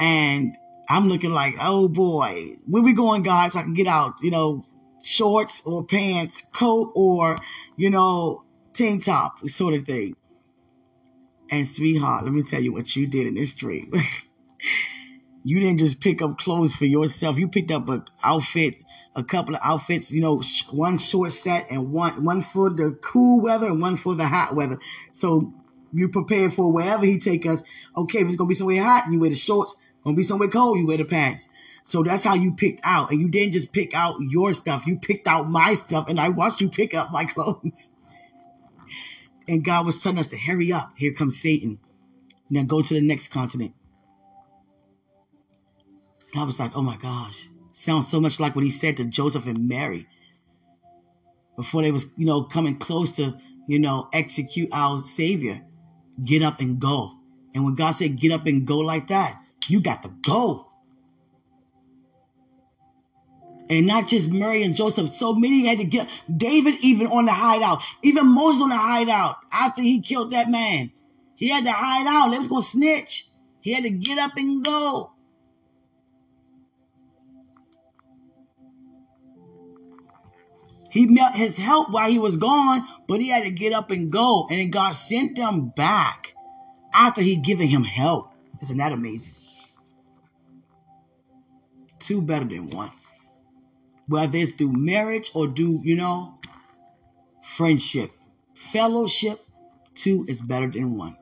And 0.00 0.56
I'm 0.88 1.08
looking 1.08 1.30
like, 1.30 1.54
oh 1.60 1.86
boy, 1.88 2.56
where 2.66 2.82
we 2.82 2.94
going, 2.94 3.22
guys? 3.22 3.52
So 3.52 3.60
I 3.60 3.62
can 3.62 3.74
get 3.74 3.86
out, 3.86 4.14
you 4.22 4.32
know, 4.32 4.66
shorts 5.04 5.62
or 5.64 5.84
pants, 5.84 6.42
coat 6.52 6.90
or, 6.96 7.36
you 7.76 7.90
know, 7.90 8.44
tank 8.72 9.04
top 9.04 9.46
sort 9.48 9.74
of 9.74 9.84
thing. 9.84 10.16
And 11.50 11.66
sweetheart, 11.66 12.24
let 12.24 12.32
me 12.32 12.42
tell 12.42 12.60
you 12.60 12.72
what 12.72 12.96
you 12.96 13.06
did 13.06 13.26
in 13.26 13.34
this 13.34 13.52
dream. 13.52 13.92
you 15.44 15.60
didn't 15.60 15.78
just 15.78 16.00
pick 16.00 16.22
up 16.22 16.38
clothes 16.38 16.74
for 16.74 16.86
yourself. 16.86 17.38
You 17.38 17.48
picked 17.48 17.70
up 17.70 17.88
an 17.90 18.04
outfit, 18.24 18.82
a 19.14 19.22
couple 19.22 19.54
of 19.54 19.60
outfits, 19.62 20.10
you 20.10 20.22
know, 20.22 20.42
one 20.72 20.96
short 20.96 21.32
set 21.32 21.66
and 21.70 21.92
one 21.92 22.24
one 22.24 22.40
for 22.40 22.70
the 22.70 22.98
cool 23.02 23.42
weather 23.42 23.66
and 23.66 23.80
one 23.80 23.96
for 23.96 24.14
the 24.14 24.26
hot 24.26 24.54
weather. 24.54 24.78
So 25.12 25.52
you 25.92 26.08
prepare 26.08 26.50
for 26.50 26.72
wherever 26.72 27.04
he 27.04 27.18
take 27.18 27.46
us. 27.46 27.62
Okay, 27.94 28.20
if 28.20 28.26
it's 28.26 28.36
gonna 28.36 28.48
be 28.48 28.54
somewhere 28.54 28.82
hot, 28.82 29.04
you 29.12 29.20
wear 29.20 29.30
the 29.30 29.36
shorts. 29.36 29.76
Gonna 30.02 30.16
be 30.16 30.22
somewhere 30.22 30.48
cold, 30.48 30.78
you 30.78 30.86
wear 30.86 30.96
the 30.96 31.04
pants. 31.04 31.46
So 31.84 32.02
that's 32.02 32.24
how 32.24 32.34
you 32.34 32.54
picked 32.54 32.80
out. 32.82 33.10
And 33.10 33.20
you 33.20 33.28
didn't 33.28 33.52
just 33.52 33.72
pick 33.72 33.94
out 33.94 34.16
your 34.20 34.54
stuff. 34.54 34.86
You 34.86 34.96
picked 34.96 35.28
out 35.28 35.50
my 35.50 35.74
stuff 35.74 36.08
and 36.08 36.18
I 36.18 36.30
watched 36.30 36.62
you 36.62 36.70
pick 36.70 36.94
up 36.94 37.12
my 37.12 37.24
clothes. 37.26 37.90
And 39.46 39.62
God 39.62 39.84
was 39.84 40.02
telling 40.02 40.18
us 40.18 40.28
to 40.28 40.38
hurry 40.38 40.72
up. 40.72 40.92
Here 40.96 41.12
comes 41.12 41.38
Satan. 41.38 41.78
Now 42.48 42.62
go 42.62 42.80
to 42.80 42.94
the 42.94 43.02
next 43.02 43.28
continent. 43.28 43.74
And 46.34 46.42
I 46.42 46.44
was 46.44 46.58
like, 46.58 46.76
oh 46.76 46.82
my 46.82 46.96
gosh. 46.96 47.48
Sounds 47.70 48.08
so 48.08 48.20
much 48.20 48.40
like 48.40 48.56
what 48.56 48.64
he 48.64 48.70
said 48.70 48.96
to 48.96 49.04
Joseph 49.04 49.46
and 49.46 49.68
Mary. 49.68 50.08
Before 51.56 51.82
they 51.82 51.92
was, 51.92 52.06
you 52.16 52.26
know, 52.26 52.42
coming 52.42 52.76
close 52.76 53.12
to, 53.12 53.38
you 53.68 53.78
know, 53.78 54.08
execute 54.12 54.68
our 54.72 54.98
Savior. 54.98 55.62
Get 56.22 56.42
up 56.42 56.60
and 56.60 56.80
go. 56.80 57.12
And 57.54 57.64
when 57.64 57.76
God 57.76 57.92
said 57.92 58.18
get 58.18 58.32
up 58.32 58.46
and 58.46 58.66
go 58.66 58.78
like 58.78 59.08
that, 59.08 59.40
you 59.68 59.80
got 59.80 60.02
to 60.02 60.08
go. 60.22 60.72
And 63.70 63.86
not 63.86 64.08
just 64.08 64.28
Mary 64.30 64.64
and 64.64 64.74
Joseph. 64.74 65.10
So 65.10 65.34
many 65.34 65.66
had 65.66 65.78
to 65.78 65.84
get 65.84 66.08
David 66.36 66.74
even 66.80 67.06
on 67.06 67.26
the 67.26 67.32
hideout. 67.32 67.80
Even 68.02 68.26
Moses 68.26 68.62
on 68.62 68.70
the 68.70 68.76
hideout 68.76 69.36
after 69.52 69.82
he 69.82 70.00
killed 70.00 70.32
that 70.32 70.50
man. 70.50 70.90
He 71.36 71.48
had 71.48 71.64
to 71.64 71.72
hide 71.72 72.06
out. 72.08 72.30
They 72.30 72.38
was 72.38 72.48
gonna 72.48 72.62
snitch. 72.62 73.28
He 73.60 73.72
had 73.72 73.84
to 73.84 73.90
get 73.90 74.18
up 74.18 74.36
and 74.36 74.64
go. 74.64 75.13
He 80.94 81.06
met 81.06 81.34
his 81.34 81.56
help 81.56 81.90
while 81.90 82.08
he 82.08 82.18
was 82.18 82.36
gone, 82.36 82.86
but 83.08 83.20
he 83.20 83.28
had 83.28 83.42
to 83.42 83.50
get 83.50 83.72
up 83.72 83.90
and 83.90 84.12
go. 84.12 84.46
And 84.48 84.60
then 84.60 84.70
God 84.70 84.92
sent 84.92 85.34
them 85.36 85.72
back 85.74 86.34
after 86.94 87.20
He'd 87.20 87.44
given 87.44 87.66
him 87.66 87.82
help. 87.82 88.32
Isn't 88.62 88.78
that 88.78 88.92
amazing? 88.92 89.34
Two 91.98 92.22
better 92.22 92.44
than 92.44 92.70
one 92.70 92.92
whether 94.06 94.36
it's 94.38 94.52
through 94.52 94.72
marriage 94.72 95.30
or 95.34 95.46
do 95.46 95.80
you 95.82 95.96
know 95.96 96.38
friendship 97.42 98.10
fellowship 98.54 99.40
two 99.94 100.24
is 100.28 100.40
better 100.40 100.70
than 100.70 100.96
one 100.96 101.16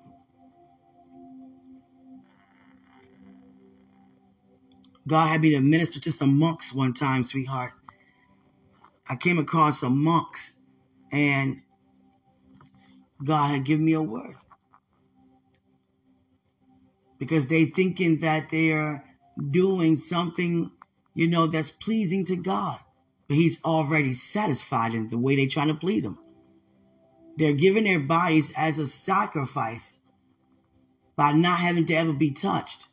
god 5.07 5.27
had 5.27 5.41
me 5.41 5.51
to 5.51 5.61
minister 5.61 6.01
to 6.01 6.11
some 6.11 6.39
monks 6.39 6.73
one 6.73 6.93
time 6.93 7.23
sweetheart 7.23 7.73
i 9.13 9.17
came 9.17 9.39
across 9.39 9.81
some 9.81 10.03
monks 10.03 10.57
and 11.13 11.61
god 13.23 13.49
had 13.49 13.65
given 13.65 13.85
me 13.85 13.93
a 13.93 14.03
word 14.03 14.37
because 17.19 17.47
they 17.47 17.67
thinking 17.67 18.21
that 18.21 18.51
they're 18.51 19.05
doing 19.51 19.97
something 19.97 20.71
you 21.15 21.27
know, 21.27 21.47
that's 21.47 21.71
pleasing 21.71 22.25
to 22.27 22.37
God. 22.37 22.79
But 23.29 23.37
he's 23.37 23.63
already 23.65 24.13
satisfied 24.13 24.95
in 24.95 25.09
the 25.09 25.19
way 25.19 25.37
they're 25.37 25.47
trying 25.47 25.69
to 25.69 25.75
please 25.75 26.05
him. 26.05 26.19
They're 27.37 27.53
giving 27.53 27.85
their 27.85 28.01
bodies 28.01 28.53
as 28.57 28.79
a 28.79 28.87
sacrifice 28.87 29.99
by 31.17 31.33
not 31.33 31.59
having 31.59 31.87
to 31.87 31.95
ever 31.95 32.13
be 32.13 32.33
touched. 32.33 32.89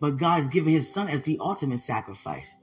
But 0.00 0.16
God's 0.16 0.46
given 0.46 0.72
his 0.72 0.92
son 0.92 1.08
as 1.08 1.22
the 1.22 1.38
ultimate 1.40 1.78
sacrifice. 1.78 2.54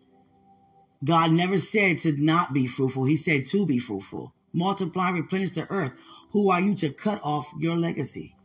God 1.03 1.31
never 1.31 1.57
said 1.57 1.99
to 1.99 2.13
not 2.13 2.53
be 2.53 2.67
fruitful. 2.67 3.05
He 3.05 3.17
said 3.17 3.45
to 3.47 3.65
be 3.65 3.79
fruitful. 3.79 4.33
Multiply, 4.53 5.11
replenish 5.11 5.51
the 5.51 5.69
earth. 5.69 5.91
Who 6.31 6.49
are 6.51 6.61
you 6.61 6.75
to 6.75 6.89
cut 6.89 7.19
off 7.23 7.51
your 7.59 7.77
legacy? 7.77 8.35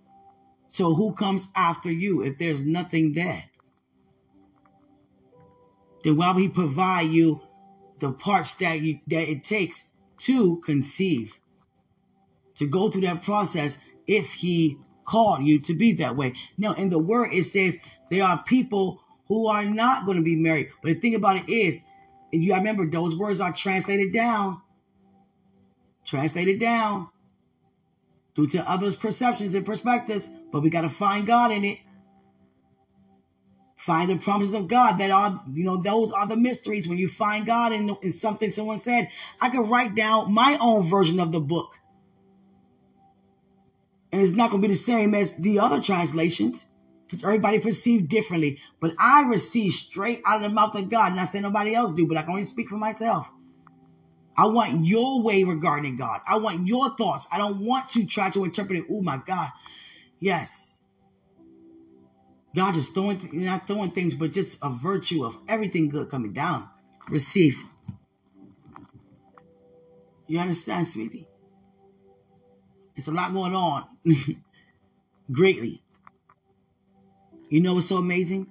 So 0.68 0.94
who 0.94 1.12
comes 1.12 1.48
after 1.56 1.92
you 1.92 2.22
if 2.22 2.38
there's 2.38 2.60
nothing 2.60 3.12
there? 3.12 3.44
then 6.02 6.16
why 6.16 6.32
would 6.32 6.40
he 6.40 6.48
provide 6.48 7.10
you 7.10 7.40
the 7.98 8.12
parts 8.12 8.54
that 8.54 8.80
you 8.80 9.00
that 9.08 9.28
it 9.28 9.44
takes 9.44 9.84
to 10.18 10.58
conceive? 10.58 11.38
To 12.56 12.66
go 12.66 12.90
through 12.90 13.02
that 13.02 13.22
process 13.22 13.78
if 14.06 14.32
he 14.32 14.78
called 15.04 15.46
you 15.46 15.60
to 15.60 15.74
be 15.74 15.94
that 15.94 16.16
way. 16.16 16.34
Now 16.58 16.74
in 16.74 16.88
the 16.88 16.98
word 16.98 17.32
it 17.32 17.44
says 17.44 17.78
there 18.10 18.24
are 18.24 18.42
people 18.42 19.00
who 19.28 19.46
are 19.46 19.64
not 19.64 20.04
going 20.04 20.18
to 20.18 20.24
be 20.24 20.36
married. 20.36 20.70
But 20.82 20.94
the 20.94 21.00
thing 21.00 21.14
about 21.14 21.36
it 21.36 21.48
is, 21.48 21.80
if 22.32 22.42
you 22.42 22.54
remember 22.54 22.86
those 22.86 23.16
words 23.16 23.40
are 23.40 23.52
translated 23.52 24.12
down. 24.12 24.60
Translated 26.04 26.58
down 26.58 27.08
due 28.34 28.46
to 28.46 28.70
others' 28.70 28.96
perceptions 28.96 29.54
and 29.54 29.66
perspectives, 29.66 30.30
but 30.52 30.62
we 30.62 30.70
got 30.70 30.82
to 30.82 30.88
find 30.88 31.26
God 31.26 31.52
in 31.52 31.64
it. 31.64 31.78
Find 33.76 34.10
the 34.10 34.18
promises 34.18 34.54
of 34.54 34.68
God 34.68 34.98
that 34.98 35.10
are, 35.10 35.42
you 35.52 35.64
know, 35.64 35.78
those 35.78 36.12
are 36.12 36.26
the 36.26 36.36
mysteries. 36.36 36.86
When 36.86 36.98
you 36.98 37.08
find 37.08 37.46
God 37.46 37.72
in, 37.72 37.96
in 38.02 38.10
something 38.10 38.50
someone 38.50 38.78
said, 38.78 39.08
I 39.40 39.48
can 39.48 39.68
write 39.70 39.94
down 39.94 40.32
my 40.32 40.58
own 40.60 40.82
version 40.88 41.18
of 41.18 41.32
the 41.32 41.40
book. 41.40 41.78
And 44.12 44.20
it's 44.20 44.32
not 44.32 44.50
going 44.50 44.60
to 44.62 44.68
be 44.68 44.74
the 44.74 44.78
same 44.78 45.14
as 45.14 45.34
the 45.34 45.60
other 45.60 45.80
translations 45.80 46.66
because 47.10 47.24
everybody 47.24 47.58
perceived 47.58 48.08
differently. 48.08 48.60
But 48.78 48.94
I 49.00 49.22
receive 49.22 49.72
straight 49.72 50.22
out 50.24 50.36
of 50.36 50.42
the 50.42 50.48
mouth 50.48 50.76
of 50.76 50.88
God. 50.88 51.10
And 51.10 51.20
I 51.20 51.24
say 51.24 51.40
nobody 51.40 51.74
else 51.74 51.90
do, 51.90 52.06
but 52.06 52.16
I 52.16 52.22
can 52.22 52.30
only 52.30 52.44
speak 52.44 52.68
for 52.68 52.76
myself. 52.76 53.28
I 54.38 54.46
want 54.46 54.86
your 54.86 55.20
way 55.20 55.42
regarding 55.42 55.96
God. 55.96 56.20
I 56.26 56.38
want 56.38 56.68
your 56.68 56.96
thoughts. 56.96 57.26
I 57.32 57.38
don't 57.38 57.66
want 57.66 57.88
to 57.90 58.06
try 58.06 58.30
to 58.30 58.44
interpret 58.44 58.78
it. 58.78 58.84
Oh 58.88 59.02
my 59.02 59.20
God. 59.26 59.48
Yes. 60.20 60.78
God 62.54 62.74
just 62.74 62.94
throwing, 62.94 63.20
not 63.32 63.66
throwing 63.66 63.90
things, 63.90 64.14
but 64.14 64.32
just 64.32 64.58
a 64.62 64.70
virtue 64.70 65.24
of 65.24 65.36
everything 65.48 65.88
good 65.88 66.10
coming 66.10 66.32
down. 66.32 66.68
Receive. 67.08 67.60
You 70.28 70.38
understand, 70.38 70.86
sweetie? 70.86 71.26
It's 72.94 73.08
a 73.08 73.12
lot 73.12 73.32
going 73.32 73.54
on. 73.54 73.84
Greatly. 75.32 75.82
You 77.50 77.60
know 77.60 77.74
what's 77.74 77.88
so 77.88 77.98
amazing? 77.98 78.46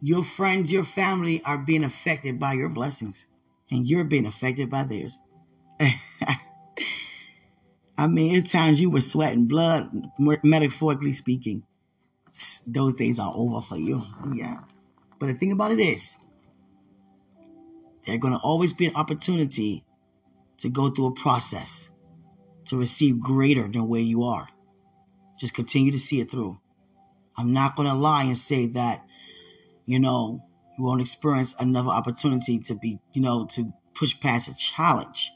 Your 0.00 0.22
friends, 0.22 0.70
your 0.70 0.84
family 0.84 1.42
are 1.44 1.58
being 1.58 1.82
affected 1.82 2.38
by 2.38 2.52
your 2.52 2.68
blessings, 2.68 3.26
and 3.70 3.88
you're 3.88 4.04
being 4.04 4.26
affected 4.26 4.70
by 4.70 4.84
theirs. 4.84 5.18
I 7.98 8.06
mean, 8.06 8.38
at 8.38 8.46
times 8.46 8.80
you 8.80 8.90
were 8.90 9.00
sweating 9.00 9.46
blood, 9.46 9.90
metaphorically 10.44 11.12
speaking 11.12 11.64
those 12.66 12.94
days 12.94 13.18
are 13.18 13.32
over 13.34 13.60
for 13.60 13.76
you. 13.76 14.04
Yeah. 14.32 14.60
But 15.18 15.26
the 15.26 15.34
thing 15.34 15.52
about 15.52 15.72
it 15.72 15.80
is, 15.80 16.16
there's 18.04 18.18
going 18.18 18.34
to 18.34 18.40
always 18.40 18.72
be 18.72 18.86
an 18.86 18.94
opportunity 18.94 19.84
to 20.58 20.68
go 20.68 20.90
through 20.90 21.06
a 21.06 21.14
process 21.14 21.90
to 22.66 22.78
receive 22.78 23.20
greater 23.20 23.66
than 23.68 23.88
where 23.88 24.00
you 24.00 24.24
are. 24.24 24.48
Just 25.38 25.54
continue 25.54 25.92
to 25.92 25.98
see 25.98 26.20
it 26.20 26.30
through. 26.30 26.60
I'm 27.38 27.52
not 27.52 27.76
going 27.76 27.88
to 27.88 27.94
lie 27.94 28.24
and 28.24 28.36
say 28.36 28.66
that, 28.66 29.04
you 29.86 30.00
know, 30.00 30.42
you 30.76 30.84
won't 30.84 31.00
experience 31.00 31.54
another 31.58 31.90
opportunity 31.90 32.58
to 32.58 32.74
be, 32.74 32.98
you 33.12 33.22
know, 33.22 33.46
to 33.52 33.72
push 33.94 34.18
past 34.18 34.48
a 34.48 34.54
challenge 34.56 35.30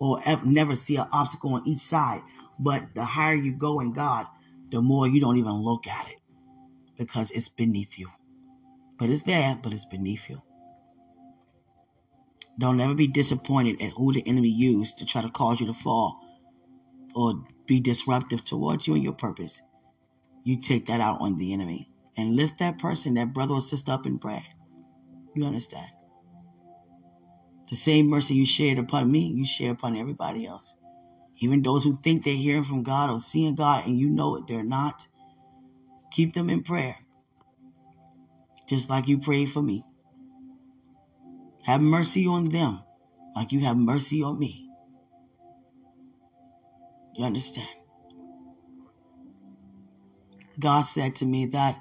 or 0.00 0.20
ever, 0.24 0.44
never 0.46 0.74
see 0.74 0.96
an 0.96 1.06
obstacle 1.12 1.54
on 1.54 1.68
each 1.68 1.80
side. 1.80 2.22
But 2.58 2.94
the 2.94 3.04
higher 3.04 3.34
you 3.34 3.52
go 3.52 3.80
in 3.80 3.92
God, 3.92 4.26
the 4.70 4.80
more 4.80 5.06
you 5.06 5.20
don't 5.20 5.36
even 5.36 5.52
look 5.52 5.86
at 5.86 6.08
it 6.08 6.20
because 6.96 7.30
it's 7.30 7.48
beneath 7.48 7.98
you. 7.98 8.08
But 8.98 9.10
it's 9.10 9.22
there, 9.22 9.58
but 9.62 9.72
it's 9.72 9.84
beneath 9.84 10.28
you. 10.28 10.42
Don't 12.58 12.80
ever 12.80 12.94
be 12.94 13.06
disappointed 13.06 13.80
at 13.80 13.92
who 13.92 14.12
the 14.12 14.26
enemy 14.26 14.48
used 14.48 14.98
to 14.98 15.06
try 15.06 15.22
to 15.22 15.30
cause 15.30 15.60
you 15.60 15.66
to 15.66 15.74
fall 15.74 16.20
or 17.14 17.44
be 17.66 17.80
disruptive 17.80 18.44
towards 18.44 18.88
you 18.88 18.94
and 18.94 19.04
your 19.04 19.12
purpose. 19.12 19.60
You 20.48 20.56
take 20.56 20.86
that 20.86 21.02
out 21.02 21.20
on 21.20 21.36
the 21.36 21.52
enemy 21.52 21.90
and 22.16 22.34
lift 22.34 22.60
that 22.60 22.78
person, 22.78 23.12
that 23.14 23.34
brother 23.34 23.52
or 23.52 23.60
sister 23.60 23.92
up 23.92 24.06
in 24.06 24.18
prayer. 24.18 24.46
You 25.34 25.44
understand? 25.44 25.90
The 27.68 27.76
same 27.76 28.06
mercy 28.06 28.32
you 28.32 28.46
shared 28.46 28.78
upon 28.78 29.12
me, 29.12 29.26
you 29.26 29.44
share 29.44 29.72
upon 29.72 29.94
everybody 29.94 30.46
else. 30.46 30.74
Even 31.40 31.60
those 31.60 31.84
who 31.84 31.98
think 32.02 32.24
they're 32.24 32.32
hearing 32.34 32.64
from 32.64 32.82
God 32.82 33.10
or 33.10 33.20
seeing 33.20 33.56
God 33.56 33.86
and 33.86 33.98
you 33.98 34.08
know 34.08 34.36
it, 34.36 34.46
they're 34.46 34.64
not. 34.64 35.06
Keep 36.12 36.32
them 36.32 36.48
in 36.48 36.62
prayer. 36.62 36.96
Just 38.66 38.88
like 38.88 39.06
you 39.06 39.18
prayed 39.18 39.50
for 39.50 39.60
me. 39.60 39.84
Have 41.64 41.82
mercy 41.82 42.26
on 42.26 42.48
them 42.48 42.80
like 43.36 43.52
you 43.52 43.60
have 43.60 43.76
mercy 43.76 44.22
on 44.22 44.38
me. 44.38 44.70
You 47.16 47.26
understand? 47.26 47.68
God 50.58 50.82
said 50.82 51.14
to 51.16 51.26
me 51.26 51.46
that 51.46 51.80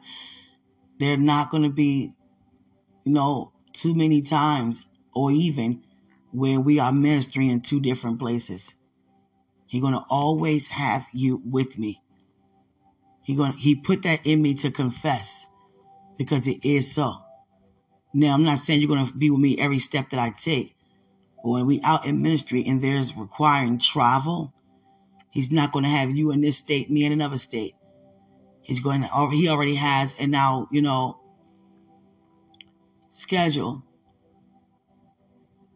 they're 1.00 1.18
not 1.18 1.50
going 1.50 1.64
to 1.64 1.70
be, 1.70 2.14
you 3.04 3.12
know, 3.12 3.52
too 3.74 3.94
many 3.94 4.22
times 4.22 4.88
or 5.14 5.32
even 5.32 5.84
where 6.32 6.60
we 6.60 6.80
are 6.80 6.92
ministering 6.92 7.50
in 7.50 7.62
two 7.62 7.80
different 7.80 8.20
places. 8.20 8.74
He's 9.68 9.82
going 9.82 9.94
to 9.94 10.06
always 10.10 10.68
have 10.68 11.08
you 11.14 11.42
with 11.46 11.78
me. 11.78 12.02
He 13.24 13.36
going 13.36 13.54
he 13.54 13.76
put 13.76 14.04
that 14.04 14.22
in 14.26 14.42
me 14.42 14.54
to 14.56 14.72
confess 14.72 15.46
because 16.18 16.48
it 16.48 16.64
is 16.64 16.92
so. 16.92 17.16
Now, 18.14 18.34
I'm 18.34 18.44
not 18.44 18.58
saying 18.58 18.80
you're 18.80 18.88
going 18.88 19.06
to 19.06 19.14
be 19.14 19.30
with 19.30 19.42
me 19.42 19.60
every 19.60 19.80
step 19.80 20.10
that 20.10 20.20
I 20.20 20.30
take. 20.32 20.76
But 21.44 21.50
when 21.50 21.66
we 21.66 21.82
out 21.84 22.06
in 22.08 22.22
ministry 22.22 22.64
and 22.66 22.82
there's 22.82 23.16
requiring 23.16 23.80
travel, 23.80 24.54
he's 25.30 25.52
not 25.52 25.72
going 25.72 25.84
to 25.84 25.90
have 25.90 26.12
you 26.12 26.32
in 26.32 26.42
this 26.42 26.58
state, 26.58 26.90
me 26.90 27.06
in 27.06 27.12
another 27.12 27.38
state. 27.38 27.76
He's 28.68 28.82
going 28.82 29.02
to, 29.02 29.30
he 29.32 29.48
already 29.48 29.76
has, 29.76 30.14
and 30.20 30.30
now, 30.30 30.68
you 30.72 30.82
know, 30.82 31.22
schedule 33.10 33.82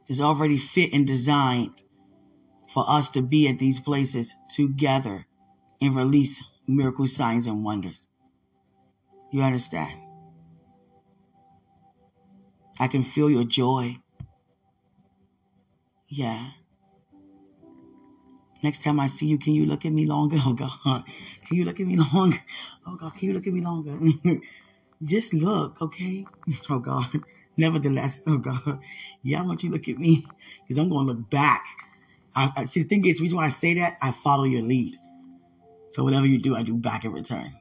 is 0.10 0.20
already 0.20 0.58
fit 0.58 0.92
and 0.92 1.08
designed 1.08 1.84
for 2.74 2.84
us 2.86 3.10
to 3.12 3.22
be 3.22 3.48
at 3.48 3.60
these 3.60 3.80
places 3.80 4.36
together 4.54 5.26
and 5.80 5.96
release 5.96 6.44
miracle 6.68 7.08
signs 7.08 7.48
and 7.48 7.64
wonders. 7.64 8.10
You 9.32 9.44
understand? 9.44 9.98
I 12.78 12.90
can 12.90 13.06
feel 13.06 13.30
your 13.30 13.46
joy. 13.46 14.00
Yeah. 16.08 16.50
Next 18.64 18.84
time 18.84 19.00
I 19.00 19.08
see 19.08 19.26
you, 19.26 19.38
can 19.38 19.54
you 19.54 19.66
look 19.66 19.86
at 19.86 19.92
me 19.92 20.06
longer? 20.06 20.38
Oh 20.46 20.54
God. 20.54 21.04
Can 21.46 21.58
you 21.58 21.66
look 21.66 21.80
at 21.80 21.88
me 21.88 21.98
longer? 21.98 22.38
Oh 22.86 22.96
God, 22.96 23.14
can 23.16 23.30
you 23.30 23.34
look 23.34 23.48
at 23.48 23.54
me 23.54 23.62
longer? 23.62 23.98
Just 25.04 25.34
look, 25.34 25.82
okay? 25.82 26.26
Oh 26.70 26.80
God. 26.80 27.08
Nevertheless, 27.58 28.24
oh 28.28 28.38
God. 28.38 28.80
Yeah, 29.24 29.40
I 29.40 29.46
want 29.46 29.64
you 29.64 29.70
to 29.70 29.76
look 29.76 29.88
at 29.88 29.98
me 29.98 30.26
because 30.64 30.78
I'm 30.78 30.90
going 30.90 31.08
to 31.08 31.14
look 31.14 31.30
back. 31.30 31.66
I, 32.36 32.52
I, 32.56 32.66
see, 32.66 32.84
the 32.84 32.88
thing 32.88 33.06
is, 33.06 33.18
the 33.18 33.24
reason 33.24 33.38
why 33.38 33.46
I 33.46 33.50
say 33.50 33.74
that, 33.76 33.98
I 34.02 34.12
follow 34.12 34.46
your 34.46 34.62
lead. 34.64 34.98
So 35.90 36.04
whatever 36.04 36.26
you 36.26 36.40
do, 36.40 36.56
I 36.56 36.64
do 36.64 36.76
back 36.76 37.04
in 37.04 37.12
return. 37.12 37.54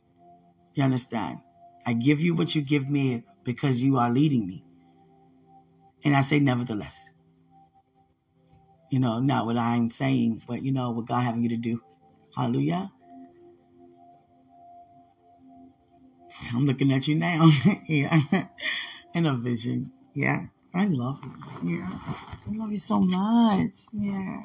You 0.74 0.84
understand? 0.84 1.40
I 1.84 1.94
give 1.94 2.20
you 2.20 2.34
what 2.34 2.54
you 2.54 2.62
give 2.62 2.88
me 2.88 3.24
because 3.44 3.82
you 3.82 3.96
are 3.98 4.10
leading 4.10 4.46
me. 4.46 4.64
And 6.04 6.14
I 6.16 6.22
say, 6.22 6.38
nevertheless. 6.38 7.09
You 8.90 8.98
know, 8.98 9.20
not 9.20 9.46
what 9.46 9.56
I'm 9.56 9.88
saying, 9.88 10.42
but 10.46 10.62
you 10.62 10.72
know 10.72 10.90
what 10.90 11.06
God 11.06 11.22
having 11.22 11.44
you 11.44 11.48
to 11.50 11.56
do. 11.56 11.80
Hallelujah. 12.36 12.90
I'm 16.54 16.66
looking 16.66 16.92
at 16.92 17.06
you 17.06 17.14
now. 17.14 17.50
yeah. 17.86 18.20
In 19.14 19.26
a 19.26 19.36
vision. 19.36 19.92
Yeah. 20.14 20.46
I 20.74 20.86
love 20.86 21.20
you. 21.62 21.78
Yeah. 21.78 21.90
I 21.90 22.56
love 22.56 22.70
you 22.70 22.76
so 22.76 23.00
much. 23.00 23.78
Yeah. 23.92 24.42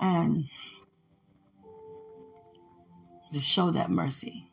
And 0.00 0.44
just 3.32 3.48
show 3.48 3.70
that 3.70 3.90
mercy. 3.90 4.48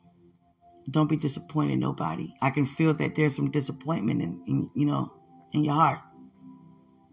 Don't 0.89 1.09
be 1.09 1.17
disappointed 1.17 1.79
nobody. 1.79 2.33
I 2.41 2.49
can 2.49 2.65
feel 2.65 2.93
that 2.95 3.15
there's 3.15 3.35
some 3.35 3.51
disappointment 3.51 4.21
in, 4.21 4.41
in 4.47 4.69
you 4.73 4.85
know, 4.85 5.13
in 5.51 5.63
your 5.63 5.75
heart. 5.75 5.99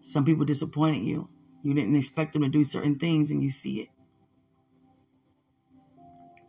Some 0.07 0.25
people 0.25 0.45
disappointed 0.45 1.03
you. 1.03 1.29
You 1.65 1.75
didn't 1.75 1.97
expect 1.97 2.33
them 2.33 2.43
to 2.43 2.49
do 2.49 2.63
certain 2.63 2.97
things 2.97 3.33
and 3.33 3.43
you 3.43 3.51
see 3.51 3.81
it. 3.81 3.89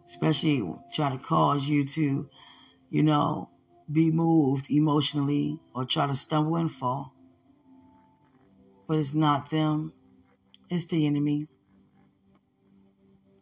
Especially 0.06 0.64
try 0.94 1.10
to 1.10 1.18
cause 1.18 1.68
you 1.68 1.84
to, 1.84 2.30
you 2.92 3.02
know, 3.02 3.50
be 3.92 4.12
moved 4.12 4.70
emotionally 4.70 5.60
or 5.74 5.86
try 5.86 6.06
to 6.06 6.14
stumble 6.14 6.56
and 6.58 6.72
fall. 6.72 7.16
But 8.88 9.00
it's 9.00 9.16
not 9.16 9.50
them, 9.50 9.92
it's 10.70 10.86
the 10.86 11.08
enemy. 11.08 11.48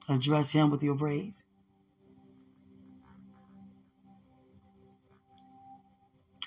Address 0.07 0.53
him 0.53 0.71
with 0.71 0.81
your 0.81 0.95
praise. 0.95 1.43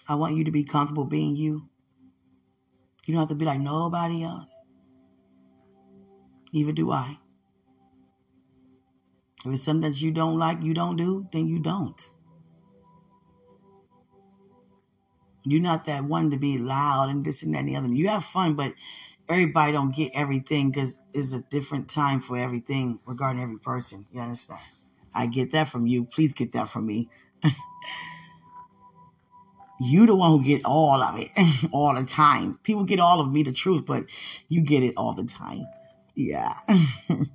I 0.08 0.14
want 0.14 0.36
you 0.36 0.44
to 0.44 0.50
be 0.50 0.64
comfortable 0.64 1.04
being 1.04 1.36
you. 1.36 1.67
You 3.08 3.14
don't 3.14 3.22
have 3.22 3.30
to 3.30 3.34
be 3.34 3.46
like 3.46 3.60
nobody 3.60 4.22
else. 4.22 4.60
Neither 6.52 6.72
do 6.72 6.90
I. 6.90 7.16
If 9.46 9.52
it's 9.52 9.62
something 9.62 9.90
that 9.90 10.02
you 10.02 10.10
don't 10.10 10.38
like, 10.38 10.62
you 10.62 10.74
don't 10.74 10.96
do, 10.96 11.26
then 11.32 11.46
you 11.46 11.58
don't. 11.58 11.98
You're 15.42 15.62
not 15.62 15.86
that 15.86 16.04
one 16.04 16.30
to 16.32 16.36
be 16.36 16.58
loud 16.58 17.08
and 17.08 17.24
this 17.24 17.42
and 17.42 17.54
that 17.54 17.60
and 17.60 17.68
the 17.70 17.76
other. 17.76 17.88
You 17.88 18.08
have 18.08 18.26
fun, 18.26 18.56
but 18.56 18.74
everybody 19.26 19.72
don't 19.72 19.96
get 19.96 20.12
everything 20.14 20.70
because 20.70 21.00
it's 21.14 21.32
a 21.32 21.40
different 21.40 21.88
time 21.88 22.20
for 22.20 22.36
everything 22.36 22.98
regarding 23.06 23.40
every 23.42 23.58
person. 23.58 24.04
You 24.12 24.20
understand? 24.20 24.60
I 25.14 25.28
get 25.28 25.52
that 25.52 25.70
from 25.70 25.86
you. 25.86 26.04
Please 26.04 26.34
get 26.34 26.52
that 26.52 26.68
from 26.68 26.84
me. 26.84 27.08
You 29.80 30.06
the 30.06 30.14
one 30.14 30.30
who 30.30 30.44
get 30.44 30.62
all 30.64 31.02
of 31.02 31.18
it 31.18 31.30
all 31.72 31.94
the 31.94 32.04
time. 32.04 32.58
People 32.62 32.84
get 32.84 33.00
all 33.00 33.20
of 33.20 33.30
me 33.30 33.42
the 33.42 33.52
truth, 33.52 33.84
but 33.86 34.04
you 34.48 34.60
get 34.60 34.82
it 34.82 34.94
all 34.96 35.14
the 35.14 35.24
time. 35.24 35.66
Yeah. 36.14 36.52
and 37.08 37.28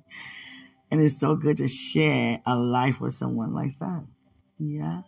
it's 0.90 1.18
so 1.18 1.36
good 1.36 1.56
to 1.56 1.68
share 1.68 2.40
a 2.46 2.56
life 2.56 3.00
with 3.00 3.14
someone 3.14 3.54
like 3.54 3.78
that. 3.78 4.04
Yeah. 4.58 5.02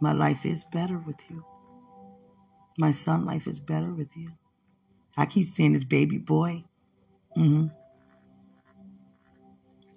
My 0.00 0.12
life 0.12 0.46
is 0.46 0.64
better 0.64 0.98
with 0.98 1.18
you. 1.28 1.44
My 2.78 2.92
son 2.92 3.26
life 3.26 3.46
is 3.46 3.60
better 3.60 3.92
with 3.92 4.16
you. 4.16 4.30
I 5.16 5.26
keep 5.26 5.46
seeing 5.46 5.72
this 5.72 5.84
baby 5.84 6.16
boy. 6.16 6.64
Mm-hmm. 7.36 7.66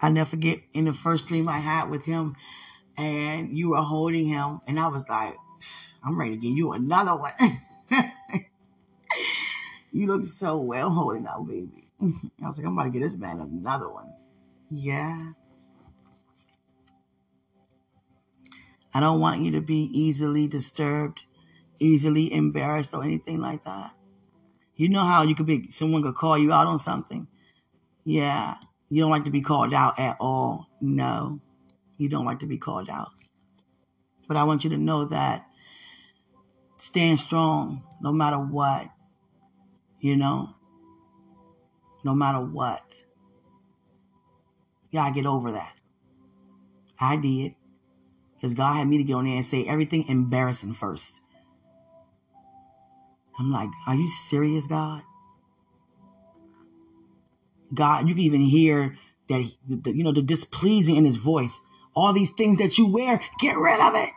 I 0.02 0.10
never 0.10 0.30
forget 0.30 0.60
in 0.74 0.86
the 0.86 0.94
first 0.94 1.28
dream 1.28 1.48
I 1.48 1.60
had 1.60 1.90
with 1.90 2.04
him, 2.04 2.36
and 2.98 3.58
you 3.58 3.70
were 3.70 3.82
holding 3.82 4.28
him, 4.28 4.60
and 4.68 4.78
I 4.78 4.90
was 4.90 5.08
like, 5.08 5.38
I'm 6.04 6.20
ready 6.20 6.32
to 6.32 6.38
give 6.38 6.56
you 6.56 6.74
another 6.74 7.16
one. 7.16 7.32
you 9.92 10.08
look 10.08 10.24
so 10.24 10.58
well 10.58 10.90
holding 10.90 11.26
out, 11.26 11.48
baby. 11.48 11.88
I 12.02 12.48
was 12.48 12.58
like, 12.58 12.68
I'm 12.68 12.74
about 12.74 12.84
to 12.84 12.90
get 12.90 13.02
this 13.02 13.16
man 13.16 13.40
another 13.40 13.90
one. 13.90 14.12
Yeah. 14.70 15.32
I 18.94 19.00
don't 19.00 19.20
want 19.20 19.42
you 19.42 19.52
to 19.52 19.62
be 19.62 19.90
easily 19.94 20.48
disturbed, 20.48 21.26
easily 21.80 22.32
embarrassed, 22.34 22.94
or 22.94 23.04
anything 23.04 23.40
like 23.40 23.64
that. 23.64 23.92
You 24.76 24.90
know 24.90 25.04
how 25.04 25.24
you 25.24 25.36
could 25.36 25.46
be, 25.46 25.68
someone 25.68 26.04
could 26.04 26.16
call 26.16 26.38
you 26.38 26.52
out 26.52 26.68
on 26.68 26.78
something. 26.78 27.28
Yeah. 28.04 28.56
You 28.90 29.02
don't 29.02 29.12
like 29.12 29.26
to 29.26 29.32
be 29.32 29.42
called 29.42 29.74
out 29.74 30.00
at 30.00 30.18
all. 30.20 30.68
No. 30.82 31.40
You 31.98 32.10
don't 32.10 32.26
like 32.26 32.40
to 32.40 32.46
be 32.46 32.58
called 32.58 32.90
out. 32.90 33.12
But 34.28 34.38
I 34.38 34.44
want 34.44 34.64
you 34.64 34.70
to 34.72 34.78
know 34.78 35.06
that 35.06 35.46
stand 36.84 37.18
strong 37.18 37.82
no 38.02 38.12
matter 38.12 38.38
what, 38.38 38.90
you 40.02 40.18
know, 40.18 40.54
no 42.04 42.14
matter 42.14 42.42
what. 42.42 43.06
I 44.96 45.10
get 45.12 45.26
over 45.26 45.54
that. 45.54 45.76
I 47.00 47.16
did. 47.16 47.56
Because 48.36 48.54
God 48.54 48.76
had 48.76 48.88
me 48.88 48.98
to 48.98 49.04
get 49.04 49.16
on 49.16 49.26
there 49.26 49.38
and 49.38 49.46
say 49.46 49.66
everything 49.66 50.06
embarrassing 50.08 50.74
first. 50.74 51.22
I'm 53.40 53.52
like, 53.52 53.70
are 53.88 53.96
you 53.96 54.06
serious, 54.06 54.68
God? 54.68 55.02
God, 57.74 58.08
you 58.08 58.14
can 58.14 58.24
even 58.24 58.42
hear 58.42 58.98
that, 59.30 59.52
you 59.68 60.04
know, 60.04 60.12
the 60.12 60.22
displeasing 60.22 60.98
in 60.98 61.06
his 61.06 61.16
voice. 61.16 61.60
All 61.96 62.14
these 62.14 62.32
things 62.32 62.58
that 62.58 62.78
you 62.78 62.88
wear, 62.88 63.22
get 63.40 63.58
rid 63.58 63.80
of 63.80 63.96
it. 63.96 64.10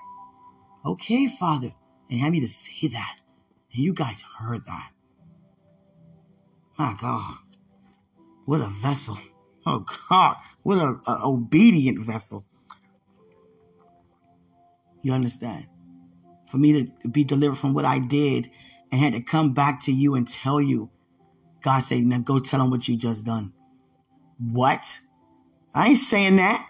Okay, 0.84 1.28
Father 1.28 1.72
and 2.10 2.20
had 2.20 2.32
me 2.32 2.40
to 2.40 2.48
say 2.48 2.88
that. 2.88 3.16
And 3.72 3.84
you 3.84 3.92
guys 3.92 4.22
heard 4.38 4.64
that. 4.66 4.90
My 6.78 6.96
God. 7.00 7.36
What 8.44 8.60
a 8.60 8.68
vessel. 8.68 9.18
Oh 9.64 9.84
God. 10.08 10.36
What 10.62 10.78
a, 10.78 11.00
a 11.10 11.26
obedient 11.28 11.98
vessel. 11.98 12.44
You 15.02 15.12
understand? 15.12 15.66
For 16.50 16.58
me 16.58 16.90
to 17.02 17.08
be 17.08 17.24
delivered 17.24 17.56
from 17.56 17.74
what 17.74 17.84
I 17.84 17.98
did 17.98 18.50
and 18.90 19.00
had 19.00 19.14
to 19.14 19.20
come 19.20 19.52
back 19.52 19.80
to 19.84 19.92
you 19.92 20.14
and 20.14 20.28
tell 20.28 20.60
you, 20.60 20.90
God 21.62 21.80
said, 21.80 21.98
now 22.04 22.18
go 22.18 22.38
tell 22.38 22.60
them 22.60 22.70
what 22.70 22.86
you 22.86 22.96
just 22.96 23.24
done. 23.24 23.52
What? 24.38 25.00
I 25.74 25.88
ain't 25.88 25.98
saying 25.98 26.36
that. 26.36 26.68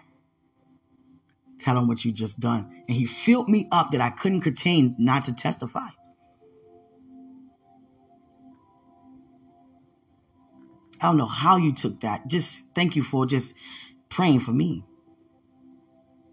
Tell 1.59 1.77
him 1.77 1.87
what 1.87 2.05
you 2.05 2.11
just 2.11 2.39
done. 2.39 2.83
And 2.87 2.95
he 2.95 3.05
filled 3.05 3.49
me 3.49 3.67
up 3.71 3.91
that 3.91 4.01
I 4.01 4.09
couldn't 4.09 4.41
contain 4.41 4.95
not 4.97 5.25
to 5.25 5.35
testify. 5.35 5.87
I 11.01 11.07
don't 11.07 11.17
know 11.17 11.25
how 11.25 11.57
you 11.57 11.73
took 11.73 12.01
that. 12.01 12.27
Just 12.27 12.65
thank 12.73 12.95
you 12.95 13.03
for 13.03 13.25
just 13.25 13.53
praying 14.09 14.39
for 14.39 14.51
me. 14.51 14.85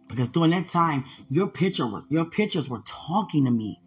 Because 0.08 0.28
during 0.28 0.50
that 0.50 0.68
time, 0.68 1.04
your 1.30 1.48
picture 1.48 1.86
was, 1.86 2.04
your 2.08 2.24
pictures 2.24 2.68
were 2.68 2.82
talking 2.84 3.44
to 3.44 3.50
me. 3.50 3.80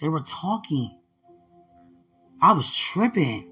They 0.00 0.08
were 0.08 0.20
talking. 0.20 0.98
I 2.40 2.52
was 2.52 2.74
tripping. 2.74 3.50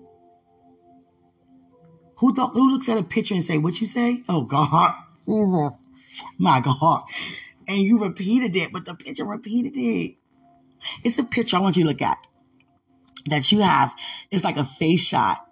Who 2.19 2.33
who 2.33 2.71
looks 2.71 2.89
at 2.89 2.99
a 2.99 3.03
picture 3.03 3.35
and 3.35 3.43
say, 3.43 3.59
what 3.59 3.81
you 3.81 3.87
say? 3.87 4.23
Oh 4.29 4.43
God. 4.43 4.95
Jesus. 5.27 5.84
My 6.39 6.61
God. 6.61 7.05
And 7.67 7.79
you 7.79 7.99
repeated 7.99 8.55
it, 8.57 8.73
but 8.73 8.85
the 8.85 8.95
picture 8.95 9.25
repeated 9.25 9.77
it. 9.77 10.17
It's 11.03 11.19
a 11.19 11.25
picture 11.25 11.57
I 11.57 11.61
want 11.61 11.77
you 11.77 11.85
to 11.85 11.89
look 11.89 12.03
at 12.03 12.19
that 13.27 13.51
you 13.51 13.61
have. 13.61 13.95
It's 14.31 14.45
like 14.45 14.57
a 14.57 14.65
face 14.65 15.01
shot. 15.01 15.47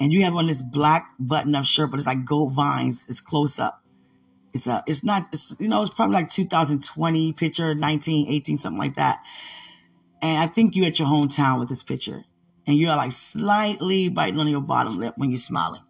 And 0.00 0.12
you 0.12 0.24
have 0.24 0.34
on 0.34 0.46
this 0.46 0.62
black 0.62 1.10
button 1.18 1.54
up 1.54 1.64
shirt, 1.64 1.90
but 1.90 1.98
it's 1.98 2.06
like 2.06 2.24
gold 2.24 2.54
vines. 2.54 3.06
It's 3.08 3.20
close 3.20 3.58
up. 3.58 3.82
It's 4.52 4.66
a, 4.66 4.82
it's 4.86 5.04
not, 5.04 5.28
it's, 5.32 5.54
you 5.58 5.68
know, 5.68 5.82
it's 5.82 5.90
probably 5.92 6.14
like 6.14 6.30
2020 6.30 7.32
picture, 7.32 7.74
19, 7.74 8.32
18, 8.32 8.58
something 8.58 8.78
like 8.78 8.94
that. 8.94 9.18
And 10.22 10.38
I 10.38 10.46
think 10.46 10.74
you're 10.74 10.86
at 10.86 10.98
your 10.98 11.08
hometown 11.08 11.58
with 11.58 11.68
this 11.68 11.82
picture. 11.82 12.24
And 12.66 12.76
you're 12.76 12.94
like 12.96 13.12
slightly 13.12 14.08
biting 14.08 14.38
on 14.38 14.48
your 14.48 14.60
bottom 14.60 14.98
lip 14.98 15.14
when 15.16 15.30
you're 15.30 15.36
smiling. 15.36 15.82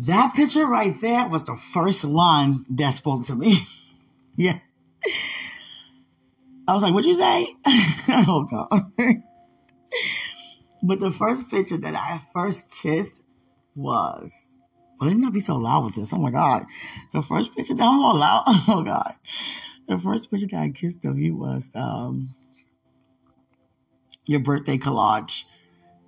That 0.00 0.34
picture 0.34 0.66
right 0.66 0.94
there 1.00 1.28
was 1.28 1.44
the 1.44 1.56
first 1.56 2.04
line 2.04 2.64
that 2.70 2.90
spoke 2.90 3.24
to 3.24 3.34
me. 3.34 3.56
yeah. 4.36 4.58
I 6.66 6.74
was 6.74 6.82
like, 6.82 6.94
what'd 6.94 7.06
you 7.06 7.14
say? 7.14 7.46
oh, 8.26 8.46
God. 8.50 8.92
but 10.82 10.98
the 10.98 11.12
first 11.12 11.50
picture 11.50 11.76
that 11.76 11.94
I 11.94 12.20
first 12.32 12.70
kissed 12.70 13.22
was, 13.76 14.30
well, 14.98 15.08
let 15.08 15.16
me 15.16 15.22
not 15.22 15.32
be 15.32 15.40
so 15.40 15.56
loud 15.56 15.84
with 15.84 15.94
this. 15.94 16.12
Oh, 16.12 16.18
my 16.18 16.30
God. 16.30 16.64
The 17.12 17.22
first 17.22 17.54
picture 17.54 17.74
that 17.74 17.82
I'm 17.82 18.00
all 18.00 18.16
loud. 18.16 18.44
Oh, 18.46 18.82
God. 18.84 19.12
The 19.86 19.98
first 19.98 20.30
picture 20.30 20.46
that 20.48 20.60
I 20.60 20.70
kissed 20.70 21.04
of 21.04 21.18
you 21.18 21.36
was 21.36 21.70
um, 21.74 22.34
your 24.24 24.40
birthday 24.40 24.78
collage. 24.78 25.44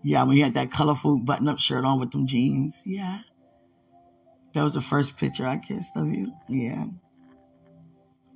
Yeah, 0.03 0.24
when 0.24 0.37
you 0.37 0.45
had 0.45 0.55
that 0.55 0.70
colorful 0.70 1.18
button 1.18 1.49
up 1.49 1.59
shirt 1.59 1.84
on 1.84 2.01
with 2.01 2.12
them 2.12 2.26
jeans. 2.26 2.82
Yeah. 2.87 3.20
That 4.57 4.64
was 4.64 4.72
the 4.72 4.80
first 4.80 5.18
picture 5.18 5.46
I 5.46 5.59
kissed 5.59 5.98
of 5.98 6.11
you. 6.11 6.32
Yeah. 6.48 6.86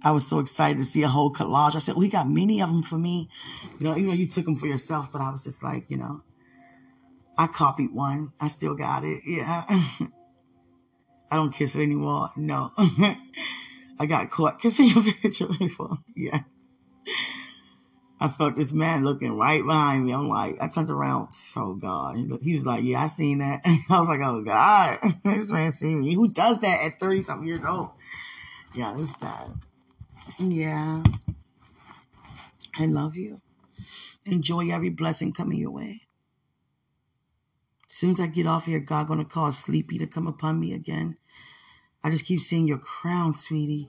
I 0.03 0.11
was 0.11 0.29
so 0.29 0.41
excited 0.41 0.77
to 0.77 0.85
see 0.85 1.03
a 1.03 1.09
whole 1.09 1.33
collage. 1.33 1.75
I 1.75 1.79
said, 1.79 1.95
oh, 1.97 1.99
"We 1.99 2.11
got 2.11 2.29
many 2.29 2.61
of 2.61 2.69
them 2.69 2.83
for 2.83 2.99
me." 2.99 3.31
You 3.79 3.87
know, 3.87 3.97
you 3.97 4.07
know, 4.07 4.13
you 4.13 4.27
took 4.27 4.45
them 4.45 4.57
for 4.57 4.67
yourself, 4.67 5.09
but 5.13 5.23
I 5.23 5.31
was 5.31 5.43
just 5.43 5.63
like, 5.63 5.87
you 5.89 5.97
know, 5.97 6.21
I 7.39 7.47
copied 7.47 7.95
one. 7.95 8.35
I 8.39 8.49
still 8.49 8.75
got 8.75 9.03
it. 9.03 9.23
Yeah. 9.27 9.65
I 11.31 11.37
don't 11.37 11.55
kiss 11.55 11.75
it 11.75 11.85
anymore. 11.85 12.29
No. 12.37 12.71
I 12.77 14.05
got 14.07 14.29
caught 14.29 14.61
kissing 14.61 14.89
your 14.89 15.03
picture 15.23 15.49
before. 15.59 16.01
Yeah. 16.15 16.41
I 18.23 18.29
felt 18.29 18.57
this 18.57 18.73
man 18.73 19.03
looking 19.03 19.39
right 19.39 19.65
behind 19.65 20.05
me. 20.05 20.13
I'm 20.13 20.29
like, 20.29 20.57
I 20.61 20.69
turned 20.69 20.91
around. 20.91 21.33
So 21.33 21.75
God, 21.75 22.17
he 22.43 22.53
was 22.53 22.67
like, 22.67 22.85
yeah, 22.85 23.03
I 23.03 23.07
seen 23.07 23.39
that. 23.39 23.63
I 23.65 23.99
was 23.99 24.09
like, 24.09 24.21
oh 24.23 24.43
God, 24.43 24.99
this 25.25 25.51
man 25.51 25.73
seen 25.73 26.01
me. 26.01 26.15
Who 26.15 26.29
does 26.29 26.61
that 26.61 26.85
at 26.85 27.01
30 27.01 27.23
something 27.23 27.49
years 27.49 27.65
old? 27.65 27.91
Yeah, 28.75 28.93
this 28.95 29.17
bad. 29.17 29.53
Yeah. 30.39 31.03
I 32.79 32.87
love 32.87 33.17
you. 33.17 33.41
Enjoy 34.27 34.71
every 34.71 34.91
blessing 34.91 35.33
coming 35.33 35.59
your 35.59 35.71
way. 35.71 36.03
As 37.89 37.97
soon 37.97 38.11
as 38.11 38.21
I 38.21 38.27
get 38.27 38.47
off 38.47 38.67
here, 38.67 38.79
God 38.79 39.09
gonna 39.09 39.25
cause 39.25 39.59
sleepy 39.59 39.99
to 39.99 40.07
come 40.07 40.27
upon 40.27 40.61
me 40.61 40.75
again. 40.75 41.17
I 42.05 42.11
just 42.11 42.27
keep 42.27 42.41
seeing 42.41 42.69
your 42.69 42.79
crown, 42.79 43.35
sweetie. 43.35 43.89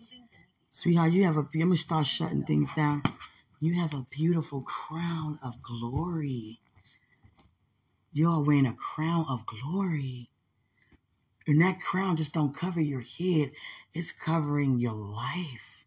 Sweetheart, 0.70 1.12
you 1.12 1.26
have 1.26 1.38
a. 1.38 1.42
I'm 1.42 1.60
gonna 1.60 1.76
start 1.76 2.08
shutting 2.08 2.44
things 2.44 2.70
down. 2.76 3.04
You 3.64 3.76
have 3.76 3.94
a 3.94 4.08
beautiful 4.10 4.62
crown 4.64 5.38
of 5.44 5.62
glory. 5.62 6.60
You 8.12 8.32
are 8.32 8.42
wearing 8.44 8.66
a 8.66 8.74
crown 8.74 9.28
of 9.30 9.46
glory. 9.46 10.32
And 11.46 11.62
that 11.62 11.80
crown 11.80 12.18
just 12.18 12.34
don't 12.34 12.56
cover 12.56 12.82
your 12.82 13.02
head, 13.02 13.52
it's 13.94 14.12
covering 14.12 14.80
your 14.80 14.94
life. 14.94 15.86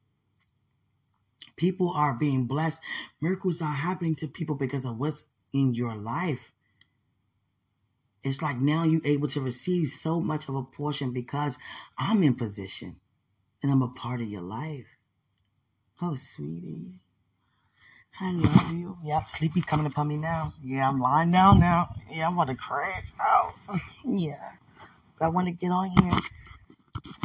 People 1.56 1.90
are 1.90 2.14
being 2.14 2.46
blessed. 2.46 2.80
Miracles 3.20 3.60
are 3.60 3.74
happening 3.74 4.14
to 4.16 4.28
people 4.28 4.54
because 4.54 4.84
of 4.84 4.96
what's 4.96 5.24
in 5.52 5.74
your 5.74 5.96
life. 5.96 6.52
It's 8.22 8.40
like 8.40 8.58
now 8.58 8.84
you're 8.84 9.04
able 9.04 9.28
to 9.28 9.40
receive 9.40 9.88
so 9.88 10.20
much 10.20 10.48
of 10.48 10.54
a 10.54 10.62
portion 10.62 11.12
because 11.12 11.58
I'm 11.98 12.22
in 12.22 12.36
position 12.36 13.00
and 13.64 13.72
I'm 13.72 13.82
a 13.82 13.88
part 13.88 14.20
of 14.20 14.28
your 14.28 14.42
life. 14.42 14.86
Oh, 16.00 16.14
sweetie. 16.14 17.03
You. 18.20 18.96
Yep, 19.04 19.26
sleepy 19.26 19.60
coming 19.60 19.86
upon 19.86 20.06
me 20.08 20.16
now. 20.16 20.54
Yeah, 20.62 20.88
I'm 20.88 21.00
lying 21.00 21.32
down 21.32 21.58
now. 21.58 21.88
Yeah, 22.08 22.28
I'm 22.28 22.34
about 22.34 22.46
to 22.48 22.54
crash 22.54 23.06
out. 23.20 23.54
Yeah. 24.04 24.52
But 25.18 25.26
I 25.26 25.28
want 25.28 25.46
to 25.48 25.52
get 25.52 25.70
on 25.70 25.90
here. 25.90 26.12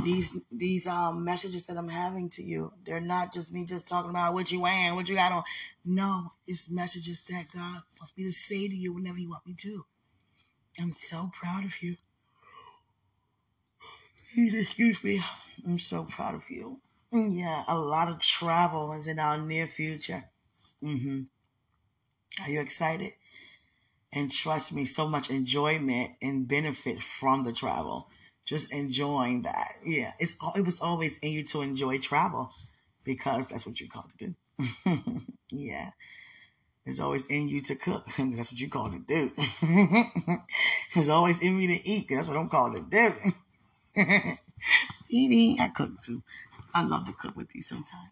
These 0.04 0.42
these 0.52 0.88
um 0.88 1.24
messages 1.24 1.66
that 1.68 1.78
I'm 1.78 1.90
having 1.90 2.30
to 2.32 2.44
you, 2.44 2.74
they're 2.86 3.02
not 3.02 3.32
just 3.32 3.54
me 3.54 3.66
just 3.66 3.88
talking 3.88 4.10
about 4.10 4.34
what 4.34 4.52
you 4.52 4.62
wearing, 4.62 4.96
what 4.96 5.08
you 5.10 5.16
got 5.16 5.32
on. 5.32 5.44
No, 5.86 6.30
it's 6.48 6.72
messages 6.72 7.22
that 7.30 7.46
God 7.54 7.82
wants 8.00 8.14
me 8.18 8.24
to 8.24 8.32
say 8.32 8.68
to 8.68 8.76
you 8.76 8.94
whenever 8.94 9.20
you 9.20 9.30
want 9.30 9.46
me 9.46 9.54
to. 9.60 9.86
I'm 10.82 10.94
so 10.94 11.30
proud 11.34 11.66
of 11.66 11.82
you. 11.84 11.98
Excuse 14.36 15.04
me. 15.04 15.22
I'm 15.66 15.80
so 15.80 16.06
proud 16.06 16.36
of 16.36 16.50
you. 16.50 16.80
Yeah, 17.12 17.64
a 17.68 17.78
lot 17.78 18.10
of 18.10 18.20
travel 18.20 18.94
is 18.94 19.08
in 19.08 19.20
our 19.20 19.38
near 19.38 19.68
future. 19.68 20.24
Mm-hmm. 20.84 21.24
Are 22.44 22.50
you 22.50 22.62
excited? 22.62 23.14
And 24.12 24.32
trust 24.32 24.74
me, 24.74 24.86
so 24.86 25.08
much 25.08 25.30
enjoyment 25.30 26.12
and 26.22 26.48
benefit 26.48 27.00
from 27.00 27.44
the 27.44 27.54
travel. 27.54 28.10
Just 28.46 28.74
enjoying 28.74 29.44
that. 29.44 29.68
Yeah, 29.86 30.12
it's 30.20 30.36
it 30.56 30.66
was 30.66 30.82
always 30.82 31.20
in 31.20 31.34
you 31.34 31.44
to 31.44 31.62
enjoy 31.62 32.00
travel 32.00 32.50
because 33.04 33.50
that's 33.50 33.68
what 33.68 33.80
you're 33.80 33.90
called 33.90 34.12
to 34.18 34.28
do. 34.28 35.22
yeah. 35.52 35.92
It's 36.86 37.00
always 37.00 37.28
in 37.28 37.50
you 37.50 37.62
to 37.64 37.76
cook. 37.76 38.04
That's 38.18 38.52
what 38.52 38.60
you 38.60 38.68
called 38.68 38.94
to 38.94 39.00
do. 39.00 39.32
it's 40.96 41.10
always 41.10 41.40
in 41.40 41.56
me 41.56 41.68
to 41.68 41.88
eat. 41.88 42.08
That's 42.10 42.28
what 42.28 42.38
I'm 42.38 42.50
called 42.50 42.76
to 42.76 42.84
do. 42.90 44.04
See, 45.02 45.58
I 45.60 45.68
cook 45.68 46.02
too. 46.02 46.24
I 46.74 46.84
love 46.84 47.06
to 47.06 47.14
cook 47.14 47.36
with 47.36 47.54
you 47.54 47.62
sometimes. 47.62 48.10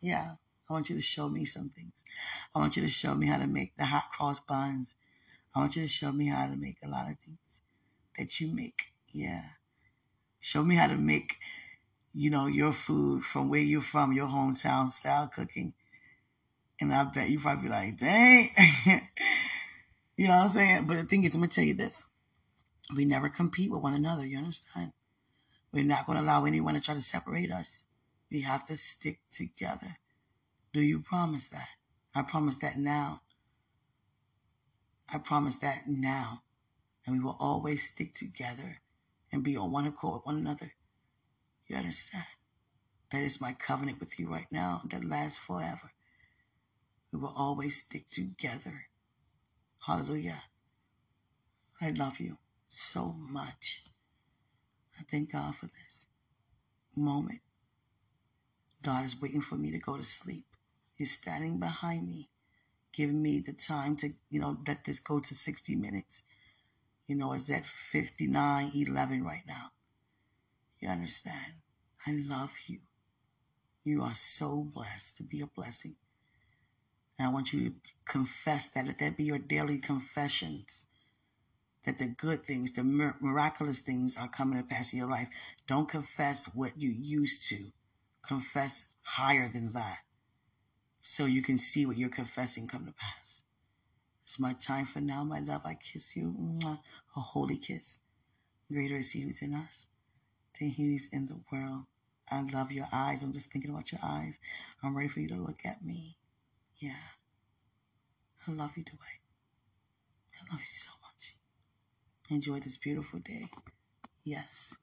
Yeah. 0.00 0.36
I 0.68 0.74
want 0.74 0.90
you 0.90 0.96
to 0.96 1.02
show 1.02 1.28
me 1.28 1.46
some 1.46 1.70
things. 1.70 2.04
I 2.54 2.58
want 2.58 2.76
you 2.76 2.82
to 2.82 2.88
show 2.88 3.14
me 3.14 3.26
how 3.26 3.38
to 3.38 3.46
make 3.46 3.76
the 3.76 3.86
hot 3.86 4.10
cross 4.12 4.38
buns. 4.38 4.94
I 5.56 5.60
want 5.60 5.76
you 5.76 5.82
to 5.82 5.88
show 5.88 6.12
me 6.12 6.26
how 6.26 6.46
to 6.46 6.56
make 6.56 6.76
a 6.84 6.88
lot 6.88 7.10
of 7.10 7.18
things 7.18 7.60
that 8.18 8.38
you 8.38 8.54
make. 8.54 8.92
Yeah. 9.12 9.44
Show 10.40 10.62
me 10.62 10.74
how 10.74 10.88
to 10.88 10.96
make, 10.96 11.36
you 12.12 12.30
know, 12.30 12.46
your 12.46 12.72
food 12.72 13.24
from 13.24 13.48
where 13.48 13.60
you're 13.60 13.80
from, 13.80 14.12
your 14.12 14.28
hometown 14.28 14.90
style 14.90 15.30
cooking. 15.34 15.72
And 16.80 16.92
I 16.92 17.04
bet 17.04 17.30
you 17.30 17.40
probably 17.40 17.64
be 17.64 17.68
like, 17.70 17.98
dang. 17.98 18.46
you 20.16 20.26
know 20.26 20.36
what 20.36 20.44
I'm 20.44 20.48
saying? 20.50 20.86
But 20.86 20.96
the 20.96 21.04
thing 21.04 21.24
is, 21.24 21.34
I'm 21.34 21.40
going 21.40 21.48
to 21.48 21.54
tell 21.54 21.64
you 21.64 21.74
this. 21.74 22.10
We 22.94 23.06
never 23.06 23.30
compete 23.30 23.70
with 23.70 23.82
one 23.82 23.94
another. 23.94 24.26
You 24.26 24.38
understand? 24.38 24.92
We're 25.72 25.84
not 25.84 26.06
going 26.06 26.18
to 26.18 26.24
allow 26.24 26.44
anyone 26.44 26.74
to 26.74 26.80
try 26.80 26.94
to 26.94 27.00
separate 27.00 27.50
us. 27.50 27.84
We 28.30 28.42
have 28.42 28.66
to 28.66 28.76
stick 28.76 29.20
together. 29.30 29.96
Do 30.72 30.80
you 30.80 31.00
promise 31.00 31.48
that? 31.48 31.68
I 32.14 32.22
promise 32.22 32.56
that 32.58 32.78
now. 32.78 33.22
I 35.12 35.18
promise 35.18 35.56
that 35.56 35.88
now. 35.88 36.42
And 37.06 37.16
we 37.16 37.24
will 37.24 37.36
always 37.40 37.90
stick 37.90 38.14
together 38.14 38.80
and 39.32 39.42
be 39.42 39.56
on 39.56 39.72
one 39.72 39.86
accord 39.86 40.14
with 40.14 40.26
one 40.26 40.36
another. 40.36 40.72
You 41.66 41.76
understand? 41.76 42.26
That 43.10 43.22
is 43.22 43.40
my 43.40 43.52
covenant 43.54 44.00
with 44.00 44.18
you 44.18 44.28
right 44.28 44.46
now 44.50 44.82
that 44.90 45.04
lasts 45.04 45.38
forever. 45.38 45.92
We 47.12 47.18
will 47.18 47.32
always 47.34 47.82
stick 47.82 48.10
together. 48.10 48.88
Hallelujah. 49.86 50.42
I 51.80 51.90
love 51.90 52.20
you 52.20 52.36
so 52.68 53.14
much. 53.18 53.84
I 54.98 55.04
thank 55.10 55.32
God 55.32 55.54
for 55.54 55.66
this 55.66 56.08
moment. 56.94 57.40
God 58.82 59.04
is 59.04 59.20
waiting 59.20 59.40
for 59.40 59.54
me 59.54 59.70
to 59.70 59.78
go 59.78 59.96
to 59.96 60.04
sleep. 60.04 60.44
He's 60.98 61.16
standing 61.16 61.60
behind 61.60 62.08
me, 62.08 62.28
giving 62.92 63.22
me 63.22 63.38
the 63.38 63.52
time 63.52 63.94
to, 63.98 64.08
you 64.30 64.40
know, 64.40 64.58
let 64.66 64.84
this 64.84 64.98
go 64.98 65.20
to 65.20 65.32
60 65.32 65.76
minutes. 65.76 66.24
You 67.06 67.14
know, 67.14 67.32
it's 67.34 67.48
at 67.50 67.64
59, 67.64 68.72
11 68.74 69.22
right 69.22 69.44
now. 69.46 69.70
You 70.80 70.88
understand? 70.88 71.52
I 72.04 72.20
love 72.26 72.52
you. 72.66 72.80
You 73.84 74.02
are 74.02 74.14
so 74.16 74.68
blessed 74.74 75.18
to 75.18 75.22
be 75.22 75.40
a 75.40 75.46
blessing. 75.46 75.94
And 77.16 77.28
I 77.28 77.32
want 77.32 77.52
you 77.52 77.70
to 77.70 77.74
confess 78.04 78.66
that. 78.72 78.86
Let 78.86 78.98
that 78.98 79.16
be 79.16 79.22
your 79.22 79.38
daily 79.38 79.78
confessions. 79.78 80.88
That 81.84 81.98
the 81.98 82.08
good 82.08 82.40
things, 82.40 82.72
the 82.72 82.82
miraculous 82.82 83.82
things 83.82 84.16
are 84.16 84.28
coming 84.28 84.58
to 84.58 84.64
pass 84.64 84.92
in 84.92 84.98
your 84.98 85.08
life. 85.08 85.28
Don't 85.68 85.88
confess 85.88 86.52
what 86.56 86.76
you 86.76 86.90
used 86.90 87.48
to. 87.50 87.70
Confess 88.22 88.88
higher 89.02 89.48
than 89.48 89.70
that 89.74 90.00
so 91.00 91.26
you 91.26 91.42
can 91.42 91.58
see 91.58 91.86
what 91.86 91.96
you're 91.96 92.08
confessing 92.08 92.66
come 92.66 92.86
to 92.86 92.92
pass. 92.92 93.42
It's 94.24 94.38
my 94.38 94.52
time 94.52 94.84
for 94.86 95.00
now, 95.00 95.24
my 95.24 95.40
love. 95.40 95.62
I 95.64 95.74
kiss 95.74 96.16
you. 96.16 96.58
A 96.64 97.20
holy 97.20 97.56
kiss. 97.56 98.00
Greater 98.70 98.96
is 98.96 99.12
he 99.12 99.22
who's 99.22 99.40
in 99.40 99.54
us 99.54 99.88
than 100.58 100.68
he 100.68 100.92
who's 100.92 101.08
in 101.12 101.26
the 101.26 101.40
world. 101.50 101.84
I 102.30 102.42
love 102.42 102.70
your 102.70 102.88
eyes. 102.92 103.22
I'm 103.22 103.32
just 103.32 103.50
thinking 103.50 103.70
about 103.70 103.90
your 103.90 104.02
eyes. 104.04 104.38
I'm 104.82 104.94
ready 104.94 105.08
for 105.08 105.20
you 105.20 105.28
to 105.28 105.36
look 105.36 105.64
at 105.64 105.82
me. 105.82 106.18
Yeah. 106.76 106.92
I 108.46 108.52
love 108.52 108.76
you, 108.76 108.84
Dwight. 108.84 109.22
I 110.34 110.52
love 110.52 110.60
you 110.60 110.66
so 110.68 110.90
much. 111.02 111.36
Enjoy 112.28 112.60
this 112.60 112.76
beautiful 112.76 113.20
day. 113.20 113.48
Yes. 114.24 114.74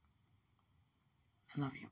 I 1.55 1.61
love 1.61 1.75
you. 1.75 1.83